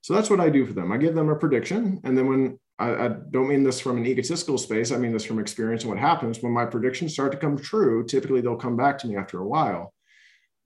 So 0.00 0.14
that's 0.14 0.30
what 0.30 0.40
I 0.40 0.48
do 0.48 0.64
for 0.64 0.72
them. 0.72 0.90
I 0.90 0.96
give 0.96 1.14
them 1.14 1.28
a 1.28 1.36
prediction, 1.36 2.00
and 2.04 2.16
then 2.16 2.26
when 2.26 2.58
I, 2.82 3.06
I, 3.06 3.08
don't 3.30 3.48
mean 3.48 3.62
this 3.62 3.80
from 3.80 3.98
an 3.98 4.06
egotistical 4.06 4.58
space. 4.58 4.90
I 4.90 4.96
mean 4.96 5.12
this 5.12 5.24
from 5.24 5.38
experience 5.38 5.82
and 5.82 5.90
what 5.90 6.00
happens 6.00 6.42
when 6.42 6.52
my 6.52 6.64
predictions 6.64 7.12
start 7.12 7.30
to 7.32 7.38
come 7.38 7.56
true. 7.56 8.04
Typically, 8.04 8.40
they'll 8.40 8.56
come 8.56 8.76
back 8.76 8.98
to 8.98 9.06
me 9.06 9.16
after 9.16 9.40
a 9.40 9.46
while. 9.46 9.94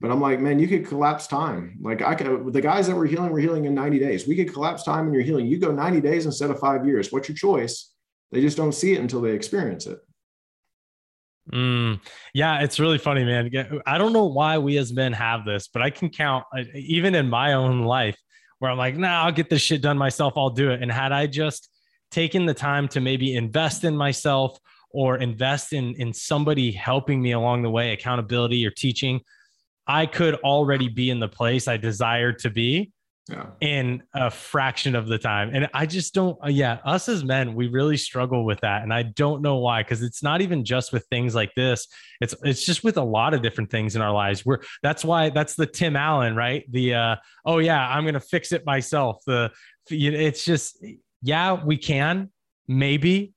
But 0.01 0.11
I'm 0.11 0.21
like, 0.21 0.41
man, 0.41 0.59
you 0.59 0.69
could 0.69 0.87
collapse 0.87 1.27
time. 1.27 1.79
Like 1.81 2.03
I 2.03 2.15
could, 2.15 2.53
the 2.53 2.61
guys 2.61 2.87
that 2.87 2.97
were 2.97 3.07
healing 3.07 3.31
were 3.31 3.39
healing 3.39 3.67
in 3.67 3.75
90 3.75 3.99
days. 3.99 4.27
We 4.27 4.37
could 4.37 4.53
collapse 4.53 4.83
time 4.83 5.07
and 5.07 5.15
you're 5.15 5.23
healing. 5.23 5.47
You 5.47 5.59
go 5.59 5.73
90 5.73 6.01
days 6.01 6.27
instead 6.27 6.51
of 6.51 6.59
five 6.59 6.87
years. 6.87 7.13
What's 7.13 7.29
your 7.29 7.37
choice? 7.37 7.93
They 8.33 8.41
just 8.41 8.57
don't 8.57 8.73
see 8.73 8.95
it 8.95 9.01
until 9.01 9.21
they 9.21 9.33
experience 9.33 9.87
it. 9.87 9.99
Mm, 11.53 12.01
yeah, 12.35 12.61
it's 12.63 12.81
really 12.81 12.99
funny, 12.99 13.25
man. 13.25 13.51
I 13.87 13.99
don't 13.99 14.13
know 14.13 14.27
why 14.27 14.59
we 14.59 14.79
as 14.79 14.93
men 14.93 15.13
have 15.13 15.45
this, 15.45 15.69
but 15.69 15.81
I 15.81 15.91
can 15.91 16.11
count 16.11 16.45
even 16.75 17.15
in 17.15 17.29
my 17.29 17.53
own 17.53 17.83
life 17.83 18.17
where 18.59 18.71
I'm 18.71 18.79
like, 18.79 18.97
nah, 18.97 19.25
I'll 19.25 19.33
get 19.33 19.49
this 19.49 19.63
shit 19.63 19.81
done 19.81 19.97
myself. 19.97 20.35
I'll 20.37 20.51
do 20.51 20.71
it. 20.71 20.83
And 20.83 20.91
had 20.91 21.13
I 21.13 21.27
just 21.27 21.71
taken 22.11 22.47
the 22.47 22.55
time 22.55 22.89
to 22.89 23.01
maybe 23.01 23.35
invest 23.35 23.85
in 23.85 23.97
myself 23.97 24.59
or 24.91 25.17
invest 25.19 25.73
in 25.73 25.95
in 25.95 26.13
somebody 26.13 26.73
helping 26.73 27.21
me 27.21 27.33
along 27.33 27.63
the 27.63 27.71
way, 27.71 27.93
accountability 27.93 28.67
or 28.67 28.71
teaching, 28.71 29.21
I 29.87 30.07
could 30.07 30.35
already 30.37 30.89
be 30.89 31.11
in 31.11 31.21
the 31.21 31.29
place 31.29 31.69
I 31.69 31.77
desire 31.77 32.33
to 32.33 32.51
be 32.51 32.93
yeah. 33.29 33.47
in 33.61 34.03
a 34.15 34.31
fraction 34.31 34.95
of 34.95 35.09
the 35.09 35.19
time. 35.19 35.51
And 35.53 35.69
I 35.75 35.87
just 35.87 36.15
don't, 36.15 36.39
uh, 36.45 36.49
yeah, 36.49 36.79
us 36.85 37.09
as 37.09 37.25
men, 37.25 37.55
we 37.55 37.69
really 37.69 37.97
struggle 37.97 38.45
with 38.45 38.61
that. 38.61 38.83
And 38.83 38.93
I 38.93 39.03
don't 39.03 39.43
know 39.43 39.57
why, 39.57 39.83
because 39.83 40.03
it's 40.03 40.23
not 40.23 40.41
even 40.41 40.65
just 40.65 40.93
with 40.93 41.05
things 41.07 41.35
like 41.35 41.53
this. 41.57 41.89
It's 42.21 42.35
it's 42.43 42.65
just 42.65 42.85
with 42.85 42.97
a 42.97 43.03
lot 43.03 43.35
of 43.35 43.43
different 43.43 43.71
things 43.71 43.97
in 43.97 44.03
our 44.03 44.13
lives. 44.13 44.47
We're 44.47 44.61
that's 44.83 45.05
why 45.05 45.31
that's 45.31 45.55
the 45.55 45.67
Tim 45.67 45.97
Allen, 45.97 46.37
right? 46.37 46.65
The 46.71 46.95
uh, 46.95 47.17
oh 47.45 47.59
yeah, 47.59 47.89
I'm 47.89 48.05
gonna 48.05 48.21
fix 48.21 48.53
it 48.53 48.65
myself. 48.65 49.23
The 49.27 49.51
it's 49.89 50.45
just 50.45 50.85
yeah, 51.27 51.65
we 51.65 51.77
can 51.77 52.31
maybe 52.69 53.35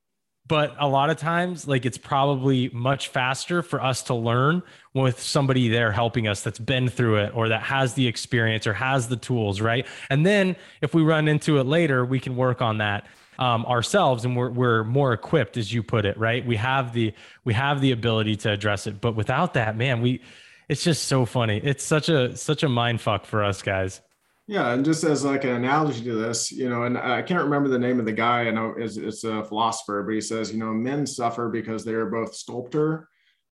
but 0.48 0.76
a 0.80 0.88
lot 0.88 1.12
of 1.12 1.18
times 1.18 1.68
like 1.68 1.86
it's 1.86 1.98
probably 1.98 2.70
much 2.74 3.10
faster 3.10 3.62
for 3.62 3.82
us 3.82 4.02
to 4.02 4.16
learn 4.16 4.64
with 4.96 5.22
somebody 5.22 5.70
there 5.70 5.92
helping 5.92 6.28
us 6.28 6.42
that's 6.42 6.58
been 6.58 6.90
through 6.90 7.18
it 7.18 7.36
or 7.36 7.50
that 7.50 7.62
has 7.62 7.94
the 7.94 8.08
experience 8.08 8.66
or 8.66 8.74
has 8.74 9.08
the 9.08 9.16
tools 9.16 9.62
right? 9.62 9.86
And 10.10 10.26
then 10.26 10.56
if 10.82 10.94
we 10.94 11.04
run 11.04 11.28
into 11.28 11.60
it 11.60 11.66
later 11.66 12.04
we 12.04 12.20
can 12.20 12.36
work 12.36 12.62
on 12.62 12.80
that 12.80 13.06
um, 13.38 13.66
ourselves 13.68 14.26
and 14.26 14.36
we're, 14.36 14.50
we're 14.50 14.84
more 14.84 15.14
equipped 15.14 15.56
as 15.56 15.72
you 15.72 15.84
put 15.84 16.04
it 16.06 16.18
right? 16.18 16.46
We 16.46 16.58
have 16.58 16.94
the 16.94 17.14
we 17.44 17.54
have 17.54 17.80
the 17.80 17.92
ability 17.92 18.36
to 18.38 18.52
address 18.52 18.88
it 18.88 19.00
but 19.00 19.16
without 19.16 19.54
that 19.54 19.78
man 19.78 20.02
we 20.02 20.22
it's 20.68 20.84
just 20.84 21.06
so 21.06 21.26
funny. 21.26 21.60
It's 21.64 21.84
such 21.84 22.10
a 22.10 22.36
such 22.36 22.64
a 22.64 22.70
mind 22.70 23.02
fuck 23.02 23.26
for 23.26 23.44
us 23.44 23.62
guys 23.62 24.02
yeah, 24.50 24.74
and 24.74 24.84
just 24.84 25.04
as 25.04 25.24
like 25.24 25.44
an 25.44 25.52
analogy 25.52 26.04
to 26.06 26.16
this, 26.16 26.52
you 26.52 26.70
know, 26.70 26.82
and 26.82 26.98
I 26.98 27.22
can't 27.22 27.44
remember 27.44 27.70
the 27.70 27.78
name 27.78 28.00
of 28.00 28.06
the 28.06 28.12
guy. 28.12 28.48
I 28.48 28.52
know 28.52 28.74
it's, 28.76 28.98
it's 28.98 29.24
a 29.24 29.44
philosopher, 29.44 30.02
but 30.02 30.16
he 30.16 30.22
says, 30.22 30.52
you 30.52 30.58
know, 30.58 30.74
men 30.74 31.06
suffer 31.06 31.50
because 31.50 31.86
they 31.86 31.94
are 31.94 32.08
both 32.08 32.36
sculptor 32.36 33.08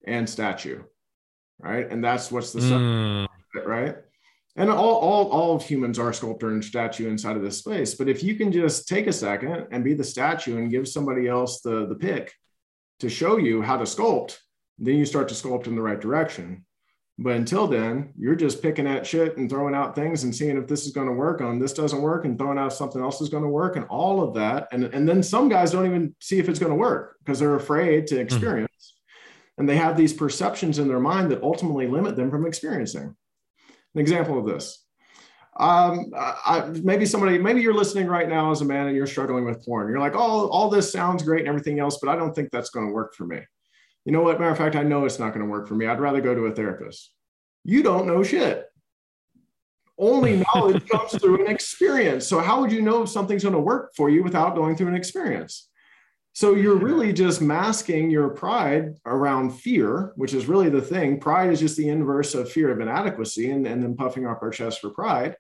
and 0.07 0.27
statue, 0.27 0.83
right? 1.59 1.87
And 1.91 2.03
that's 2.03 2.33
what's 2.33 2.55
the 2.55 2.61
mm. 2.61 3.27
right? 3.67 3.97
And 4.57 4.71
all, 4.71 4.97
all, 4.97 5.29
all 5.29 5.55
of 5.55 5.63
humans 5.63 5.99
are 5.99 6.15
sculptor 6.15 6.49
and 6.49 6.65
statue 6.65 7.11
inside 7.11 7.37
of 7.37 7.43
this 7.43 7.59
space. 7.59 7.95
But 7.95 8.09
if 8.09 8.23
you 8.23 8.37
can 8.37 8.51
just 8.51 8.89
take 8.89 9.07
a 9.07 9.13
second 9.13 9.67
and 9.71 9.85
be 9.85 9.93
the 9.93 10.03
statue 10.03 10.57
and 10.57 10.71
give 10.71 10.89
somebody 10.89 11.29
else 11.29 11.61
the, 11.61 11.87
the 11.87 11.97
pick 11.97 12.33
to 13.01 13.11
show 13.11 13.37
you 13.37 13.61
how 13.61 13.77
to 13.77 13.85
sculpt, 13.85 14.39
then 14.79 14.97
you 14.97 15.05
start 15.05 15.29
to 15.29 15.35
sculpt 15.35 15.67
in 15.67 15.77
the 15.77 15.83
right 15.83 16.01
direction. 16.01 16.65
But 17.19 17.37
until 17.37 17.67
then, 17.67 18.13
you're 18.19 18.35
just 18.35 18.61
picking 18.61 18.87
at 18.87 19.07
shit 19.07 19.39
and 19.39 19.49
throwing 19.49 19.75
out 19.75 19.95
things 19.95 20.25
and 20.25 20.35
seeing 20.35 20.59
if 20.59 20.67
this 20.67 20.85
is 20.85 20.93
going 20.93 21.07
to 21.07 21.15
work 21.15 21.41
on 21.41 21.59
this 21.59 21.73
doesn't 21.73 22.03
work 22.03 22.27
and 22.27 22.39
throwing 22.39 22.59
out 22.59 22.75
something 22.75 23.01
else 23.01 23.23
is 23.23 23.31
going 23.31 23.43
to 23.43 23.49
work 23.49 23.77
and 23.77 23.87
all 23.87 24.23
of 24.23 24.35
that. 24.35 24.69
And, 24.71 24.85
and 24.85 25.09
then 25.09 25.23
some 25.23 25.49
guys 25.49 25.73
don't 25.73 25.87
even 25.87 26.15
see 26.21 26.39
if 26.39 26.49
it's 26.49 26.59
going 26.59 26.73
to 26.73 26.77
work 26.77 27.17
because 27.25 27.39
they're 27.39 27.55
afraid 27.55 28.07
to 28.09 28.17
hmm. 28.17 28.21
experience. 28.21 28.71
Mm-hmm. 28.71 29.61
And 29.61 29.69
they 29.69 29.77
have 29.77 29.97
these 29.97 30.13
perceptions 30.13 30.79
in 30.79 30.89
their 30.89 31.01
mind 31.01 31.31
that 31.31 31.43
ultimately 31.43 31.87
limit 31.87 32.17
them 32.17 32.31
from 32.31 32.45
experiencing. 32.45 33.17
An 33.95 34.01
example 34.01 34.39
of 34.39 34.45
this. 34.45 34.85
Um, 35.59 36.13
I, 36.15 36.71
maybe 36.83 37.07
somebody, 37.07 37.39
maybe 37.39 37.63
you're 37.63 37.73
listening 37.73 38.09
right 38.09 38.29
now 38.29 38.51
as 38.51 38.61
a 38.61 38.67
man 38.67 38.89
and 38.89 38.95
you're 38.95 39.07
struggling 39.07 39.47
with 39.47 39.65
porn. 39.65 39.89
You're 39.89 40.01
like, 40.01 40.15
oh, 40.15 40.49
all 40.49 40.69
this 40.69 40.93
sounds 40.93 41.23
great 41.23 41.41
and 41.41 41.49
everything 41.49 41.79
else, 41.79 41.97
but 41.97 42.11
I 42.11 42.17
don't 42.17 42.35
think 42.35 42.51
that's 42.51 42.69
going 42.69 42.87
to 42.87 42.93
work 42.93 43.15
for 43.15 43.25
me 43.25 43.41
you 44.07 44.13
know 44.13 44.23
what? 44.23 44.39
Matter 44.39 44.53
of 44.53 44.57
fact, 44.57 44.77
I 44.77 44.85
know 44.85 45.05
it's 45.05 45.19
not 45.19 45.35
going 45.35 45.45
to 45.45 45.51
work 45.51 45.67
for 45.67 45.75
me. 45.75 45.87
I'd 45.87 46.01
rather 46.01 46.21
go 46.21 46.33
to 46.33 46.47
a 46.47 46.53
therapist. 46.53 47.13
You 47.65 47.83
don't 47.83 48.07
know 48.07 48.23
shit. 48.23 48.65
Only 49.99 50.45
knowledge 50.55 50.89
comes 50.89 51.21
through 51.21 51.45
an 51.45 51.51
experience. 51.51 52.25
So, 52.25 52.39
how 52.39 52.61
would 52.61 52.71
you 52.71 52.83
know 52.83 53.03
if 53.03 53.09
something's 53.09 53.43
going 53.43 53.55
to 53.55 53.61
work 53.61 53.95
for 53.97 54.09
you 54.09 54.23
without 54.23 54.55
going 54.55 54.77
through 54.77 54.89
an 54.89 54.95
experience? 54.95 55.69
So, 56.35 56.55
you're 56.55 56.77
really 56.77 57.13
just 57.13 57.43
masking 57.43 58.09
your 58.09 58.29
pride 58.29 58.95
around 59.07 59.51
fear, 59.51 60.13
which 60.15 60.35
is 60.35 60.47
really 60.47 60.69
the 60.69 60.83
thing. 60.83 61.19
Pride 61.19 61.51
is 61.51 61.59
just 61.59 61.77
the 61.77 61.89
inverse 61.89 62.37
of 62.37 62.51
fear 62.51 62.71
of 62.71 62.79
inadequacy 62.79 63.51
and, 63.51 63.67
and 63.67 63.83
then 63.83 63.97
puffing 63.97 64.25
up 64.25 64.41
our 64.41 64.51
chest 64.51 64.81
for 64.81 64.91
pride 64.91 65.37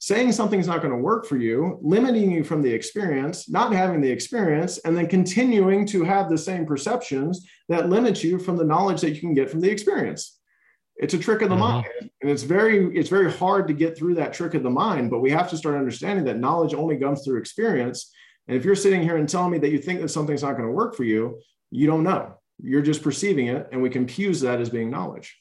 saying 0.00 0.30
something's 0.30 0.68
not 0.68 0.80
going 0.80 0.92
to 0.92 1.02
work 1.02 1.26
for 1.26 1.36
you, 1.36 1.78
limiting 1.82 2.30
you 2.30 2.44
from 2.44 2.62
the 2.62 2.72
experience, 2.72 3.48
not 3.48 3.72
having 3.72 4.00
the 4.00 4.10
experience, 4.10 4.78
and 4.78 4.96
then 4.96 5.08
continuing 5.08 5.84
to 5.86 6.04
have 6.04 6.28
the 6.28 6.38
same 6.38 6.64
perceptions 6.64 7.46
that 7.68 7.88
limit 7.88 8.22
you 8.22 8.38
from 8.38 8.56
the 8.56 8.64
knowledge 8.64 9.00
that 9.00 9.10
you 9.10 9.20
can 9.20 9.34
get 9.34 9.50
from 9.50 9.60
the 9.60 9.70
experience. 9.70 10.38
It's 10.96 11.14
a 11.14 11.18
trick 11.18 11.42
of 11.42 11.48
the 11.48 11.56
mm-hmm. 11.56 11.64
mind. 11.64 12.10
And 12.22 12.30
it's 12.30 12.44
very, 12.44 12.96
it's 12.96 13.08
very 13.08 13.30
hard 13.30 13.66
to 13.68 13.74
get 13.74 13.96
through 13.96 14.14
that 14.16 14.32
trick 14.32 14.54
of 14.54 14.62
the 14.62 14.70
mind, 14.70 15.10
but 15.10 15.20
we 15.20 15.30
have 15.30 15.50
to 15.50 15.56
start 15.56 15.76
understanding 15.76 16.24
that 16.26 16.38
knowledge 16.38 16.74
only 16.74 16.96
comes 16.96 17.24
through 17.24 17.38
experience. 17.38 18.12
And 18.46 18.56
if 18.56 18.64
you're 18.64 18.74
sitting 18.74 19.02
here 19.02 19.16
and 19.16 19.28
telling 19.28 19.50
me 19.50 19.58
that 19.58 19.70
you 19.70 19.78
think 19.78 20.00
that 20.00 20.08
something's 20.08 20.42
not 20.42 20.56
going 20.56 20.66
to 20.66 20.72
work 20.72 20.94
for 20.94 21.04
you, 21.04 21.40
you 21.70 21.86
don't 21.86 22.02
know. 22.04 22.34
You're 22.60 22.82
just 22.82 23.02
perceiving 23.02 23.48
it, 23.48 23.68
and 23.70 23.82
we 23.82 23.90
confuse 23.90 24.40
that 24.40 24.60
as 24.60 24.70
being 24.70 24.90
knowledge. 24.90 25.36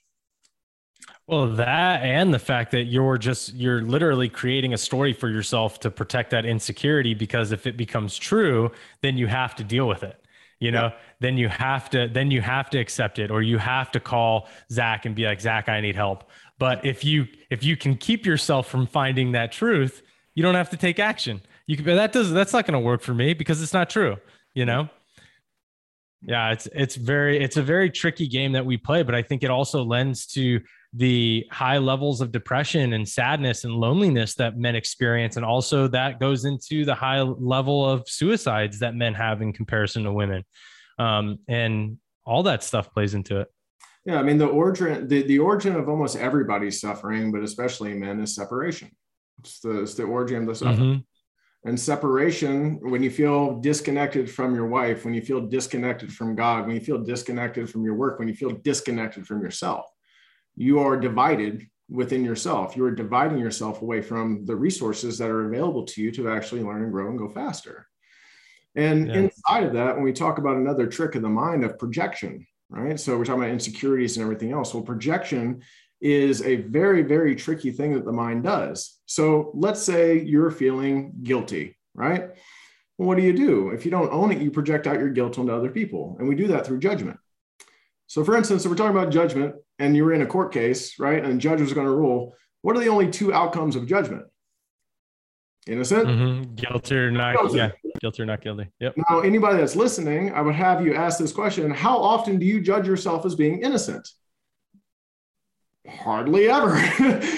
Well, 1.27 1.47
that 1.55 2.03
and 2.03 2.33
the 2.33 2.39
fact 2.39 2.71
that 2.71 2.83
you're 2.83 3.17
just 3.17 3.53
you're 3.53 3.81
literally 3.81 4.29
creating 4.29 4.73
a 4.73 4.77
story 4.77 5.11
for 5.11 5.27
yourself 5.29 5.79
to 5.81 5.91
protect 5.91 6.31
that 6.31 6.45
insecurity 6.45 7.13
because 7.13 7.51
if 7.51 7.67
it 7.67 7.75
becomes 7.75 8.17
true, 8.17 8.71
then 9.01 9.17
you 9.17 9.27
have 9.27 9.53
to 9.55 9.63
deal 9.63 9.87
with 9.87 10.03
it. 10.03 10.21
You 10.59 10.71
know, 10.71 10.85
yeah. 10.85 10.93
then 11.19 11.37
you 11.37 11.49
have 11.49 11.89
to 11.91 12.07
then 12.07 12.31
you 12.31 12.41
have 12.41 12.69
to 12.71 12.79
accept 12.79 13.19
it 13.19 13.29
or 13.29 13.41
you 13.41 13.57
have 13.57 13.91
to 13.91 13.99
call 13.99 14.47
Zach 14.71 15.05
and 15.05 15.13
be 15.15 15.25
like, 15.25 15.41
Zach, 15.41 15.67
I 15.67 15.81
need 15.81 15.95
help. 15.95 16.29
But 16.59 16.85
if 16.85 17.03
you 17.03 17.27
if 17.49 17.61
you 17.63 17.75
can 17.75 17.97
keep 17.97 18.25
yourself 18.25 18.69
from 18.69 18.87
finding 18.87 19.33
that 19.33 19.51
truth, 19.51 20.01
you 20.33 20.43
don't 20.43 20.55
have 20.55 20.69
to 20.69 20.77
take 20.77 20.97
action. 20.97 21.41
You 21.67 21.75
can 21.75 21.85
that 21.85 22.13
does 22.13 22.31
that's 22.31 22.53
not 22.53 22.65
going 22.65 22.73
to 22.73 22.79
work 22.79 23.01
for 23.01 23.13
me 23.13 23.33
because 23.33 23.61
it's 23.61 23.73
not 23.73 23.89
true, 23.89 24.15
you 24.53 24.65
know? 24.65 24.89
Yeah, 26.21 26.51
it's 26.51 26.67
it's 26.73 26.95
very 26.95 27.43
it's 27.43 27.57
a 27.57 27.61
very 27.61 27.91
tricky 27.91 28.27
game 28.27 28.53
that 28.53 28.65
we 28.65 28.77
play, 28.77 29.03
but 29.03 29.13
I 29.13 29.21
think 29.21 29.43
it 29.43 29.51
also 29.51 29.83
lends 29.83 30.25
to 30.27 30.61
the 30.97 31.45
high 31.51 31.77
levels 31.77 32.21
of 32.21 32.31
depression 32.31 32.93
and 32.93 33.07
sadness 33.07 33.65
and 33.65 33.73
loneliness 33.73 34.33
that 34.33 34.57
men 34.57 34.75
experience 34.75 35.35
and 35.35 35.45
also 35.45 35.87
that 35.87 36.19
goes 36.19 36.43
into 36.43 36.85
the 36.85 36.95
high 36.95 37.21
level 37.21 37.87
of 37.87 38.09
suicides 38.09 38.79
that 38.79 38.95
men 38.95 39.13
have 39.13 39.43
in 39.43 39.53
comparison 39.53 40.03
to 40.03 40.11
women. 40.11 40.43
Um, 40.97 41.37
and 41.47 41.99
all 42.25 42.41
that 42.43 42.63
stuff 42.63 42.91
plays 42.91 43.13
into 43.13 43.39
it. 43.41 43.47
Yeah 44.05 44.19
i 44.19 44.23
mean 44.23 44.39
the 44.39 44.47
origin 44.47 45.07
the, 45.07 45.21
the 45.21 45.37
origin 45.37 45.75
of 45.75 45.87
almost 45.87 46.15
everybody's 46.15 46.81
suffering 46.81 47.31
but 47.31 47.43
especially 47.43 47.93
men 47.93 48.19
is 48.19 48.33
separation. 48.33 48.89
It's 49.39 49.59
the, 49.59 49.81
it's 49.83 49.93
the 49.93 50.03
origin 50.03 50.41
of 50.41 50.47
the 50.47 50.55
suffering. 50.55 50.79
Mm-hmm. 50.79 51.69
and 51.69 51.79
separation 51.79 52.79
when 52.89 53.03
you 53.03 53.11
feel 53.11 53.59
disconnected 53.59 54.31
from 54.31 54.55
your 54.55 54.67
wife 54.67 55.05
when 55.05 55.13
you 55.13 55.21
feel 55.21 55.41
disconnected 55.41 56.11
from 56.11 56.35
god 56.35 56.65
when 56.65 56.75
you 56.75 56.81
feel 56.81 57.03
disconnected 57.03 57.69
from 57.69 57.83
your 57.83 57.93
work 57.93 58.17
when 58.17 58.27
you 58.27 58.33
feel 58.33 58.53
disconnected 58.63 59.27
from 59.27 59.43
yourself 59.43 59.85
you 60.57 60.79
are 60.79 60.97
divided 60.97 61.67
within 61.89 62.25
yourself. 62.25 62.75
You 62.75 62.83
are 62.85 62.91
dividing 62.91 63.37
yourself 63.37 63.81
away 63.81 64.01
from 64.01 64.43
the 64.45 64.55
resources 64.55 65.17
that 65.19 65.29
are 65.29 65.45
available 65.45 65.85
to 65.85 66.01
you 66.01 66.11
to 66.11 66.29
actually 66.29 66.63
learn 66.63 66.83
and 66.83 66.91
grow 66.91 67.09
and 67.09 67.17
go 67.17 67.29
faster. 67.29 67.87
And 68.75 69.07
yeah. 69.07 69.15
inside 69.15 69.63
of 69.63 69.73
that, 69.73 69.95
when 69.95 70.03
we 70.03 70.11
talk 70.11 70.37
about 70.39 70.57
another 70.57 70.87
trick 70.87 71.15
of 71.15 71.21
the 71.21 71.29
mind 71.29 71.63
of 71.63 71.79
projection, 71.79 72.45
right? 72.69 72.99
So 72.99 73.17
we're 73.17 73.25
talking 73.25 73.43
about 73.43 73.53
insecurities 73.53 74.17
and 74.17 74.23
everything 74.23 74.51
else. 74.51 74.73
Well, 74.73 74.83
projection 74.83 75.61
is 76.01 76.41
a 76.41 76.57
very, 76.57 77.03
very 77.03 77.35
tricky 77.35 77.71
thing 77.71 77.93
that 77.93 78.05
the 78.05 78.11
mind 78.11 78.43
does. 78.43 78.99
So 79.05 79.51
let's 79.53 79.81
say 79.81 80.21
you're 80.21 80.51
feeling 80.51 81.13
guilty, 81.23 81.77
right? 81.93 82.29
Well, 82.97 83.07
what 83.07 83.17
do 83.17 83.23
you 83.23 83.33
do? 83.33 83.69
If 83.69 83.85
you 83.85 83.91
don't 83.91 84.11
own 84.11 84.31
it, 84.31 84.41
you 84.41 84.51
project 84.51 84.87
out 84.87 84.99
your 84.99 85.09
guilt 85.09 85.39
onto 85.39 85.53
other 85.53 85.69
people. 85.69 86.17
And 86.19 86.27
we 86.27 86.35
do 86.35 86.47
that 86.47 86.65
through 86.65 86.79
judgment. 86.79 87.17
So, 88.07 88.23
for 88.23 88.35
instance, 88.35 88.63
if 88.63 88.69
we're 88.71 88.77
talking 88.77 88.95
about 88.95 89.11
judgment 89.11 89.55
and 89.79 89.95
you're 89.95 90.13
in 90.13 90.21
a 90.21 90.25
court 90.25 90.51
case, 90.51 90.99
right, 90.99 91.23
and 91.23 91.39
judge 91.39 91.61
is 91.61 91.73
going 91.73 91.87
to 91.87 91.93
rule, 91.93 92.35
what 92.61 92.75
are 92.75 92.79
the 92.79 92.89
only 92.89 93.09
two 93.09 93.33
outcomes 93.33 93.75
of 93.75 93.85
judgment? 93.85 94.25
Innocent, 95.67 96.07
mm-hmm. 96.07 96.55
guilty 96.55 96.95
or 96.95 97.11
not? 97.11 97.35
Guilty. 97.35 97.57
Yeah, 97.57 97.71
guilty 97.99 98.23
or 98.23 98.25
not 98.25 98.41
guilty. 98.41 98.67
Yep. 98.79 98.95
Now, 99.09 99.19
anybody 99.19 99.57
that's 99.57 99.75
listening, 99.75 100.33
I 100.33 100.41
would 100.41 100.55
have 100.55 100.85
you 100.85 100.95
ask 100.95 101.19
this 101.19 101.33
question: 101.33 101.71
How 101.71 101.97
often 101.97 102.39
do 102.39 102.45
you 102.45 102.61
judge 102.61 102.87
yourself 102.87 103.25
as 103.25 103.35
being 103.35 103.61
innocent? 103.61 104.07
Hardly 105.89 106.49
ever. 106.49 106.77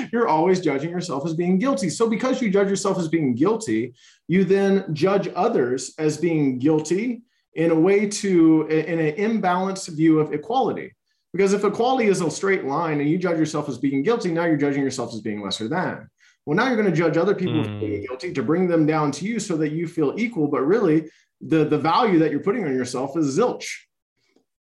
You're 0.14 0.28
always 0.28 0.60
judging 0.60 0.92
yourself 0.92 1.26
as 1.26 1.34
being 1.34 1.58
guilty. 1.58 1.90
So, 1.90 2.08
because 2.08 2.42
you 2.42 2.52
judge 2.52 2.70
yourself 2.70 3.00
as 3.00 3.08
being 3.08 3.34
guilty, 3.34 3.96
you 4.28 4.44
then 4.44 4.94
judge 4.94 5.28
others 5.36 5.94
as 5.98 6.18
being 6.18 6.60
guilty 6.60 7.24
in 7.56 7.72
a 7.72 7.80
way 7.80 8.08
to, 8.08 8.68
in 8.68 9.00
an 9.00 9.16
imbalanced 9.16 9.96
view 9.96 10.20
of 10.20 10.34
equality. 10.34 10.94
Because 11.34 11.54
if 11.54 11.64
equality 11.64 12.08
is 12.08 12.22
a 12.22 12.32
straight 12.32 12.66
line 12.66 13.00
and 13.00 13.10
you 13.10 13.18
judge 13.18 13.38
yourself 13.38 13.70
as 13.70 13.78
being 13.78 14.02
guilty, 14.02 14.32
now 14.32 14.46
you're 14.46 14.58
judging 14.58 14.84
yourself 14.84 15.14
as 15.14 15.22
being 15.22 15.42
lesser 15.42 15.68
than. 15.68 16.10
Well, 16.46 16.56
now 16.56 16.68
you're 16.68 16.78
going 16.78 16.90
to 16.90 16.96
judge 16.96 17.18
other 17.18 17.36
people 17.36 17.62
mm. 17.62 17.66
for 17.66 17.86
being 17.86 18.02
hmm. 18.02 18.08
guilty 18.08 18.34
to 18.34 18.42
bring 18.42 18.68
them 18.68 18.88
down 18.88 19.12
to 19.12 19.26
you 19.26 19.40
so 19.40 19.56
that 19.58 19.72
you 19.72 19.88
feel 19.88 20.16
equal. 20.18 20.48
But 20.48 20.62
really, 20.62 21.10
the, 21.42 21.66
the 21.66 21.78
value 21.78 22.18
that 22.20 22.32
you're 22.32 22.40
putting 22.40 22.66
on 22.66 22.74
yourself 22.74 23.16
is 23.16 23.38
zilch. 23.38 23.68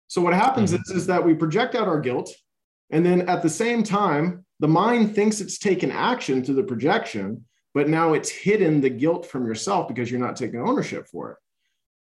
So 0.07 0.22
what 0.22 0.34
happens 0.34 0.72
mm. 0.72 0.80
is, 0.82 0.91
is 0.91 1.07
that 1.07 1.26
we 1.26 1.34
project 1.34 1.74
out 1.74 1.88
our 1.88 1.99
guilt 1.99 2.32
and 2.89 3.05
then 3.05 3.30
at 3.30 3.41
the 3.41 3.49
same 3.49 3.84
time, 3.84 4.45
the 4.59 4.67
mind 4.67 5.15
thinks 5.15 5.41
it's 5.41 5.59
taken 5.59 5.91
action 5.91 6.43
through 6.43 6.55
the 6.55 6.63
projection, 6.63 7.45
but 7.74 7.88
now 7.88 8.13
it's 8.13 8.30
hidden 8.30 8.82
the 8.82 8.89
guilt 8.89 9.26
from 9.26 9.45
yourself 9.45 9.88
because 9.88 10.09
you're 10.09 10.20
not 10.20 10.36
taking 10.36 10.59
ownership 10.59 11.07
for 11.07 11.32
it. 11.32 11.38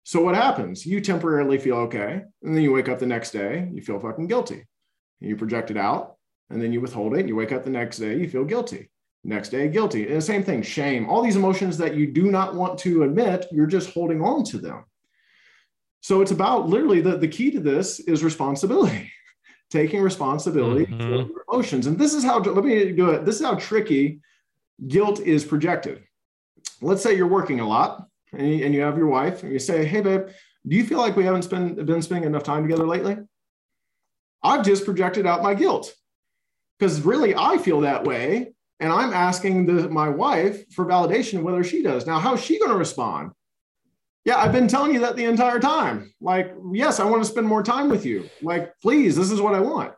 So 0.05 0.23
what 0.23 0.35
happens? 0.35 0.87
You 0.87 1.01
temporarily 1.01 1.59
feel 1.59 1.77
okay. 1.77 2.23
And 2.43 2.55
then 2.55 2.63
you 2.63 2.73
wake 2.73 2.89
up 2.89 2.99
the 2.99 3.07
next 3.07 3.31
day, 3.31 3.69
you 3.73 3.83
feel 3.83 4.01
fucking 4.01 4.27
guilty. 4.27 4.67
And 5.21 5.29
you 5.29 5.37
project 5.37 5.71
it 5.71 5.77
out, 5.77 6.17
and 6.49 6.61
then 6.61 6.73
you 6.73 6.81
withhold 6.81 7.15
it. 7.15 7.21
And 7.21 7.29
you 7.29 7.37
wake 7.37 7.53
up 7.53 7.65
the 7.65 7.71
next 7.71 7.99
day, 7.99 8.17
you 8.19 8.29
feel 8.29 8.45
guilty. 8.45 8.91
Next 9.23 9.51
day, 9.51 9.69
guilty. 9.69 10.07
And 10.07 10.17
the 10.17 10.23
same 10.23 10.43
thing, 10.43 10.63
shame, 10.63 11.09
all 11.09 11.23
these 11.23 11.37
emotions 11.37 11.77
that 11.79 11.95
you 11.95 12.07
do 12.07 12.31
not 12.31 12.55
want 12.55 12.79
to 12.81 13.03
admit, 13.03 13.47
you're 13.53 13.67
just 13.67 13.93
holding 13.93 14.23
on 14.23 14.45
to 14.45 14.59
them. 14.59 14.85
So 16.01 16.23
it's 16.23 16.31
about 16.31 16.69
literally 16.69 17.03
the, 17.03 17.19
the 17.19 17.29
key 17.29 17.51
to 17.51 17.61
this 17.61 18.01
is 18.01 18.25
responsibility 18.25 19.13
taking 19.71 20.03
responsibility 20.03 20.87
mm-hmm. 20.87 20.99
for 20.99 21.09
your 21.09 21.45
emotions. 21.49 21.87
And 21.87 21.99
this 21.99 22.13
is 22.13 22.25
how, 22.25 22.41
let 22.41 22.65
me 22.65 22.93
do 22.93 23.11
it. 23.11 23.25
This 23.25 23.37
is 23.37 23.47
how 23.47 23.55
tricky 23.55 24.21
guilt 24.87 25.21
is 25.21 25.45
projected. 25.45 26.03
Let's 26.83 27.03
say 27.03 27.15
you're 27.17 27.29
working 27.29 27.61
a 27.61 27.69
lot 27.69 28.09
and 28.33 28.75
you, 28.75 28.81
have 28.81 28.97
your 28.97 29.07
wife 29.07 29.43
and 29.43 29.53
you 29.53 29.59
say, 29.59 29.85
Hey, 29.85 30.01
babe, 30.01 30.29
do 30.67 30.77
you 30.77 30.85
feel 30.85 30.99
like 30.99 31.17
we 31.17 31.25
haven't 31.25 31.43
spend, 31.43 31.85
been 31.87 32.03
spending 32.03 32.29
enough 32.29 32.43
time 32.43 32.63
together 32.63 32.87
lately? 32.87 33.17
I've 34.43 34.65
just 34.65 34.85
projected 34.85 35.27
out 35.27 35.43
my 35.43 35.55
guilt 35.55 35.95
because 36.79 37.03
really 37.03 37.35
I 37.35 37.59
feel 37.59 37.81
that 37.83 38.05
way. 38.05 38.53
And 38.79 38.91
I'm 38.91 39.13
asking 39.13 39.67
the, 39.67 39.91
my 39.91 40.09
wife 40.09 40.73
for 40.73 40.87
validation 40.87 41.43
whether 41.43 41.63
she 41.63 41.83
does. 41.83 42.07
Now, 42.07 42.19
how's 42.19 42.43
she 42.43 42.59
going 42.59 42.71
to 42.71 42.79
respond? 42.79 43.33
Yeah, 44.25 44.39
I've 44.39 44.53
been 44.53 44.69
telling 44.69 44.95
you 44.95 45.01
that 45.01 45.17
the 45.17 45.25
entire 45.25 45.61
time. 45.61 46.15
Like, 46.21 46.55
yes, 46.73 46.99
I 46.99 47.05
want 47.05 47.23
to 47.23 47.29
spend 47.29 47.47
more 47.47 47.63
time 47.63 47.91
with 47.91 48.07
you. 48.07 48.29
Like, 48.41 48.73
please, 48.81 49.17
this 49.17 49.31
is 49.31 49.41
what 49.41 49.55
I 49.55 49.61
want. 49.61 49.93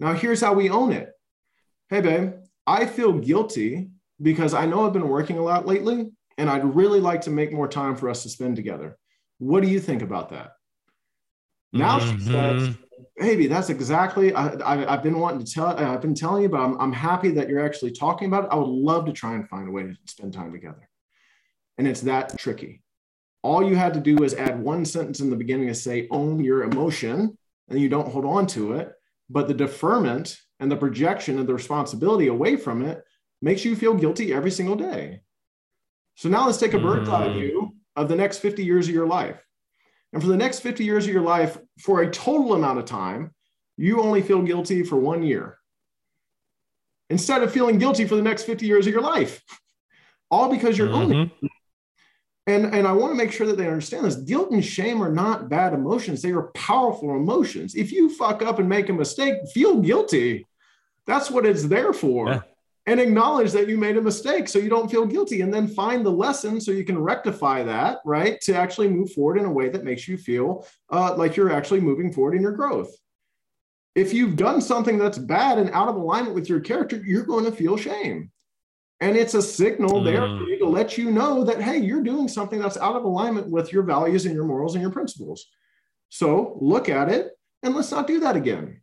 Now, 0.00 0.14
here's 0.14 0.40
how 0.40 0.52
we 0.52 0.68
own 0.70 0.92
it. 0.92 1.10
Hey, 1.90 2.00
babe, 2.00 2.34
I 2.66 2.86
feel 2.86 3.12
guilty 3.12 3.90
because 4.20 4.52
I 4.52 4.66
know 4.66 4.86
I've 4.86 4.92
been 4.92 5.08
working 5.08 5.38
a 5.38 5.42
lot 5.42 5.66
lately 5.66 6.10
and 6.38 6.48
I'd 6.48 6.74
really 6.74 7.00
like 7.00 7.22
to 7.22 7.30
make 7.30 7.52
more 7.52 7.68
time 7.68 7.96
for 7.96 8.08
us 8.08 8.22
to 8.22 8.28
spend 8.28 8.56
together. 8.56 8.96
What 9.38 9.62
do 9.62 9.68
you 9.68 9.80
think 9.80 10.02
about 10.02 10.30
that? 10.30 10.52
Now 11.72 11.98
mm-hmm. 11.98 12.18
she 12.18 12.24
says, 12.24 12.74
baby, 13.18 13.46
that's 13.46 13.68
exactly, 13.68 14.32
I, 14.32 14.90
have 14.90 15.02
been 15.02 15.18
wanting 15.18 15.44
to 15.44 15.52
tell, 15.52 15.66
I've 15.66 16.00
been 16.00 16.14
telling 16.14 16.44
you, 16.44 16.48
but 16.48 16.60
I'm, 16.60 16.80
I'm 16.80 16.92
happy 16.92 17.30
that 17.32 17.48
you're 17.48 17.64
actually 17.64 17.92
talking 17.92 18.28
about 18.28 18.44
it. 18.44 18.50
I 18.50 18.56
would 18.56 18.68
love 18.68 19.04
to 19.06 19.12
try 19.12 19.34
and 19.34 19.46
find 19.48 19.68
a 19.68 19.70
way 19.70 19.82
to 19.82 19.94
spend 20.06 20.32
time 20.32 20.52
together. 20.52 20.88
And 21.76 21.86
it's 21.86 22.00
that 22.02 22.38
tricky 22.38 22.82
all 23.42 23.66
you 23.66 23.76
had 23.76 23.94
to 23.94 24.00
do 24.00 24.24
is 24.24 24.34
add 24.34 24.60
one 24.60 24.84
sentence 24.84 25.20
in 25.20 25.30
the 25.30 25.36
beginning 25.36 25.68
to 25.68 25.74
say 25.74 26.08
own 26.10 26.42
your 26.42 26.64
emotion 26.64 27.36
and 27.68 27.80
you 27.80 27.88
don't 27.88 28.10
hold 28.10 28.24
on 28.24 28.46
to 28.46 28.72
it 28.72 28.92
but 29.30 29.46
the 29.46 29.54
deferment 29.54 30.38
and 30.60 30.70
the 30.70 30.76
projection 30.76 31.38
of 31.38 31.46
the 31.46 31.54
responsibility 31.54 32.26
away 32.26 32.56
from 32.56 32.82
it 32.82 33.02
makes 33.40 33.64
you 33.64 33.76
feel 33.76 33.94
guilty 33.94 34.32
every 34.32 34.50
single 34.50 34.76
day 34.76 35.20
so 36.18 36.28
now 36.28 36.46
let's 36.46 36.58
take 36.58 36.74
a 36.74 36.78
bird's 36.78 37.08
eye 37.08 37.28
mm-hmm. 37.28 37.38
view 37.38 37.76
of 37.94 38.08
the 38.08 38.16
next 38.16 38.38
50 38.38 38.64
years 38.64 38.88
of 38.88 38.94
your 38.94 39.06
life 39.06 39.40
and 40.12 40.20
for 40.20 40.28
the 40.28 40.36
next 40.36 40.60
50 40.60 40.84
years 40.84 41.06
of 41.06 41.12
your 41.12 41.22
life 41.22 41.56
for 41.80 42.02
a 42.02 42.10
total 42.10 42.54
amount 42.54 42.80
of 42.80 42.84
time 42.84 43.32
you 43.76 44.02
only 44.02 44.20
feel 44.20 44.42
guilty 44.42 44.82
for 44.82 44.96
one 44.96 45.22
year 45.22 45.58
instead 47.08 47.42
of 47.42 47.52
feeling 47.52 47.78
guilty 47.78 48.04
for 48.04 48.16
the 48.16 48.22
next 48.22 48.42
50 48.42 48.66
years 48.66 48.86
of 48.86 48.92
your 48.92 49.02
life 49.02 49.42
all 50.28 50.50
because 50.50 50.76
you're 50.76 50.88
mm-hmm. 50.88 51.12
owning 51.12 51.30
and, 52.48 52.74
and 52.74 52.88
I 52.88 52.92
want 52.92 53.12
to 53.12 53.16
make 53.16 53.30
sure 53.30 53.46
that 53.46 53.58
they 53.58 53.66
understand 53.66 54.06
this. 54.06 54.16
Guilt 54.16 54.52
and 54.52 54.64
shame 54.64 55.02
are 55.02 55.12
not 55.12 55.50
bad 55.50 55.74
emotions. 55.74 56.22
They 56.22 56.30
are 56.30 56.50
powerful 56.54 57.14
emotions. 57.14 57.74
If 57.74 57.92
you 57.92 58.08
fuck 58.08 58.40
up 58.40 58.58
and 58.58 58.66
make 58.66 58.88
a 58.88 58.94
mistake, 58.94 59.34
feel 59.52 59.82
guilty. 59.82 60.46
That's 61.06 61.30
what 61.30 61.44
it's 61.44 61.64
there 61.64 61.92
for. 61.92 62.28
Yeah. 62.28 62.40
And 62.88 63.00
acknowledge 63.00 63.52
that 63.52 63.68
you 63.68 63.76
made 63.76 63.98
a 63.98 64.00
mistake 64.00 64.48
so 64.48 64.58
you 64.58 64.70
don't 64.70 64.90
feel 64.90 65.04
guilty. 65.04 65.42
And 65.42 65.52
then 65.52 65.68
find 65.68 66.06
the 66.06 66.10
lesson 66.10 66.58
so 66.58 66.70
you 66.70 66.86
can 66.86 66.98
rectify 66.98 67.62
that, 67.64 67.98
right? 68.06 68.40
To 68.40 68.56
actually 68.56 68.88
move 68.88 69.12
forward 69.12 69.36
in 69.36 69.44
a 69.44 69.52
way 69.52 69.68
that 69.68 69.84
makes 69.84 70.08
you 70.08 70.16
feel 70.16 70.66
uh, 70.90 71.14
like 71.14 71.36
you're 71.36 71.52
actually 71.52 71.80
moving 71.80 72.10
forward 72.10 72.34
in 72.34 72.40
your 72.40 72.52
growth. 72.52 72.90
If 73.94 74.14
you've 74.14 74.36
done 74.36 74.62
something 74.62 74.96
that's 74.96 75.18
bad 75.18 75.58
and 75.58 75.68
out 75.72 75.88
of 75.88 75.96
alignment 75.96 76.34
with 76.34 76.48
your 76.48 76.60
character, 76.60 76.96
you're 77.04 77.26
going 77.26 77.44
to 77.44 77.52
feel 77.52 77.76
shame. 77.76 78.30
And 79.00 79.18
it's 79.18 79.34
a 79.34 79.42
signal 79.42 80.00
mm. 80.00 80.04
there 80.06 80.22
for 80.22 80.44
you 80.44 80.58
to 80.58 80.66
let 80.66 80.96
you 80.96 81.10
know 81.10 81.44
that, 81.44 81.60
hey, 81.60 81.76
you're 81.76 82.02
doing 82.02 82.26
something 82.26 82.58
that's 82.58 82.78
out 82.78 82.96
of 82.96 83.04
alignment 83.04 83.50
with 83.50 83.70
your 83.70 83.82
values 83.82 84.24
and 84.24 84.34
your 84.34 84.46
morals 84.46 84.74
and 84.74 84.80
your 84.80 84.92
principles. 84.92 85.46
So 86.08 86.56
look 86.62 86.88
at 86.88 87.10
it 87.10 87.32
and 87.62 87.74
let's 87.74 87.90
not 87.90 88.06
do 88.06 88.20
that 88.20 88.34
again. 88.34 88.80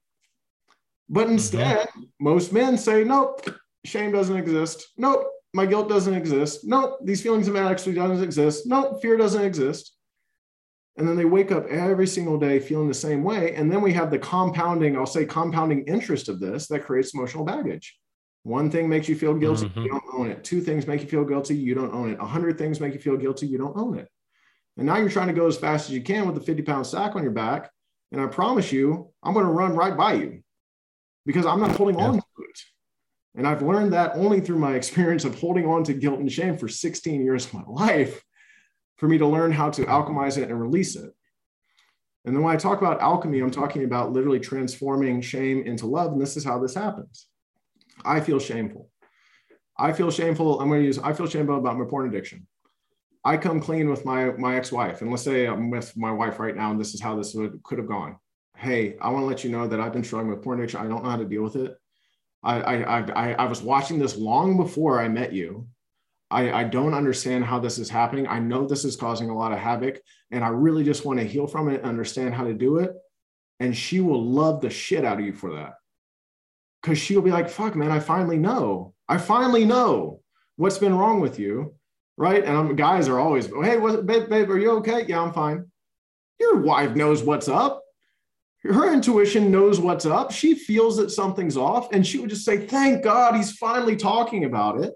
But 1.09 1.23
mm-hmm. 1.23 1.33
instead, 1.33 1.87
mm-hmm. 1.87 2.03
most 2.19 2.53
men 2.53 2.77
say, 2.77 3.03
nope, 3.03 3.49
shame 3.85 4.11
doesn't 4.11 4.35
exist. 4.35 4.87
Nope, 4.97 5.27
my 5.53 5.65
guilt 5.65 5.87
doesn't 5.87 6.13
exist. 6.13 6.65
Nope, 6.65 6.99
these 7.03 7.21
feelings 7.21 7.47
of 7.47 7.55
actually 7.55 7.95
doesn't 7.95 8.23
exist. 8.23 8.67
Nope, 8.67 9.01
fear 9.01 9.17
doesn't 9.17 9.43
exist. 9.43 9.93
And 10.97 11.07
then 11.07 11.17
they 11.17 11.25
wake 11.25 11.51
up 11.51 11.67
every 11.67 12.07
single 12.07 12.37
day 12.37 12.59
feeling 12.59 12.87
the 12.87 12.93
same 12.93 13.23
way. 13.23 13.53
And 13.55 13.71
then 13.71 13.81
we 13.81 13.91
have 13.93 14.11
the 14.11 14.19
compounding, 14.19 14.97
I'll 14.97 15.05
say 15.05 15.25
compounding 15.25 15.85
interest 15.87 16.29
of 16.29 16.39
this 16.39 16.67
that 16.67 16.85
creates 16.85 17.13
emotional 17.13 17.43
baggage. 17.43 17.97
One 18.43 18.69
thing 18.69 18.87
makes 18.87 19.09
you 19.09 19.15
feel 19.15 19.33
guilty, 19.33 19.67
mm-hmm. 19.67 19.81
you 19.81 19.89
don't 19.89 20.03
own 20.13 20.29
it. 20.29 20.43
Two 20.43 20.61
things 20.61 20.87
make 20.87 21.01
you 21.01 21.07
feel 21.07 21.25
guilty, 21.25 21.55
you 21.55 21.73
don't 21.73 21.93
own 21.93 22.11
it. 22.11 22.19
A 22.19 22.25
hundred 22.25 22.57
things 22.57 22.79
make 22.79 22.93
you 22.93 22.99
feel 22.99 23.17
guilty, 23.17 23.47
you 23.47 23.57
don't 23.57 23.75
own 23.75 23.97
it. 23.97 24.07
And 24.77 24.85
now 24.85 24.97
you're 24.97 25.09
trying 25.09 25.27
to 25.27 25.33
go 25.33 25.47
as 25.47 25.57
fast 25.57 25.89
as 25.89 25.95
you 25.95 26.01
can 26.01 26.27
with 26.27 26.37
a 26.37 26.41
50 26.41 26.61
pound 26.61 26.85
sack 26.85 27.15
on 27.15 27.23
your 27.23 27.31
back. 27.31 27.71
And 28.11 28.21
I 28.21 28.27
promise 28.27 28.71
you, 28.71 29.11
I'm 29.23 29.33
going 29.33 29.45
to 29.45 29.51
run 29.51 29.75
right 29.75 29.97
by 29.97 30.13
you 30.13 30.43
because 31.25 31.45
I'm 31.45 31.59
not 31.59 31.75
holding 31.75 31.97
yeah. 31.97 32.05
on 32.05 32.13
to 32.13 32.19
it. 32.19 32.59
And 33.37 33.47
I've 33.47 33.61
learned 33.61 33.93
that 33.93 34.15
only 34.15 34.39
through 34.39 34.59
my 34.59 34.75
experience 34.75 35.25
of 35.25 35.37
holding 35.37 35.65
on 35.65 35.83
to 35.85 35.93
guilt 35.93 36.19
and 36.19 36.31
shame 36.31 36.57
for 36.57 36.67
16 36.67 37.21
years 37.21 37.45
of 37.45 37.53
my 37.53 37.63
life 37.67 38.23
for 38.97 39.07
me 39.07 39.17
to 39.17 39.27
learn 39.27 39.51
how 39.51 39.69
to 39.71 39.85
alchemize 39.85 40.37
it 40.37 40.49
and 40.49 40.61
release 40.61 40.95
it. 40.95 41.11
And 42.23 42.35
then 42.35 42.43
when 42.43 42.55
I 42.55 42.57
talk 42.57 42.79
about 42.79 43.01
alchemy, 43.01 43.39
I'm 43.39 43.51
talking 43.51 43.83
about 43.83 44.11
literally 44.11 44.39
transforming 44.39 45.21
shame 45.21 45.63
into 45.63 45.85
love. 45.85 46.13
And 46.13 46.21
this 46.21 46.37
is 46.37 46.43
how 46.43 46.59
this 46.59 46.73
happens. 46.73 47.27
I 48.03 48.19
feel 48.19 48.39
shameful. 48.39 48.89
I 49.77 49.91
feel 49.93 50.09
shameful. 50.09 50.59
I'm 50.59 50.69
going 50.69 50.81
to 50.81 50.85
use, 50.85 50.97
I 50.97 51.13
feel 51.13 51.27
shameful 51.27 51.57
about 51.57 51.77
my 51.77 51.85
porn 51.85 52.07
addiction. 52.07 52.47
I 53.23 53.37
come 53.37 53.59
clean 53.59 53.89
with 53.89 54.05
my, 54.05 54.31
my 54.31 54.55
ex-wife 54.55 55.01
and 55.01 55.09
let's 55.09 55.23
say 55.23 55.47
I'm 55.47 55.71
with 55.71 55.95
my 55.97 56.11
wife 56.11 56.39
right 56.39 56.55
now 56.55 56.71
and 56.71 56.79
this 56.79 56.93
is 56.93 57.01
how 57.01 57.15
this 57.15 57.33
would, 57.33 57.61
could 57.63 57.79
have 57.79 57.87
gone. 57.87 58.17
Hey, 58.55 58.95
I 59.01 59.09
want 59.09 59.23
to 59.23 59.27
let 59.27 59.43
you 59.43 59.49
know 59.49 59.67
that 59.67 59.79
I've 59.79 59.93
been 59.93 60.03
struggling 60.03 60.33
with 60.33 60.43
porn 60.43 60.59
addiction. 60.59 60.79
I 60.79 60.87
don't 60.87 61.03
know 61.03 61.09
how 61.09 61.17
to 61.17 61.25
deal 61.25 61.43
with 61.43 61.55
it. 61.55 61.75
I, 62.45 62.59
I, 62.59 62.99
I, 62.99 63.33
I 63.33 63.45
was 63.45 63.61
watching 63.61 63.97
this 63.97 64.15
long 64.15 64.55
before 64.55 64.99
I 64.99 65.07
met 65.07 65.33
you. 65.33 65.67
I, 66.29 66.51
I 66.51 66.63
don't 66.63 66.93
understand 66.93 67.43
how 67.43 67.59
this 67.59 67.77
is 67.77 67.89
happening. 67.89 68.27
I 68.27 68.39
know 68.39 68.67
this 68.67 68.85
is 68.85 68.95
causing 68.95 69.29
a 69.29 69.37
lot 69.37 69.51
of 69.51 69.59
havoc 69.59 69.99
and 70.31 70.43
I 70.43 70.49
really 70.49 70.83
just 70.83 71.05
want 71.05 71.19
to 71.19 71.25
heal 71.25 71.47
from 71.47 71.69
it 71.69 71.81
and 71.81 71.85
understand 71.85 72.33
how 72.33 72.43
to 72.43 72.53
do 72.53 72.77
it. 72.77 72.91
And 73.59 73.75
she 73.75 73.99
will 73.99 74.23
love 74.23 74.61
the 74.61 74.69
shit 74.69 75.05
out 75.05 75.19
of 75.19 75.25
you 75.25 75.33
for 75.33 75.55
that 75.55 75.73
because 76.81 76.99
she'll 76.99 77.21
be 77.21 77.31
like, 77.31 77.49
fuck, 77.49 77.75
man, 77.75 77.91
I 77.91 77.99
finally 77.99 78.37
know. 78.37 78.93
I 79.07 79.17
finally 79.17 79.65
know 79.65 80.21
what's 80.57 80.77
been 80.77 80.95
wrong 80.95 81.19
with 81.19 81.39
you. 81.39 81.73
Right. 82.17 82.43
And 82.43 82.55
I'm, 82.55 82.75
guys 82.75 83.07
are 83.07 83.19
always, 83.19 83.47
hey, 83.47 83.77
babe, 83.77 84.29
babe, 84.29 84.49
are 84.49 84.59
you 84.59 84.71
okay? 84.77 85.05
Yeah, 85.07 85.21
I'm 85.21 85.33
fine. 85.33 85.65
Your 86.39 86.61
wife 86.61 86.95
knows 86.95 87.23
what's 87.23 87.47
up. 87.47 87.81
Her 88.65 88.91
intuition 88.91 89.51
knows 89.51 89.79
what's 89.79 90.05
up. 90.05 90.31
She 90.31 90.55
feels 90.55 90.97
that 90.97 91.11
something's 91.11 91.57
off. 91.57 91.91
And 91.91 92.05
she 92.05 92.19
would 92.19 92.29
just 92.29 92.45
say, 92.45 92.65
thank 92.65 93.03
God 93.03 93.35
he's 93.35 93.51
finally 93.51 93.95
talking 93.95 94.45
about 94.45 94.83
it. 94.83 94.93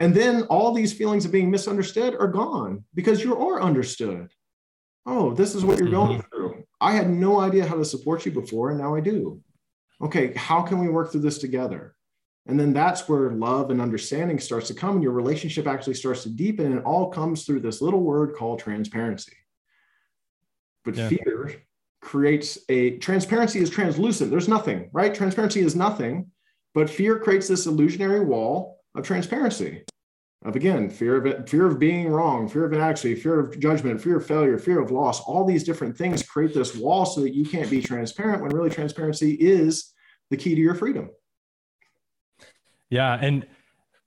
And 0.00 0.14
then 0.14 0.42
all 0.44 0.72
these 0.72 0.92
feelings 0.92 1.24
of 1.24 1.32
being 1.32 1.50
misunderstood 1.50 2.14
are 2.18 2.28
gone 2.28 2.84
because 2.94 3.22
you 3.22 3.36
are 3.36 3.60
understood. 3.60 4.30
Oh, 5.06 5.32
this 5.34 5.54
is 5.54 5.64
what 5.64 5.78
you're 5.78 5.88
going 5.88 6.18
mm-hmm. 6.18 6.36
through. 6.36 6.64
I 6.80 6.92
had 6.92 7.10
no 7.10 7.40
idea 7.40 7.66
how 7.66 7.76
to 7.76 7.84
support 7.84 8.24
you 8.24 8.30
before, 8.30 8.70
and 8.70 8.78
now 8.78 8.94
I 8.94 9.00
do 9.00 9.42
okay, 10.00 10.32
how 10.34 10.62
can 10.62 10.78
we 10.78 10.88
work 10.88 11.10
through 11.10 11.22
this 11.22 11.38
together? 11.38 11.94
And 12.46 12.58
then 12.58 12.72
that's 12.72 13.08
where 13.08 13.30
love 13.32 13.70
and 13.70 13.80
understanding 13.80 14.38
starts 14.38 14.68
to 14.68 14.74
come, 14.74 14.94
and 14.94 15.02
your 15.02 15.12
relationship 15.12 15.66
actually 15.66 15.94
starts 15.94 16.22
to 16.22 16.30
deepen. 16.30 16.66
And 16.66 16.78
it 16.78 16.84
all 16.84 17.10
comes 17.10 17.44
through 17.44 17.60
this 17.60 17.82
little 17.82 18.00
word 18.00 18.34
called 18.36 18.58
transparency. 18.58 19.36
But 20.84 20.96
yeah. 20.96 21.08
fear 21.08 21.62
creates 22.00 22.58
a 22.68 22.98
transparency 22.98 23.60
is 23.60 23.70
translucent. 23.70 24.30
There's 24.30 24.48
nothing, 24.48 24.88
right? 24.92 25.14
Transparency 25.14 25.60
is 25.60 25.74
nothing, 25.74 26.30
but 26.74 26.88
fear 26.88 27.18
creates 27.18 27.48
this 27.48 27.66
illusionary 27.66 28.24
wall 28.24 28.80
of 28.94 29.04
transparency. 29.04 29.84
Of 30.44 30.54
again, 30.54 30.88
fear 30.88 31.16
of 31.16 31.26
it, 31.26 31.48
fear 31.48 31.66
of 31.66 31.80
being 31.80 32.08
wrong, 32.08 32.48
fear 32.48 32.64
of 32.64 32.72
inadequacy, 32.72 33.16
fear 33.16 33.40
of 33.40 33.58
judgment, 33.58 34.00
fear 34.00 34.18
of 34.18 34.26
failure, 34.26 34.56
fear 34.56 34.80
of 34.80 34.92
loss. 34.92 35.20
All 35.22 35.44
these 35.44 35.64
different 35.64 35.96
things 35.98 36.22
create 36.22 36.54
this 36.54 36.76
wall 36.76 37.04
so 37.04 37.20
that 37.22 37.34
you 37.34 37.44
can't 37.44 37.68
be 37.68 37.82
transparent 37.82 38.42
when 38.42 38.52
really 38.52 38.70
transparency 38.70 39.32
is 39.32 39.92
the 40.30 40.36
key 40.36 40.54
to 40.54 40.60
your 40.60 40.76
freedom. 40.76 41.10
Yeah, 42.88 43.18
and 43.20 43.46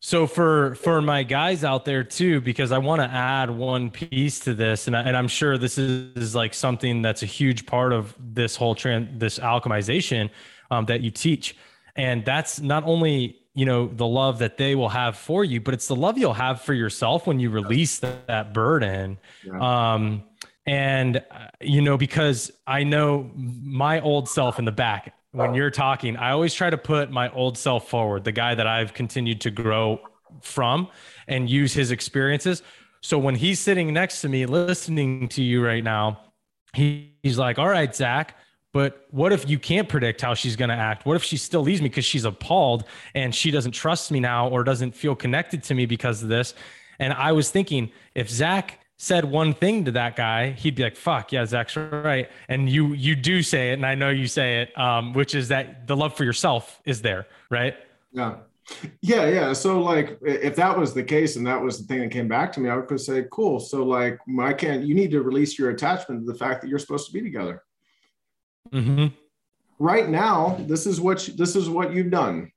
so 0.03 0.25
for 0.25 0.73
for 0.75 0.99
my 0.99 1.21
guys 1.21 1.63
out 1.63 1.85
there 1.85 2.03
too, 2.03 2.41
because 2.41 2.71
I 2.71 2.79
want 2.79 3.01
to 3.01 3.07
add 3.07 3.51
one 3.51 3.91
piece 3.91 4.39
to 4.39 4.55
this, 4.55 4.87
and, 4.87 4.97
I, 4.97 5.01
and 5.01 5.15
I'm 5.15 5.27
sure 5.27 5.59
this 5.59 5.77
is, 5.77 6.17
is 6.17 6.33
like 6.33 6.55
something 6.55 7.03
that's 7.03 7.21
a 7.21 7.27
huge 7.27 7.67
part 7.67 7.93
of 7.93 8.15
this 8.19 8.55
whole 8.55 8.73
trend, 8.73 9.19
this 9.19 9.37
alchemization 9.37 10.31
um, 10.71 10.85
that 10.85 11.01
you 11.01 11.11
teach, 11.11 11.55
and 11.95 12.25
that's 12.25 12.59
not 12.59 12.83
only 12.85 13.37
you 13.53 13.63
know 13.63 13.89
the 13.89 14.07
love 14.07 14.39
that 14.39 14.57
they 14.57 14.73
will 14.73 14.89
have 14.89 15.15
for 15.15 15.45
you, 15.45 15.61
but 15.61 15.75
it's 15.75 15.87
the 15.87 15.95
love 15.95 16.17
you'll 16.17 16.33
have 16.33 16.61
for 16.61 16.73
yourself 16.73 17.27
when 17.27 17.39
you 17.39 17.51
release 17.51 17.99
that, 17.99 18.25
that 18.25 18.53
burden. 18.55 19.19
Yeah. 19.45 19.93
Um, 19.93 20.23
and 20.65 21.17
uh, 21.17 21.47
you 21.61 21.81
know 21.81 21.95
because 21.97 22.51
I 22.65 22.83
know 22.85 23.29
my 23.35 24.01
old 24.01 24.27
self 24.27 24.57
in 24.57 24.65
the 24.65 24.71
back 24.71 25.13
when 25.31 25.53
you're 25.53 25.71
talking, 25.71 26.17
I 26.17 26.31
always 26.31 26.53
try 26.53 26.69
to 26.69 26.77
put 26.77 27.11
my 27.11 27.29
old 27.31 27.57
self 27.57 27.89
forward, 27.89 28.23
the 28.23 28.31
guy 28.31 28.55
that 28.55 28.67
I've 28.67 28.93
continued 28.93 29.41
to 29.41 29.51
grow 29.51 29.99
from 30.41 30.89
and 31.27 31.49
use 31.49 31.73
his 31.73 31.91
experiences. 31.91 32.63
So 33.01 33.17
when 33.17 33.35
he's 33.35 33.59
sitting 33.59 33.93
next 33.93 34.21
to 34.21 34.29
me 34.29 34.45
listening 34.45 35.27
to 35.29 35.43
you 35.43 35.65
right 35.65 35.83
now, 35.83 36.19
he, 36.73 37.15
he's 37.23 37.37
like, 37.37 37.59
All 37.59 37.69
right, 37.69 37.93
Zach, 37.95 38.35
but 38.73 39.07
what 39.11 39.33
if 39.33 39.49
you 39.49 39.59
can't 39.59 39.89
predict 39.89 40.21
how 40.21 40.33
she's 40.33 40.55
going 40.55 40.69
to 40.69 40.75
act? 40.75 41.05
What 41.05 41.15
if 41.15 41.23
she 41.23 41.37
still 41.37 41.61
leaves 41.61 41.81
me 41.81 41.89
because 41.89 42.05
she's 42.05 42.25
appalled 42.25 42.85
and 43.15 43.33
she 43.33 43.51
doesn't 43.51 43.73
trust 43.73 44.11
me 44.11 44.19
now 44.19 44.47
or 44.47 44.63
doesn't 44.63 44.95
feel 44.95 45.15
connected 45.15 45.63
to 45.63 45.73
me 45.73 45.85
because 45.85 46.23
of 46.23 46.29
this? 46.29 46.53
And 46.99 47.13
I 47.13 47.31
was 47.31 47.49
thinking, 47.49 47.91
if 48.15 48.29
Zach 48.29 48.79
said 49.01 49.25
one 49.25 49.51
thing 49.51 49.83
to 49.83 49.91
that 49.91 50.15
guy, 50.15 50.51
he'd 50.51 50.75
be 50.75 50.83
like, 50.83 50.95
"Fuck 50.95 51.31
yeah, 51.31 51.43
Zach's 51.43 51.75
right." 51.75 52.29
And 52.47 52.69
you 52.69 52.93
you 52.93 53.15
do 53.15 53.41
say 53.41 53.71
it, 53.71 53.73
and 53.73 53.85
I 53.85 53.95
know 53.95 54.09
you 54.09 54.27
say 54.27 54.61
it, 54.61 54.77
um, 54.77 55.13
which 55.13 55.33
is 55.33 55.47
that 55.47 55.87
the 55.87 55.97
love 55.97 56.15
for 56.15 56.23
yourself 56.23 56.79
is 56.85 57.01
there, 57.01 57.25
right? 57.49 57.75
Yeah, 58.11 58.35
yeah, 59.01 59.25
yeah. 59.27 59.53
So 59.53 59.81
like, 59.81 60.19
if 60.21 60.55
that 60.57 60.77
was 60.77 60.93
the 60.93 61.01
case, 61.01 61.35
and 61.35 61.47
that 61.47 61.59
was 61.59 61.79
the 61.79 61.85
thing 61.85 62.01
that 62.01 62.11
came 62.11 62.27
back 62.27 62.53
to 62.53 62.59
me, 62.59 62.69
I 62.69 62.77
would 62.77 63.01
say, 63.01 63.25
"Cool." 63.31 63.59
So 63.59 63.83
like, 63.83 64.19
I 64.39 64.53
can't. 64.53 64.83
You 64.83 64.93
need 64.93 65.09
to 65.11 65.23
release 65.23 65.57
your 65.57 65.71
attachment 65.71 66.21
to 66.21 66.31
the 66.31 66.37
fact 66.37 66.61
that 66.61 66.67
you're 66.67 66.77
supposed 66.77 67.07
to 67.07 67.13
be 67.13 67.21
together. 67.21 67.63
Mm-hmm. 68.71 69.07
Right 69.79 70.09
now, 70.09 70.57
this 70.67 70.85
is 70.85 71.01
what 71.01 71.27
you, 71.27 71.33
this 71.33 71.55
is 71.55 71.69
what 71.69 71.91
you've 71.91 72.11
done. 72.11 72.51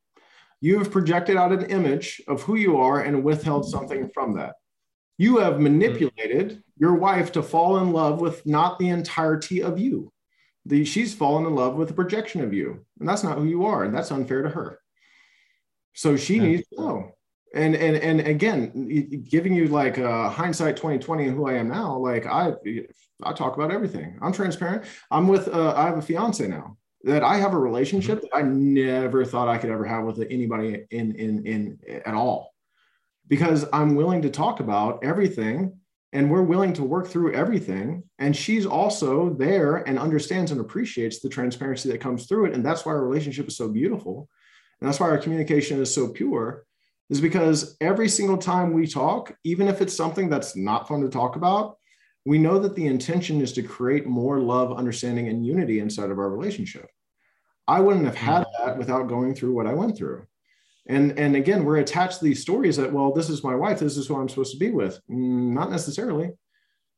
You 0.60 0.78
have 0.78 0.90
projected 0.90 1.38
out 1.38 1.52
an 1.52 1.64
image 1.70 2.20
of 2.28 2.42
who 2.42 2.56
you 2.56 2.76
are 2.76 3.00
and 3.00 3.24
withheld 3.24 3.66
something 3.66 4.10
from 4.10 4.34
that. 4.34 4.56
You 5.16 5.38
have 5.38 5.60
manipulated 5.60 6.62
your 6.76 6.94
wife 6.94 7.32
to 7.32 7.42
fall 7.42 7.78
in 7.78 7.92
love 7.92 8.20
with 8.20 8.44
not 8.46 8.78
the 8.78 8.88
entirety 8.88 9.62
of 9.62 9.78
you. 9.78 10.12
The, 10.66 10.84
she's 10.84 11.14
fallen 11.14 11.46
in 11.46 11.54
love 11.54 11.76
with 11.76 11.90
a 11.90 11.94
projection 11.94 12.40
of 12.40 12.52
you, 12.52 12.84
and 12.98 13.08
that's 13.08 13.22
not 13.22 13.38
who 13.38 13.44
you 13.44 13.66
are, 13.66 13.84
and 13.84 13.94
that's 13.94 14.10
unfair 14.10 14.42
to 14.42 14.48
her. 14.48 14.80
So 15.92 16.16
she 16.16 16.36
yeah. 16.36 16.42
needs 16.42 16.68
to 16.68 16.80
know. 16.80 17.10
And 17.54 17.76
and 17.76 17.96
and 17.96 18.20
again, 18.26 19.22
giving 19.30 19.54
you 19.54 19.68
like 19.68 19.98
a 19.98 20.28
hindsight 20.28 20.76
2020 20.76 21.28
and 21.28 21.36
who 21.36 21.46
I 21.46 21.52
am 21.54 21.68
now, 21.68 21.96
like 21.98 22.26
I 22.26 22.54
I 23.22 23.32
talk 23.32 23.54
about 23.54 23.70
everything. 23.70 24.18
I'm 24.20 24.32
transparent. 24.32 24.84
I'm 25.12 25.28
with 25.28 25.46
uh, 25.46 25.74
I 25.76 25.84
have 25.84 25.98
a 25.98 26.02
fiance 26.02 26.48
now 26.48 26.76
that 27.04 27.22
I 27.22 27.36
have 27.36 27.52
a 27.52 27.58
relationship 27.58 28.18
mm-hmm. 28.18 28.26
that 28.32 28.36
I 28.36 28.42
never 28.42 29.24
thought 29.24 29.48
I 29.48 29.58
could 29.58 29.70
ever 29.70 29.84
have 29.84 30.04
with 30.04 30.26
anybody 30.30 30.84
in 30.90 31.14
in 31.14 31.46
in 31.46 31.78
at 32.04 32.14
all 32.14 32.53
because 33.28 33.66
I'm 33.72 33.94
willing 33.94 34.22
to 34.22 34.30
talk 34.30 34.60
about 34.60 35.02
everything 35.04 35.78
and 36.12 36.30
we're 36.30 36.42
willing 36.42 36.72
to 36.74 36.84
work 36.84 37.08
through 37.08 37.34
everything. 37.34 38.04
And 38.18 38.36
she's 38.36 38.66
also 38.66 39.34
there 39.34 39.76
and 39.76 39.98
understands 39.98 40.52
and 40.52 40.60
appreciates 40.60 41.20
the 41.20 41.28
transparency 41.28 41.90
that 41.90 42.00
comes 42.00 42.26
through 42.26 42.46
it. 42.46 42.54
And 42.54 42.64
that's 42.64 42.86
why 42.86 42.92
our 42.92 43.04
relationship 43.04 43.48
is 43.48 43.56
so 43.56 43.68
beautiful. 43.68 44.28
And 44.80 44.88
that's 44.88 45.00
why 45.00 45.08
our 45.08 45.18
communication 45.18 45.80
is 45.80 45.92
so 45.92 46.08
pure, 46.08 46.66
is 47.10 47.20
because 47.20 47.76
every 47.80 48.08
single 48.08 48.38
time 48.38 48.72
we 48.72 48.86
talk, 48.86 49.34
even 49.42 49.66
if 49.66 49.80
it's 49.80 49.96
something 49.96 50.28
that's 50.28 50.56
not 50.56 50.86
fun 50.86 51.00
to 51.00 51.08
talk 51.08 51.36
about, 51.36 51.78
we 52.26 52.38
know 52.38 52.58
that 52.58 52.74
the 52.76 52.86
intention 52.86 53.40
is 53.40 53.52
to 53.54 53.62
create 53.62 54.06
more 54.06 54.38
love, 54.38 54.72
understanding, 54.72 55.28
and 55.28 55.44
unity 55.44 55.80
inside 55.80 56.10
of 56.10 56.18
our 56.18 56.30
relationship. 56.30 56.88
I 57.66 57.80
wouldn't 57.80 58.06
have 58.06 58.14
had 58.14 58.42
mm. 58.42 58.64
that 58.64 58.78
without 58.78 59.08
going 59.08 59.34
through 59.34 59.54
what 59.54 59.66
I 59.66 59.74
went 59.74 59.96
through 59.96 60.26
and 60.86 61.18
and 61.18 61.34
again 61.34 61.64
we're 61.64 61.78
attached 61.78 62.18
to 62.18 62.24
these 62.24 62.42
stories 62.42 62.76
that 62.76 62.92
well 62.92 63.12
this 63.12 63.30
is 63.30 63.42
my 63.42 63.54
wife 63.54 63.78
this 63.78 63.96
is 63.96 64.06
who 64.06 64.16
i'm 64.16 64.28
supposed 64.28 64.52
to 64.52 64.58
be 64.58 64.70
with. 64.70 65.00
Mm, 65.10 65.52
not 65.52 65.70
necessarily. 65.70 66.32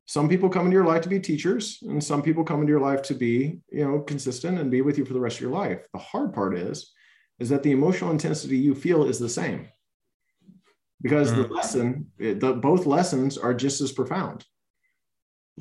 Some 0.09 0.28
people 0.28 0.49
come 0.49 0.66
into 0.66 0.76
your 0.76 0.87
life 0.87 1.03
to 1.03 1.09
be 1.09 1.18
teachers 1.18 1.78
and 1.82 2.03
some 2.03 2.22
people 2.22 2.45
come 2.45 2.61
into 2.61 2.70
your 2.70 2.80
life 2.80 3.03
to 3.03 3.14
be 3.14 3.59
you 3.70 3.84
know 3.84 4.01
consistent 4.01 4.59
and 4.59 4.70
be 4.70 4.82
with 4.82 4.99
you 4.99 5.05
for 5.05 5.14
the 5.14 5.20
rest 5.20 5.37
of 5.37 5.43
your 5.43 5.51
life. 5.51 5.80
The 5.93 5.99
hard 5.99 6.32
part 6.32 6.57
is 6.57 6.93
is 7.39 7.49
that 7.51 7.62
the 7.62 7.72
emotional 7.72 8.11
intensity 8.11 8.57
you 8.57 8.74
feel 8.74 9.05
is 9.05 9.18
the 9.18 9.28
same. 9.28 9.68
Because 11.03 11.30
mm-hmm. 11.30 11.43
the 11.43 11.49
lesson 11.49 12.11
the, 12.18 12.59
both 12.61 12.87
lessons 12.87 13.37
are 13.39 13.55
just 13.55 13.80
as 13.80 13.93
profound. 13.93 14.45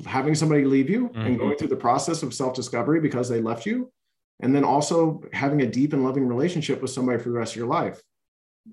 Having 0.04 0.34
somebody 0.34 0.64
leave 0.64 0.90
you 0.90 1.08
mm-hmm. 1.08 1.20
and 1.20 1.38
going 1.38 1.56
through 1.56 1.68
the 1.68 1.76
process 1.76 2.22
of 2.22 2.34
self-discovery 2.34 3.00
because 3.00 3.28
they 3.28 3.40
left 3.40 3.66
you 3.66 3.92
and 4.40 4.54
then 4.54 4.64
also 4.64 5.22
having 5.32 5.62
a 5.62 5.66
deep 5.66 5.92
and 5.92 6.04
loving 6.04 6.26
relationship 6.26 6.82
with 6.82 6.90
somebody 6.90 7.18
for 7.18 7.30
the 7.30 7.38
rest 7.38 7.52
of 7.52 7.56
your 7.56 7.66
life 7.66 8.00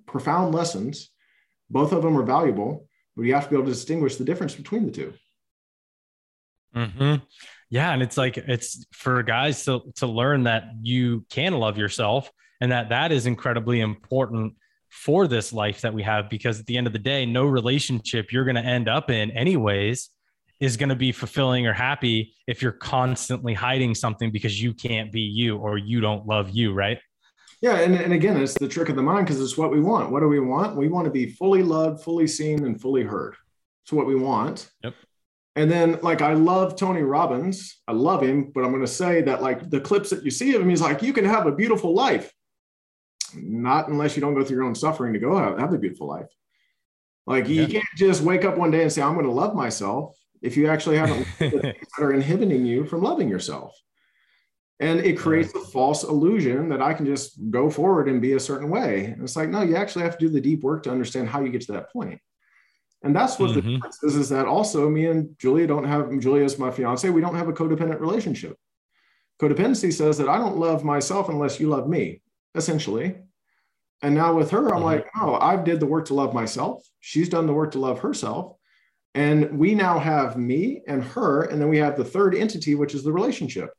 profound 0.06 0.54
lessons. 0.54 1.10
Both 1.70 1.92
of 1.92 2.04
them 2.04 2.18
are 2.18 2.24
valuable, 2.24 2.88
but 3.16 3.24
you 3.24 3.34
have 3.34 3.46
to 3.46 3.50
be 3.50 3.56
able 3.56 3.66
to 3.66 3.72
distinguish 3.72 4.16
the 4.18 4.26
difference 4.26 4.56
between 4.56 4.86
the 4.86 4.92
2 4.92 5.14
mm-hmm. 6.76 7.16
Yeah, 7.70 7.92
and 7.92 8.04
it's 8.04 8.18
like 8.18 8.38
it's 8.38 8.86
for 8.92 9.24
guys 9.24 9.66
to 9.66 9.82
to 9.96 10.06
learn 10.06 10.44
that 10.44 10.66
you 10.82 11.26
can 11.32 11.54
love 11.54 11.76
yourself, 11.76 12.32
and 12.62 12.72
that 12.72 12.90
that 12.90 13.12
is 13.12 13.26
incredibly 13.26 13.80
important 13.80 14.54
for 14.92 15.28
this 15.28 15.52
life 15.52 15.82
that 15.82 15.92
we 15.92 16.04
have. 16.04 16.30
Because 16.30 16.60
at 16.60 16.68
the 16.68 16.78
end 16.78 16.86
of 16.86 16.94
the 16.94 17.00
day, 17.00 17.26
no 17.26 17.46
relationship 17.46 18.32
you're 18.32 18.46
going 18.46 18.58
to 18.58 18.62
end 18.62 18.88
up 18.88 19.10
in, 19.10 19.32
anyways, 19.32 20.12
is 20.60 20.78
going 20.78 20.90
to 20.90 20.96
be 20.96 21.12
fulfilling 21.12 21.66
or 21.66 21.74
happy 21.74 22.36
if 22.46 22.62
you're 22.62 22.72
constantly 22.72 23.56
hiding 23.56 23.96
something 23.96 24.32
because 24.32 24.62
you 24.62 24.74
can't 24.74 25.12
be 25.12 25.22
you 25.22 25.58
or 25.58 25.78
you 25.78 26.00
don't 26.00 26.28
love 26.28 26.52
you, 26.52 26.74
right? 26.74 27.00
Yeah, 27.64 27.80
and, 27.80 27.96
and 27.96 28.12
again, 28.12 28.36
it's 28.36 28.56
the 28.56 28.68
trick 28.68 28.90
of 28.90 28.98
the 28.98 29.02
mind 29.02 29.26
because 29.26 29.40
it's 29.40 29.58
what 29.58 29.72
we 29.72 29.80
want. 29.80 30.12
What 30.12 30.20
do 30.20 30.28
we 30.28 30.42
want? 30.42 30.76
We 30.76 30.90
want 30.90 31.06
to 31.06 31.12
be 31.12 31.28
fully 31.28 31.64
loved, 31.64 32.04
fully 32.04 32.28
seen, 32.28 32.66
and 32.66 32.80
fully 32.80 33.04
heard. 33.04 33.38
It's 33.86 33.94
what 33.94 34.06
we 34.06 34.16
want. 34.16 34.70
Yep. 34.84 34.94
And 35.56 35.72
then, 35.72 35.98
like, 36.02 36.22
I 36.22 36.34
love 36.34 36.76
Tony 36.76 37.04
Robbins. 37.04 37.80
I 37.88 37.94
love 37.94 38.22
him, 38.22 38.52
but 38.54 38.66
I'm 38.66 38.72
going 38.72 38.82
to 38.82 38.88
say 38.88 39.22
that, 39.22 39.42
like, 39.42 39.70
the 39.70 39.80
clips 39.80 40.10
that 40.10 40.26
you 40.26 40.30
see 40.30 40.54
of 40.56 40.62
him, 40.62 40.68
he's 40.68 40.82
like, 40.82 41.02
you 41.02 41.14
can 41.14 41.24
have 41.24 41.48
a 41.48 41.54
beautiful 41.54 41.94
life. 41.94 42.34
Not 43.34 43.88
unless 43.88 44.18
you 44.18 44.22
don't 44.22 44.34
go 44.34 44.44
through 44.44 44.58
your 44.58 44.66
own 44.66 44.76
suffering 44.76 45.14
to 45.14 45.20
go 45.20 45.38
have, 45.38 45.58
have 45.58 45.72
a 45.72 45.78
beautiful 45.78 46.08
life. 46.08 46.28
Like, 47.26 47.48
yeah. 47.48 47.62
you 47.62 47.68
can't 47.70 47.86
just 47.96 48.24
wake 48.24 48.44
up 48.44 48.58
one 48.58 48.72
day 48.72 48.82
and 48.82 48.92
say, 48.92 49.02
I'm 49.02 49.14
going 49.14 49.26
to 49.26 49.32
love 49.32 49.56
myself 49.56 50.18
if 50.42 50.58
you 50.58 50.68
actually 50.68 50.98
haven't 50.98 51.26
that 51.40 51.76
are 51.98 52.12
inhibiting 52.12 52.66
you 52.66 52.84
from 52.84 53.04
loving 53.04 53.30
yourself 53.30 53.74
and 54.80 55.00
it 55.00 55.18
creates 55.18 55.54
a 55.54 55.60
false 55.60 56.04
illusion 56.04 56.70
that 56.70 56.82
I 56.82 56.94
can 56.94 57.06
just 57.06 57.40
go 57.52 57.70
forward 57.70 58.10
and 58.10 58.22
be 58.22 58.34
a 58.34 58.40
certain 58.40 58.70
way. 58.70 59.06
And 59.06 59.24
it's 59.24 59.36
like, 59.36 59.50
no, 59.50 59.62
you 59.62 59.76
actually 59.76 60.04
have 60.04 60.18
to 60.18 60.26
do 60.26 60.30
the 60.32 60.42
deep 60.42 60.62
work 60.62 60.84
to 60.84 60.92
understand 60.92 61.30
how 61.30 61.42
you 61.42 61.50
get 61.50 61.62
to 61.62 61.74
that 61.74 61.92
point. 61.92 62.20
And 63.04 63.16
that's 63.16 63.38
what 63.38 63.52
mm-hmm. 63.52 63.56
the 63.68 63.74
difference 63.74 64.04
is, 64.04 64.16
is 64.16 64.30
that 64.30 64.46
also 64.46 64.90
me 64.90 65.08
and 65.08 65.38
Julia 65.38 65.68
don't 65.68 65.84
have, 65.84 66.18
Julia 66.20 66.44
is 66.44 66.58
my 66.58 66.72
fiance, 66.72 67.10
we 67.10 67.22
don't 67.22 67.36
have 67.36 67.50
a 67.50 67.54
codependent 67.54 68.00
relationship. 68.00 68.58
Codependency 69.42 69.92
says 69.92 70.18
that 70.18 70.30
I 70.30 70.38
don't 70.38 70.58
love 70.58 70.84
myself 70.84 71.30
unless 71.30 71.60
you 71.60 71.68
love 71.68 71.88
me, 71.88 72.22
essentially. 72.56 73.18
And 74.02 74.16
now 74.16 74.34
with 74.34 74.52
her, 74.52 74.70
I'm 74.70 74.76
mm-hmm. 74.76 74.84
like, 74.84 75.08
oh, 75.20 75.36
I've 75.36 75.66
did 75.66 75.80
the 75.80 75.86
work 75.86 76.06
to 76.06 76.14
love 76.14 76.34
myself. 76.34 76.82
She's 77.00 77.30
done 77.30 77.46
the 77.46 77.54
work 77.54 77.72
to 77.72 77.80
love 77.80 78.00
herself. 78.00 78.56
And 79.16 79.60
we 79.60 79.76
now 79.76 80.00
have 80.00 80.38
me 80.38 80.82
and 80.88 81.04
her. 81.04 81.44
And 81.44 81.62
then 81.62 81.70
we 81.70 81.78
have 81.78 81.96
the 81.96 82.06
third 82.06 82.34
entity, 82.36 82.76
which 82.76 82.96
is 82.96 83.04
the 83.04 83.12
relationship. 83.12 83.70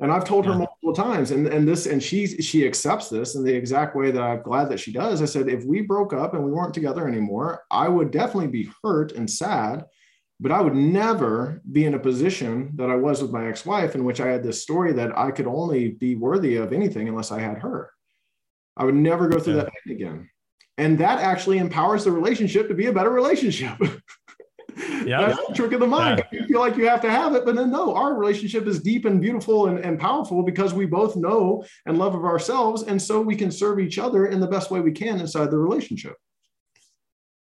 And 0.00 0.12
I've 0.12 0.24
told 0.24 0.46
her 0.46 0.52
yeah. 0.52 0.58
multiple 0.58 0.94
times, 0.94 1.32
and, 1.32 1.48
and 1.48 1.66
this, 1.66 1.86
and 1.86 2.00
she 2.00 2.26
she 2.26 2.64
accepts 2.64 3.08
this 3.08 3.34
in 3.34 3.42
the 3.42 3.52
exact 3.52 3.96
way 3.96 4.12
that 4.12 4.22
I'm 4.22 4.42
glad 4.42 4.68
that 4.68 4.78
she 4.78 4.92
does. 4.92 5.20
I 5.20 5.24
said, 5.24 5.48
if 5.48 5.64
we 5.64 5.80
broke 5.80 6.12
up 6.12 6.34
and 6.34 6.44
we 6.44 6.52
weren't 6.52 6.74
together 6.74 7.08
anymore, 7.08 7.64
I 7.70 7.88
would 7.88 8.12
definitely 8.12 8.46
be 8.46 8.70
hurt 8.84 9.10
and 9.12 9.28
sad, 9.28 9.86
but 10.38 10.52
I 10.52 10.60
would 10.60 10.76
never 10.76 11.60
be 11.72 11.84
in 11.84 11.94
a 11.94 11.98
position 11.98 12.70
that 12.76 12.90
I 12.90 12.94
was 12.94 13.20
with 13.20 13.32
my 13.32 13.48
ex-wife, 13.48 13.96
in 13.96 14.04
which 14.04 14.20
I 14.20 14.28
had 14.28 14.44
this 14.44 14.62
story 14.62 14.92
that 14.92 15.18
I 15.18 15.32
could 15.32 15.48
only 15.48 15.88
be 15.88 16.14
worthy 16.14 16.56
of 16.56 16.72
anything 16.72 17.08
unless 17.08 17.32
I 17.32 17.40
had 17.40 17.58
her. 17.58 17.90
I 18.76 18.84
would 18.84 18.94
never 18.94 19.28
go 19.28 19.40
through 19.40 19.56
yeah. 19.56 19.64
that 19.64 19.72
pain 19.84 19.96
again. 19.96 20.30
And 20.76 20.96
that 20.98 21.18
actually 21.18 21.58
empowers 21.58 22.04
the 22.04 22.12
relationship 22.12 22.68
to 22.68 22.74
be 22.74 22.86
a 22.86 22.92
better 22.92 23.10
relationship. 23.10 23.76
Yeah. 25.04 25.28
That's 25.28 25.46
the 25.48 25.54
trick 25.54 25.72
of 25.72 25.80
the 25.80 25.86
mind. 25.86 26.24
Yeah. 26.32 26.40
You 26.40 26.46
feel 26.46 26.60
like 26.60 26.76
you 26.76 26.88
have 26.88 27.00
to 27.02 27.10
have 27.10 27.34
it, 27.34 27.44
but 27.44 27.56
then 27.56 27.70
no, 27.70 27.94
our 27.94 28.14
relationship 28.14 28.66
is 28.66 28.80
deep 28.80 29.04
and 29.04 29.20
beautiful 29.20 29.66
and, 29.66 29.78
and 29.78 29.98
powerful 29.98 30.42
because 30.42 30.74
we 30.74 30.86
both 30.86 31.16
know 31.16 31.64
and 31.86 31.98
love 31.98 32.14
of 32.14 32.24
ourselves. 32.24 32.82
And 32.82 33.00
so 33.00 33.20
we 33.20 33.36
can 33.36 33.50
serve 33.50 33.80
each 33.80 33.98
other 33.98 34.26
in 34.26 34.40
the 34.40 34.46
best 34.46 34.70
way 34.70 34.80
we 34.80 34.92
can 34.92 35.20
inside 35.20 35.50
the 35.50 35.58
relationship. 35.58 36.14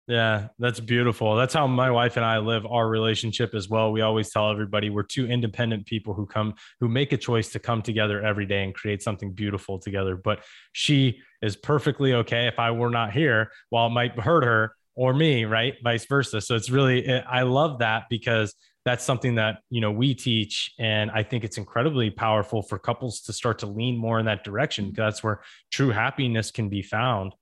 Yeah, 0.08 0.48
that's 0.60 0.80
beautiful. 0.80 1.36
That's 1.36 1.54
how 1.54 1.68
my 1.68 1.90
wife 1.90 2.18
and 2.18 2.26
I 2.26 2.40
live 2.40 2.66
our 2.66 2.90
relationship 2.90 3.54
as 3.54 3.70
well. 3.70 3.94
We 3.94 4.02
always 4.02 4.30
tell 4.30 4.50
everybody 4.50 4.90
we're 4.90 5.04
two 5.04 5.26
independent 5.26 5.86
people 5.86 6.14
who 6.14 6.26
come 6.26 6.56
who 6.82 6.90
make 6.90 7.14
a 7.14 7.18
choice 7.18 7.50
to 7.54 7.60
come 7.60 7.82
together 7.82 8.22
every 8.22 8.46
day 8.46 8.64
and 8.64 8.74
create 8.74 9.02
something 9.02 9.32
beautiful 9.32 9.80
together. 9.80 10.18
But 10.18 10.44
she 10.74 11.22
is 11.42 11.56
perfectly 11.56 12.14
okay 12.16 12.48
if 12.48 12.60
I 12.60 12.72
were 12.72 12.90
not 12.90 13.14
here, 13.14 13.52
while 13.70 13.88
it 13.88 13.92
might 13.92 14.20
hurt 14.20 14.44
her 14.44 14.76
or 14.96 15.14
me, 15.14 15.46
right? 15.46 15.76
Vice 15.84 16.06
versa. 16.06 16.42
So 16.42 16.56
it's 16.56 16.70
really 16.70 17.12
I 17.22 17.44
love 17.44 17.80
that 17.80 18.04
because 18.10 18.54
that's 18.84 19.04
something 19.04 19.36
that 19.36 19.60
you 19.70 19.80
know 19.80 19.92
we 19.92 20.16
teach 20.16 20.74
and 20.80 21.12
i 21.12 21.22
think 21.22 21.44
it's 21.44 21.60
incredibly 21.60 22.10
powerful 22.10 22.64
for 22.64 22.80
couples 22.80 23.22
to 23.22 23.32
start 23.32 23.60
to 23.60 23.68
lean 23.68 23.96
more 23.96 24.18
in 24.18 24.26
that 24.26 24.44
direction 24.44 24.86
because 24.89 24.98
that's 24.98 25.24
where 25.24 25.39
true 25.72 25.92
happiness 25.92 26.50
can 26.50 26.68
be 26.68 26.82
found 26.82 27.36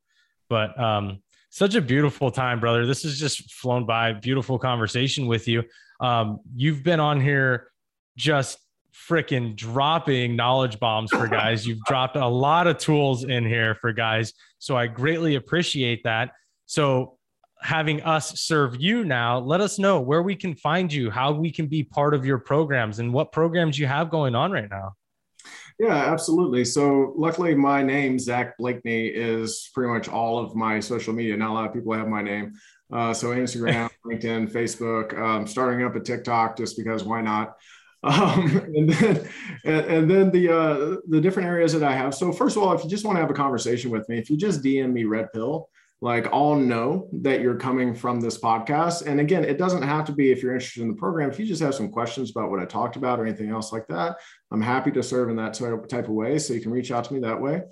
but 0.50 0.78
um 0.78 1.20
such 1.50 1.76
a 1.76 1.82
beautiful 1.82 2.30
time, 2.30 2.60
brother. 2.60 2.86
This 2.86 3.04
has 3.04 3.20
just 3.20 3.52
flown 3.52 3.86
by. 3.86 4.14
Beautiful 4.14 4.60
conversation 4.60 5.26
with 5.26 5.47
you. 5.47 5.64
Um, 6.00 6.39
you've 6.56 6.84
been 6.84 7.00
on 7.00 7.20
here 7.20 7.72
just 8.18 8.60
freaking 8.93 9.56
dropping 9.56 10.36
knowledge 10.36 10.80
bombs 10.80 11.10
for 11.12 11.28
guys. 11.28 11.66
You've 11.66 11.84
dropped 11.86 12.16
a 12.16 12.28
lot 12.28 12.68
of 12.68 12.78
tools 12.78 13.24
in 13.24 13.45
here 13.45 13.76
for 13.76 13.91
guys. 13.93 14.34
So 14.60 14.78
I 14.78 14.88
greatly 14.88 15.36
appreciate 15.36 16.04
that. 16.04 16.32
So 16.66 17.18
having 17.62 18.01
us 18.03 18.39
serve 18.39 18.80
you 18.80 19.03
now, 19.03 19.39
let 19.39 19.62
us 19.62 19.80
know 19.80 19.99
where 19.99 20.24
we 20.24 20.36
can 20.36 20.55
find 20.55 20.91
you, 20.91 21.10
how 21.10 21.32
we 21.32 21.51
can 21.51 21.68
be 21.68 21.84
part 21.84 22.14
of 22.14 22.26
your 22.26 22.38
programs, 22.38 22.99
and 22.99 23.14
what 23.14 23.32
programs 23.32 23.78
you 23.78 23.88
have 23.88 24.10
going 24.10 24.36
on 24.36 24.51
right 24.51 24.70
now. 24.70 24.93
Yeah, 25.80 25.95
absolutely. 25.95 26.66
So 26.66 27.14
luckily 27.16 27.55
my 27.55 27.82
name, 27.82 28.20
Zach 28.20 28.57
Blakeney, 28.57 29.07
is 29.07 29.70
pretty 29.74 29.91
much 29.91 30.10
all 30.10 30.38
of 30.38 30.53
my 30.53 30.80
social 30.82 31.14
media. 31.14 31.38
Not 31.38 31.51
a 31.51 31.53
lot 31.53 31.66
of 31.68 31.74
people 31.74 31.93
have 31.93 32.07
my 32.07 32.22
name. 32.22 32.53
Uh, 32.91 33.14
so 33.14 33.28
Instagram, 33.28 33.89
LinkedIn, 34.05 34.51
Facebook, 34.51 35.18
um, 35.18 35.47
starting 35.47 35.86
up 35.86 35.95
a 35.95 36.01
TikTok 36.01 36.57
just 36.57 36.78
because 36.78 37.03
why 37.03 37.22
not? 37.22 37.55
Um, 38.01 38.47
and 38.78 38.89
then, 38.89 39.30
and, 39.66 39.86
and 39.86 40.10
then 40.10 40.32
the 40.32 40.47
uh, 40.47 40.95
the 41.10 41.20
different 41.20 41.49
areas 41.49 41.74
that 41.74 41.84
I 41.84 41.91
have. 41.91 42.16
So 42.16 42.32
first 42.32 42.55
of 42.55 42.64
all, 42.64 42.72
if 42.72 42.82
you 42.82 42.89
just 42.89 43.03
want 43.03 43.18
to 43.18 43.20
have 43.20 43.30
a 43.30 43.34
conversation 43.34 43.91
with 43.91 44.07
me, 44.07 44.18
if 44.18 44.30
you 44.30 44.38
just 44.38 44.64
DM 44.64 44.93
me 44.93 45.03
Red 45.03 45.34
Pill, 45.34 45.68
like 46.02 46.28
I'll 46.32 46.56
know 46.56 47.10
that 47.22 47.41
you're 47.41 47.58
coming 47.58 47.93
from 47.93 48.22
this 48.22 48.38
podcast. 48.38 49.06
And 49.06 49.20
again, 49.20 49.43
it 49.43 49.58
doesn't 49.58 49.82
have 49.82 50.06
to 50.06 50.14
be 50.14 50.32
if 50.32 50.41
you're 50.41 50.54
interested 50.54 50.82
in 50.82 50.88
the 50.88 50.95
program. 50.95 51.30
If 51.30 51.39
you 51.39 51.45
just 51.45 51.62
have 51.62 51.76
some 51.76 51.89
questions 51.89 52.32
about 52.32 52.50
what 52.50 52.60
I 52.60 52.66
talked 52.66 52.95
about 52.95 53.20
or 53.20 53.26
anything 53.26 53.50
else 53.50 53.74
like 53.74 53.88
that, 53.88 54.18
I'm 54.52 54.62
happy 54.62 54.91
to 54.91 55.04
serve 55.04 55.30
in 55.30 55.36
that 55.36 55.54
type 55.54 56.06
of 56.06 56.12
way. 56.12 56.39
So 56.39 56.54
you 56.54 56.62
can 56.62 56.72
reach 56.72 56.91
out 56.91 57.04
to 57.06 57.14
me 57.14 57.20
that 57.22 57.39
way. 57.39 57.64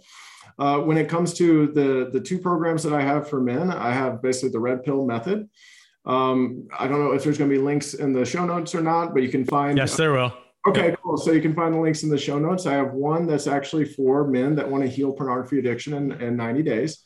Uh, 0.60 0.80
when 0.80 0.98
it 0.98 1.08
comes 1.08 1.34
to 1.36 1.68
the 1.68 2.10
the 2.12 2.20
two 2.20 2.40
programs 2.40 2.84
that 2.84 2.94
I 2.94 3.02
have 3.02 3.30
for 3.30 3.40
men, 3.40 3.72
I 3.72 3.92
have 3.92 4.22
basically 4.22 4.50
the 4.50 4.60
red 4.60 4.84
pill 4.84 5.06
method. 5.06 5.50
Um, 6.06 6.68
I 6.78 6.88
don't 6.88 7.00
know 7.00 7.12
if 7.12 7.24
there's 7.24 7.38
going 7.38 7.50
to 7.50 7.56
be 7.56 7.62
links 7.62 7.94
in 7.94 8.14
the 8.14 8.26
show 8.26 8.46
notes 8.46 8.74
or 8.74 8.82
not, 8.82 9.14
but 9.14 9.24
you 9.24 9.30
can 9.30 9.46
find. 9.46 9.78
Yes, 9.78 9.96
there 9.96 10.14
will. 10.14 10.34
Okay, 10.68 10.96
cool. 11.02 11.18
So 11.18 11.32
you 11.32 11.42
can 11.42 11.54
find 11.54 11.74
the 11.74 11.80
links 11.80 12.04
in 12.04 12.10
the 12.10 12.18
show 12.18 12.40
notes. 12.40 12.66
I 12.66 12.74
have 12.74 12.92
one 12.92 13.26
that's 13.26 13.48
actually 13.48 13.86
for 13.86 14.28
men 14.28 14.56
that 14.56 14.68
want 14.68 14.84
to 14.84 14.90
heal 14.90 15.14
pornography 15.14 15.60
addiction 15.60 15.94
in, 15.94 16.12
in 16.22 16.36
90 16.36 16.64
days. 16.64 17.00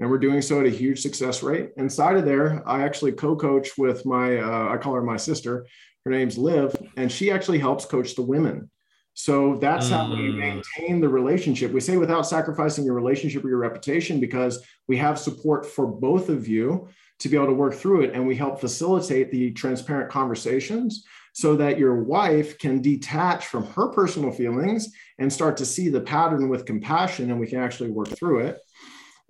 And 0.00 0.08
we're 0.08 0.18
doing 0.18 0.42
so 0.42 0.60
at 0.60 0.66
a 0.66 0.70
huge 0.70 1.00
success 1.00 1.42
rate. 1.42 1.70
Inside 1.76 2.16
of 2.16 2.24
there, 2.24 2.62
I 2.66 2.82
actually 2.82 3.12
co 3.12 3.34
coach 3.34 3.76
with 3.76 4.06
my, 4.06 4.38
uh, 4.38 4.72
I 4.72 4.76
call 4.76 4.94
her 4.94 5.02
my 5.02 5.16
sister. 5.16 5.66
Her 6.04 6.10
name's 6.10 6.38
Liv, 6.38 6.74
and 6.96 7.10
she 7.10 7.30
actually 7.30 7.58
helps 7.58 7.84
coach 7.84 8.14
the 8.14 8.22
women. 8.22 8.70
So 9.14 9.56
that's 9.56 9.88
how 9.88 10.08
we 10.08 10.30
mm. 10.30 10.36
maintain 10.36 11.00
the 11.00 11.08
relationship. 11.08 11.72
We 11.72 11.80
say 11.80 11.96
without 11.96 12.26
sacrificing 12.26 12.84
your 12.84 12.94
relationship 12.94 13.44
or 13.44 13.48
your 13.48 13.58
reputation, 13.58 14.20
because 14.20 14.64
we 14.86 14.96
have 14.98 15.18
support 15.18 15.66
for 15.66 15.88
both 15.88 16.28
of 16.28 16.46
you 16.46 16.88
to 17.18 17.28
be 17.28 17.36
able 17.36 17.48
to 17.48 17.52
work 17.52 17.74
through 17.74 18.02
it. 18.02 18.14
And 18.14 18.26
we 18.26 18.36
help 18.36 18.60
facilitate 18.60 19.32
the 19.32 19.50
transparent 19.50 20.08
conversations 20.10 21.04
so 21.32 21.56
that 21.56 21.78
your 21.78 22.02
wife 22.02 22.58
can 22.58 22.80
detach 22.80 23.46
from 23.46 23.64
her 23.66 23.88
personal 23.88 24.30
feelings 24.30 24.88
and 25.18 25.32
start 25.32 25.56
to 25.56 25.66
see 25.66 25.88
the 25.88 26.00
pattern 26.00 26.48
with 26.48 26.64
compassion 26.64 27.30
and 27.30 27.40
we 27.40 27.46
can 27.46 27.58
actually 27.58 27.90
work 27.90 28.08
through 28.08 28.40
it. 28.40 28.58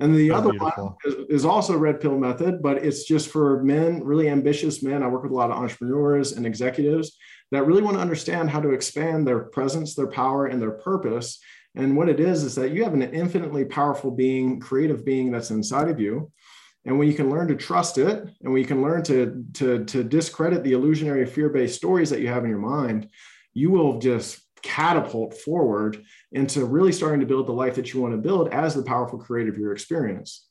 And 0.01 0.15
the 0.15 0.31
oh, 0.31 0.37
other 0.37 0.51
beautiful. 0.51 0.97
one 1.05 1.13
is, 1.29 1.41
is, 1.41 1.45
also 1.45 1.77
red 1.77 2.01
pill 2.01 2.19
method, 2.19 2.63
but 2.63 2.85
it's 2.85 3.05
just 3.05 3.31
for 3.31 3.63
men, 3.65 4.03
really 4.05 4.29
ambitious 4.29 4.83
men. 4.83 5.03
I 5.03 5.09
work 5.09 5.25
with 5.25 5.33
a 5.33 5.35
lot 5.35 5.51
of 5.51 5.57
entrepreneurs 5.57 6.33
and 6.33 6.47
executives 6.47 7.17
that 7.51 7.67
really 7.67 7.83
want 7.83 7.97
to 7.97 8.01
understand 8.01 8.51
how 8.51 8.61
to 8.61 8.71
expand 8.71 9.27
their 9.27 9.41
presence, 9.41 9.95
their 9.95 10.07
power, 10.07 10.47
and 10.47 10.63
their 10.63 10.73
purpose. 10.73 11.41
And 11.75 11.97
what 11.97 12.09
it 12.09 12.21
is 12.21 12.45
is 12.45 12.55
that 12.55 12.71
you 12.71 12.85
have 12.85 12.95
an 12.95 13.03
infinitely 13.03 13.65
powerful 13.65 14.11
being, 14.11 14.61
creative 14.61 15.05
being 15.05 15.33
that's 15.33 15.51
inside 15.51 15.89
of 15.89 16.01
you. 16.01 16.31
And 16.85 16.99
when 16.99 17.09
you 17.09 17.15
can 17.15 17.29
learn 17.29 17.49
to 17.49 17.57
trust 17.57 17.99
it, 17.99 18.23
and 18.41 18.53
when 18.53 18.63
you 18.63 18.69
can 18.69 18.83
learn 18.83 19.03
to, 19.05 19.45
to, 19.55 19.85
to 19.85 20.05
discredit 20.05 20.63
the 20.63 20.73
illusionary 20.73 21.27
fear-based 21.27 21.77
stories 21.77 22.11
that 22.11 22.21
you 22.21 22.29
have 22.29 22.45
in 22.45 22.51
your 22.51 22.61
mind, 22.61 23.09
you 23.53 23.71
will 23.71 23.99
just 23.99 24.41
catapult 24.63 25.35
forward 25.35 26.05
into 26.33 26.65
really 26.65 26.93
starting 26.93 27.21
to 27.21 27.27
build 27.27 27.47
the 27.47 27.53
life 27.53 27.75
that 27.77 27.93
you 27.93 28.01
want 28.01 28.15
to 28.15 28.19
build 28.19 28.49
as 28.49 28.75
the 28.75 28.83
powerful 28.83 29.19
creator 29.19 29.51
of 29.51 29.59
your 29.59 29.73
experience. 29.73 30.47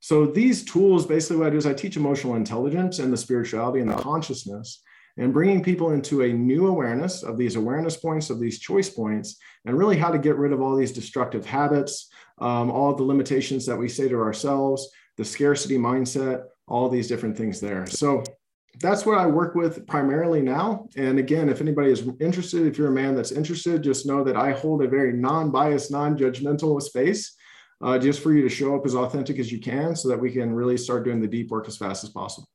So 0.00 0.26
these 0.26 0.64
tools, 0.64 1.06
basically 1.06 1.36
what 1.36 1.48
I 1.48 1.50
do 1.50 1.58
is 1.58 1.66
I 1.66 1.74
teach 1.74 1.96
emotional 1.96 2.36
intelligence 2.36 2.98
and 2.98 3.12
the 3.12 3.18
spirituality 3.18 3.80
and 3.80 3.90
the 3.90 3.96
consciousness 3.96 4.82
and 5.18 5.32
bringing 5.32 5.62
people 5.62 5.90
into 5.90 6.22
a 6.22 6.32
new 6.32 6.68
awareness 6.68 7.22
of 7.22 7.36
these 7.36 7.56
awareness 7.56 7.96
points, 7.96 8.30
of 8.30 8.40
these 8.40 8.58
choice 8.58 8.88
points, 8.88 9.36
and 9.66 9.76
really 9.76 9.98
how 9.98 10.10
to 10.10 10.18
get 10.18 10.36
rid 10.36 10.52
of 10.52 10.62
all 10.62 10.74
these 10.74 10.92
destructive 10.92 11.44
habits, 11.44 12.08
um, 12.38 12.70
all 12.70 12.94
the 12.94 13.02
limitations 13.02 13.66
that 13.66 13.76
we 13.76 13.88
say 13.88 14.08
to 14.08 14.18
ourselves, 14.18 14.88
the 15.18 15.24
scarcity 15.24 15.76
mindset, 15.76 16.44
all 16.66 16.88
these 16.88 17.08
different 17.08 17.36
things 17.36 17.60
there. 17.60 17.84
So 17.86 18.22
that's 18.78 19.04
what 19.04 19.18
I 19.18 19.26
work 19.26 19.54
with 19.54 19.86
primarily 19.86 20.40
now. 20.40 20.88
And 20.96 21.18
again, 21.18 21.48
if 21.48 21.60
anybody 21.60 21.90
is 21.90 22.08
interested, 22.20 22.66
if 22.66 22.78
you're 22.78 22.88
a 22.88 22.92
man 22.92 23.14
that's 23.14 23.32
interested, 23.32 23.82
just 23.82 24.06
know 24.06 24.24
that 24.24 24.36
I 24.36 24.52
hold 24.52 24.82
a 24.82 24.88
very 24.88 25.12
non 25.12 25.50
biased, 25.50 25.90
non 25.90 26.16
judgmental 26.16 26.80
space 26.80 27.36
uh, 27.82 27.98
just 27.98 28.22
for 28.22 28.32
you 28.32 28.42
to 28.42 28.48
show 28.48 28.74
up 28.76 28.86
as 28.86 28.94
authentic 28.94 29.38
as 29.38 29.50
you 29.50 29.60
can 29.60 29.96
so 29.96 30.08
that 30.08 30.20
we 30.20 30.30
can 30.30 30.52
really 30.52 30.76
start 30.76 31.04
doing 31.04 31.20
the 31.20 31.26
deep 31.26 31.50
work 31.50 31.66
as 31.68 31.76
fast 31.76 32.04
as 32.04 32.10
possible. 32.10 32.48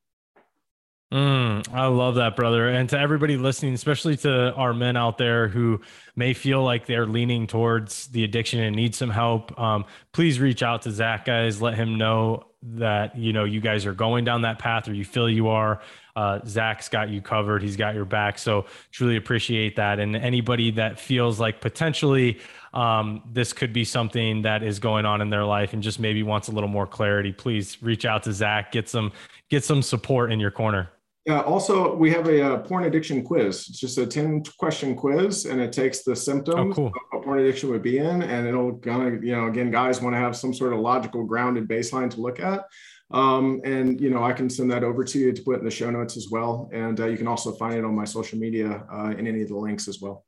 Mm, 1.13 1.72
I 1.72 1.86
love 1.86 2.16
that, 2.16 2.36
brother. 2.36 2.68
And 2.68 2.89
to 2.89 2.99
everybody 2.99 3.38
listening, 3.38 3.74
especially 3.74 4.18
to 4.18 4.53
our 4.53 4.74
men 4.74 4.97
out 4.97 5.18
there 5.18 5.47
who 5.47 5.82
may 6.16 6.34
feel 6.34 6.63
like 6.63 6.88
they're 6.88 7.05
leaning 7.05 7.47
towards 7.47 8.07
the 8.07 8.24
addiction 8.24 8.59
and 8.59 8.76
need 8.76 8.95
some 8.95 9.11
help, 9.11 9.57
um, 9.59 9.86
please 10.11 10.39
reach 10.39 10.63
out 10.63 10.82
to 10.82 10.91
Zach, 10.91 11.26
guys. 11.26 11.61
Let 11.61 11.76
him 11.76 11.97
know 11.97 12.47
that 12.63 13.16
you 13.16 13.34
know 13.34 13.43
you 13.43 13.61
guys 13.61 13.86
are 13.86 13.93
going 13.93 14.26
down 14.26 14.41
that 14.41 14.57
path, 14.57 14.88
or 14.88 14.93
you 14.93 15.05
feel 15.05 15.30
you 15.30 15.47
are. 15.47 15.82
Uh, 16.16 16.39
Zach's 16.47 16.88
got 16.88 17.09
you 17.09 17.22
covered. 17.22 17.61
He's 17.61 17.76
got 17.76 17.93
your 17.93 18.05
back. 18.05 18.39
So 18.39 18.66
truly 18.91 19.18
appreciate 19.18 19.76
that. 19.76 19.99
And 19.99 20.16
anybody 20.16 20.72
that 20.72 20.99
feels 20.99 21.39
like 21.39 21.59
potentially 21.59 22.39
um, 22.74 23.22
this 23.32 23.53
could 23.53 23.74
be 23.74 23.84
something 23.84 24.41
that 24.43 24.63
is 24.63 24.80
going 24.80 25.05
on 25.05 25.22
in 25.22 25.30
their 25.30 25.45
life 25.45 25.74
and 25.74 25.84
just 25.84 25.99
maybe 25.99 26.24
wants 26.24 26.47
a 26.47 26.51
little 26.51 26.70
more 26.70 26.88
clarity, 26.88 27.32
please 27.32 27.82
reach 27.82 28.05
out 28.05 28.24
to 28.24 28.34
Zach. 28.34 28.72
Get 28.72 28.88
some 28.89 29.11
get 29.49 29.63
some 29.63 29.82
support 29.82 30.32
in 30.32 30.39
your 30.39 30.51
corner. 30.51 30.89
Yeah. 31.26 31.41
Also, 31.41 31.95
we 31.95 32.11
have 32.11 32.28
a, 32.28 32.39
a, 32.39 32.53
uh, 32.53 32.57
porn 32.59 32.84
addiction 32.84 33.24
quiz. 33.24 33.68
It's 33.70 33.80
just 33.80 33.97
a 33.97 34.05
ten 34.05 34.43
question 34.59 34.95
quiz, 34.95 35.45
and 35.45 35.59
it 35.59 35.72
takes 35.72 36.03
the 36.03 36.16
symptoms 36.16 36.74
oh, 36.78 36.91
cool. 36.91 36.93
of 37.13 37.24
porn 37.24 37.39
addiction 37.39 37.70
would 37.72 37.82
be 37.82 37.97
in, 37.97 38.22
and 38.22 38.47
it'll 38.47 38.78
kind 38.78 39.16
of 39.16 39.24
you 39.24 39.36
know 39.36 39.47
again, 39.47 39.72
guys 39.72 40.01
want 40.01 40.13
to 40.13 40.20
have 40.20 40.36
some 40.36 40.53
sort 40.53 40.74
of 40.74 40.80
logical, 40.80 41.24
grounded 41.24 41.68
baseline 41.68 42.09
to 42.11 42.22
look 42.22 42.39
at. 42.39 42.66
Um, 43.12 43.62
and 43.64 44.01
you 44.01 44.10
know, 44.10 44.24
I 44.24 44.34
can 44.34 44.49
send 44.49 44.72
that 44.72 44.84
over 44.84 45.03
to 45.03 45.20
you 45.20 45.32
to 45.32 45.41
put 45.43 45.60
in 45.60 45.66
the 45.66 45.72
show 45.72 45.89
notes 45.91 46.18
as 46.18 46.30
well, 46.32 46.70
and 46.74 46.99
uh, 46.99 47.06
you 47.06 47.18
can 47.18 47.28
also 47.28 47.51
find 47.51 47.76
it 47.76 47.86
on 47.86 47.95
my 47.95 48.06
social 48.06 48.39
media 48.39 48.84
uh, 48.91 49.12
in 49.12 49.28
any 49.28 49.41
of 49.41 49.49
the 49.49 49.56
links 49.56 49.88
as 49.88 50.01
well. 50.01 50.26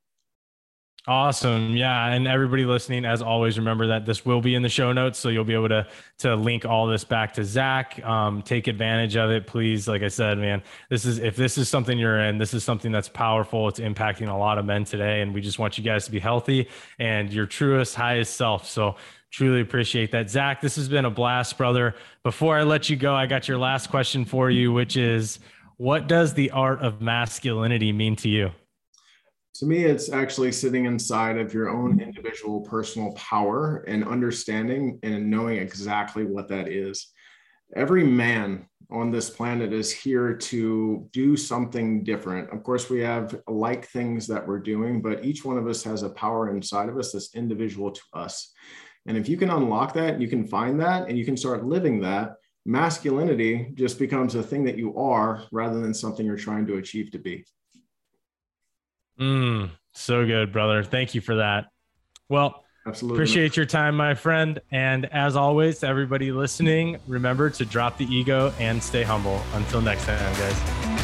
Awesome. 1.08 1.74
Yeah. 1.74 2.08
And 2.08 2.28
everybody 2.28 2.66
listening, 2.66 3.06
as 3.06 3.22
always, 3.22 3.58
remember 3.58 3.88
that 3.88 4.06
this 4.06 4.26
will 4.26 4.42
be 4.42 4.56
in 4.56 4.62
the 4.62 4.68
show 4.68 4.92
notes. 4.92 5.18
So 5.18 5.30
you'll 5.30 5.46
be 5.46 5.54
able 5.54 5.70
to, 5.70 5.88
to 6.18 6.36
link 6.36 6.66
all 6.66 6.86
this 6.86 7.06
back 7.06 7.32
to 7.36 7.46
Zach. 7.46 8.04
Um, 8.06 8.42
take 8.42 8.68
advantage 8.68 9.16
of 9.16 9.32
it, 9.32 9.48
please. 9.48 9.88
Like 9.88 10.04
I 10.04 10.10
said, 10.10 10.38
man, 10.38 10.62
this 10.90 11.06
is, 11.06 11.20
if 11.20 11.38
this 11.38 11.58
is 11.58 11.70
something 11.70 11.98
you're 11.98 12.20
in, 12.20 12.38
this 12.38 12.54
is 12.54 12.66
something 12.66 12.92
that's 12.92 13.08
powerful. 13.08 13.70
It's 13.70 13.80
impacting 13.80 14.28
a 14.28 14.36
lot 14.36 14.58
of 14.58 14.66
men 14.66 14.84
today. 14.84 15.22
And 15.22 15.34
we 15.34 15.40
just 15.40 15.60
want 15.60 15.78
you 15.78 15.84
guys 15.84 16.04
to 16.06 16.12
be 16.12 16.20
healthy 16.20 16.68
and 17.00 17.32
your 17.32 17.46
truest, 17.46 17.96
highest 17.96 18.36
self. 18.36 18.68
So 18.68 18.98
truly 19.32 19.62
appreciate 19.62 20.12
that. 20.12 20.30
Zach, 20.30 20.62
this 20.62 20.76
has 20.76 20.88
been 20.88 21.06
a 21.06 21.10
blast, 21.10 21.58
brother. 21.58 21.96
Before 22.24 22.58
I 22.58 22.64
let 22.64 22.90
you 22.90 22.96
go, 22.96 23.14
I 23.16 23.26
got 23.26 23.48
your 23.48 23.58
last 23.58 23.90
question 23.90 24.26
for 24.26 24.50
you, 24.50 24.72
which 24.72 24.98
is 24.98 25.40
what 25.78 26.08
does 26.08 26.34
the 26.34 26.52
art 26.52 26.82
of 26.82 27.02
masculinity 27.02 27.92
mean 27.92 28.16
to 28.18 28.30
you? 28.30 28.52
to 29.54 29.66
me 29.66 29.86
it's 29.86 30.12
actually 30.12 30.52
sitting 30.52 30.86
inside 30.86 31.36
of 31.36 31.52
your 31.52 31.70
own 31.70 32.00
individual 32.00 32.62
personal 32.62 33.12
power 33.14 33.84
and 33.88 34.08
understanding 34.08 35.00
and 35.02 35.28
knowing 35.28 35.58
exactly 35.58 36.24
what 36.26 36.48
that 36.48 36.68
is 36.68 37.12
every 37.76 38.04
man 38.04 38.68
on 38.90 39.12
this 39.12 39.30
planet 39.30 39.74
is 39.74 39.92
here 39.92 40.34
to 40.34 41.10
do 41.12 41.36
something 41.36 42.04
different. 42.04 42.50
Of 42.52 42.64
course, 42.64 42.90
we 42.90 43.02
have 43.02 43.42
like 43.48 43.88
things 43.88 44.28
that 44.28 44.48
we're 44.48 44.60
doing, 44.60 45.02
but 45.02 45.26
each 45.26 45.44
one 45.44 45.58
of 45.58 45.68
us 45.68 45.84
has 45.84 46.04
a 46.04 46.10
power 46.10 46.50
inside 46.50 46.88
of 46.88 46.98
us 46.98 47.12
that's 47.12 47.36
individual 47.36 47.92
to 47.92 48.02
us. 48.14 48.54
And 49.08 49.18
if 49.18 49.28
you 49.30 49.38
can 49.38 49.50
unlock 49.50 49.94
that, 49.94 50.20
you 50.20 50.28
can 50.28 50.46
find 50.46 50.80
that, 50.82 51.08
and 51.08 51.18
you 51.18 51.26
can 51.26 51.38
start 51.38 51.66
living 51.66 52.02
that, 52.02 52.36
masculinity 52.66 53.72
just 53.74 53.98
becomes 53.98 54.36
a 54.36 54.44
thing 54.44 54.66
that 54.66 54.78
you 54.78 54.96
are 54.98 55.44
rather 55.52 55.80
than 55.80 55.94
something 55.94 56.26
you're 56.26 56.36
trying 56.36 56.68
to 56.68 56.78
achieve 56.78 57.12
to 57.12 57.18
be. 57.18 57.46
Mm, 59.20 59.72
so 59.94 60.26
good, 60.26 60.52
brother. 60.52 60.84
Thank 60.84 61.16
you 61.16 61.22
for 61.22 61.38
that. 61.38 61.68
Well, 62.30 62.66
Absolutely. 62.86 63.18
Appreciate 63.18 63.58
your 63.58 63.66
time, 63.66 63.98
my 63.98 64.14
friend. 64.14 64.62
And 64.72 65.08
as 65.08 65.36
always, 65.36 65.80
to 65.80 65.88
everybody 65.88 66.32
listening, 66.32 66.98
remember 67.06 67.50
to 67.50 67.66
drop 67.66 67.98
the 67.98 68.06
ego 68.06 68.54
and 68.60 68.82
stay 68.82 69.04
humble. 69.04 69.42
Until 69.54 69.82
next 69.82 70.06
time, 70.06 70.34
guys. 70.36 70.97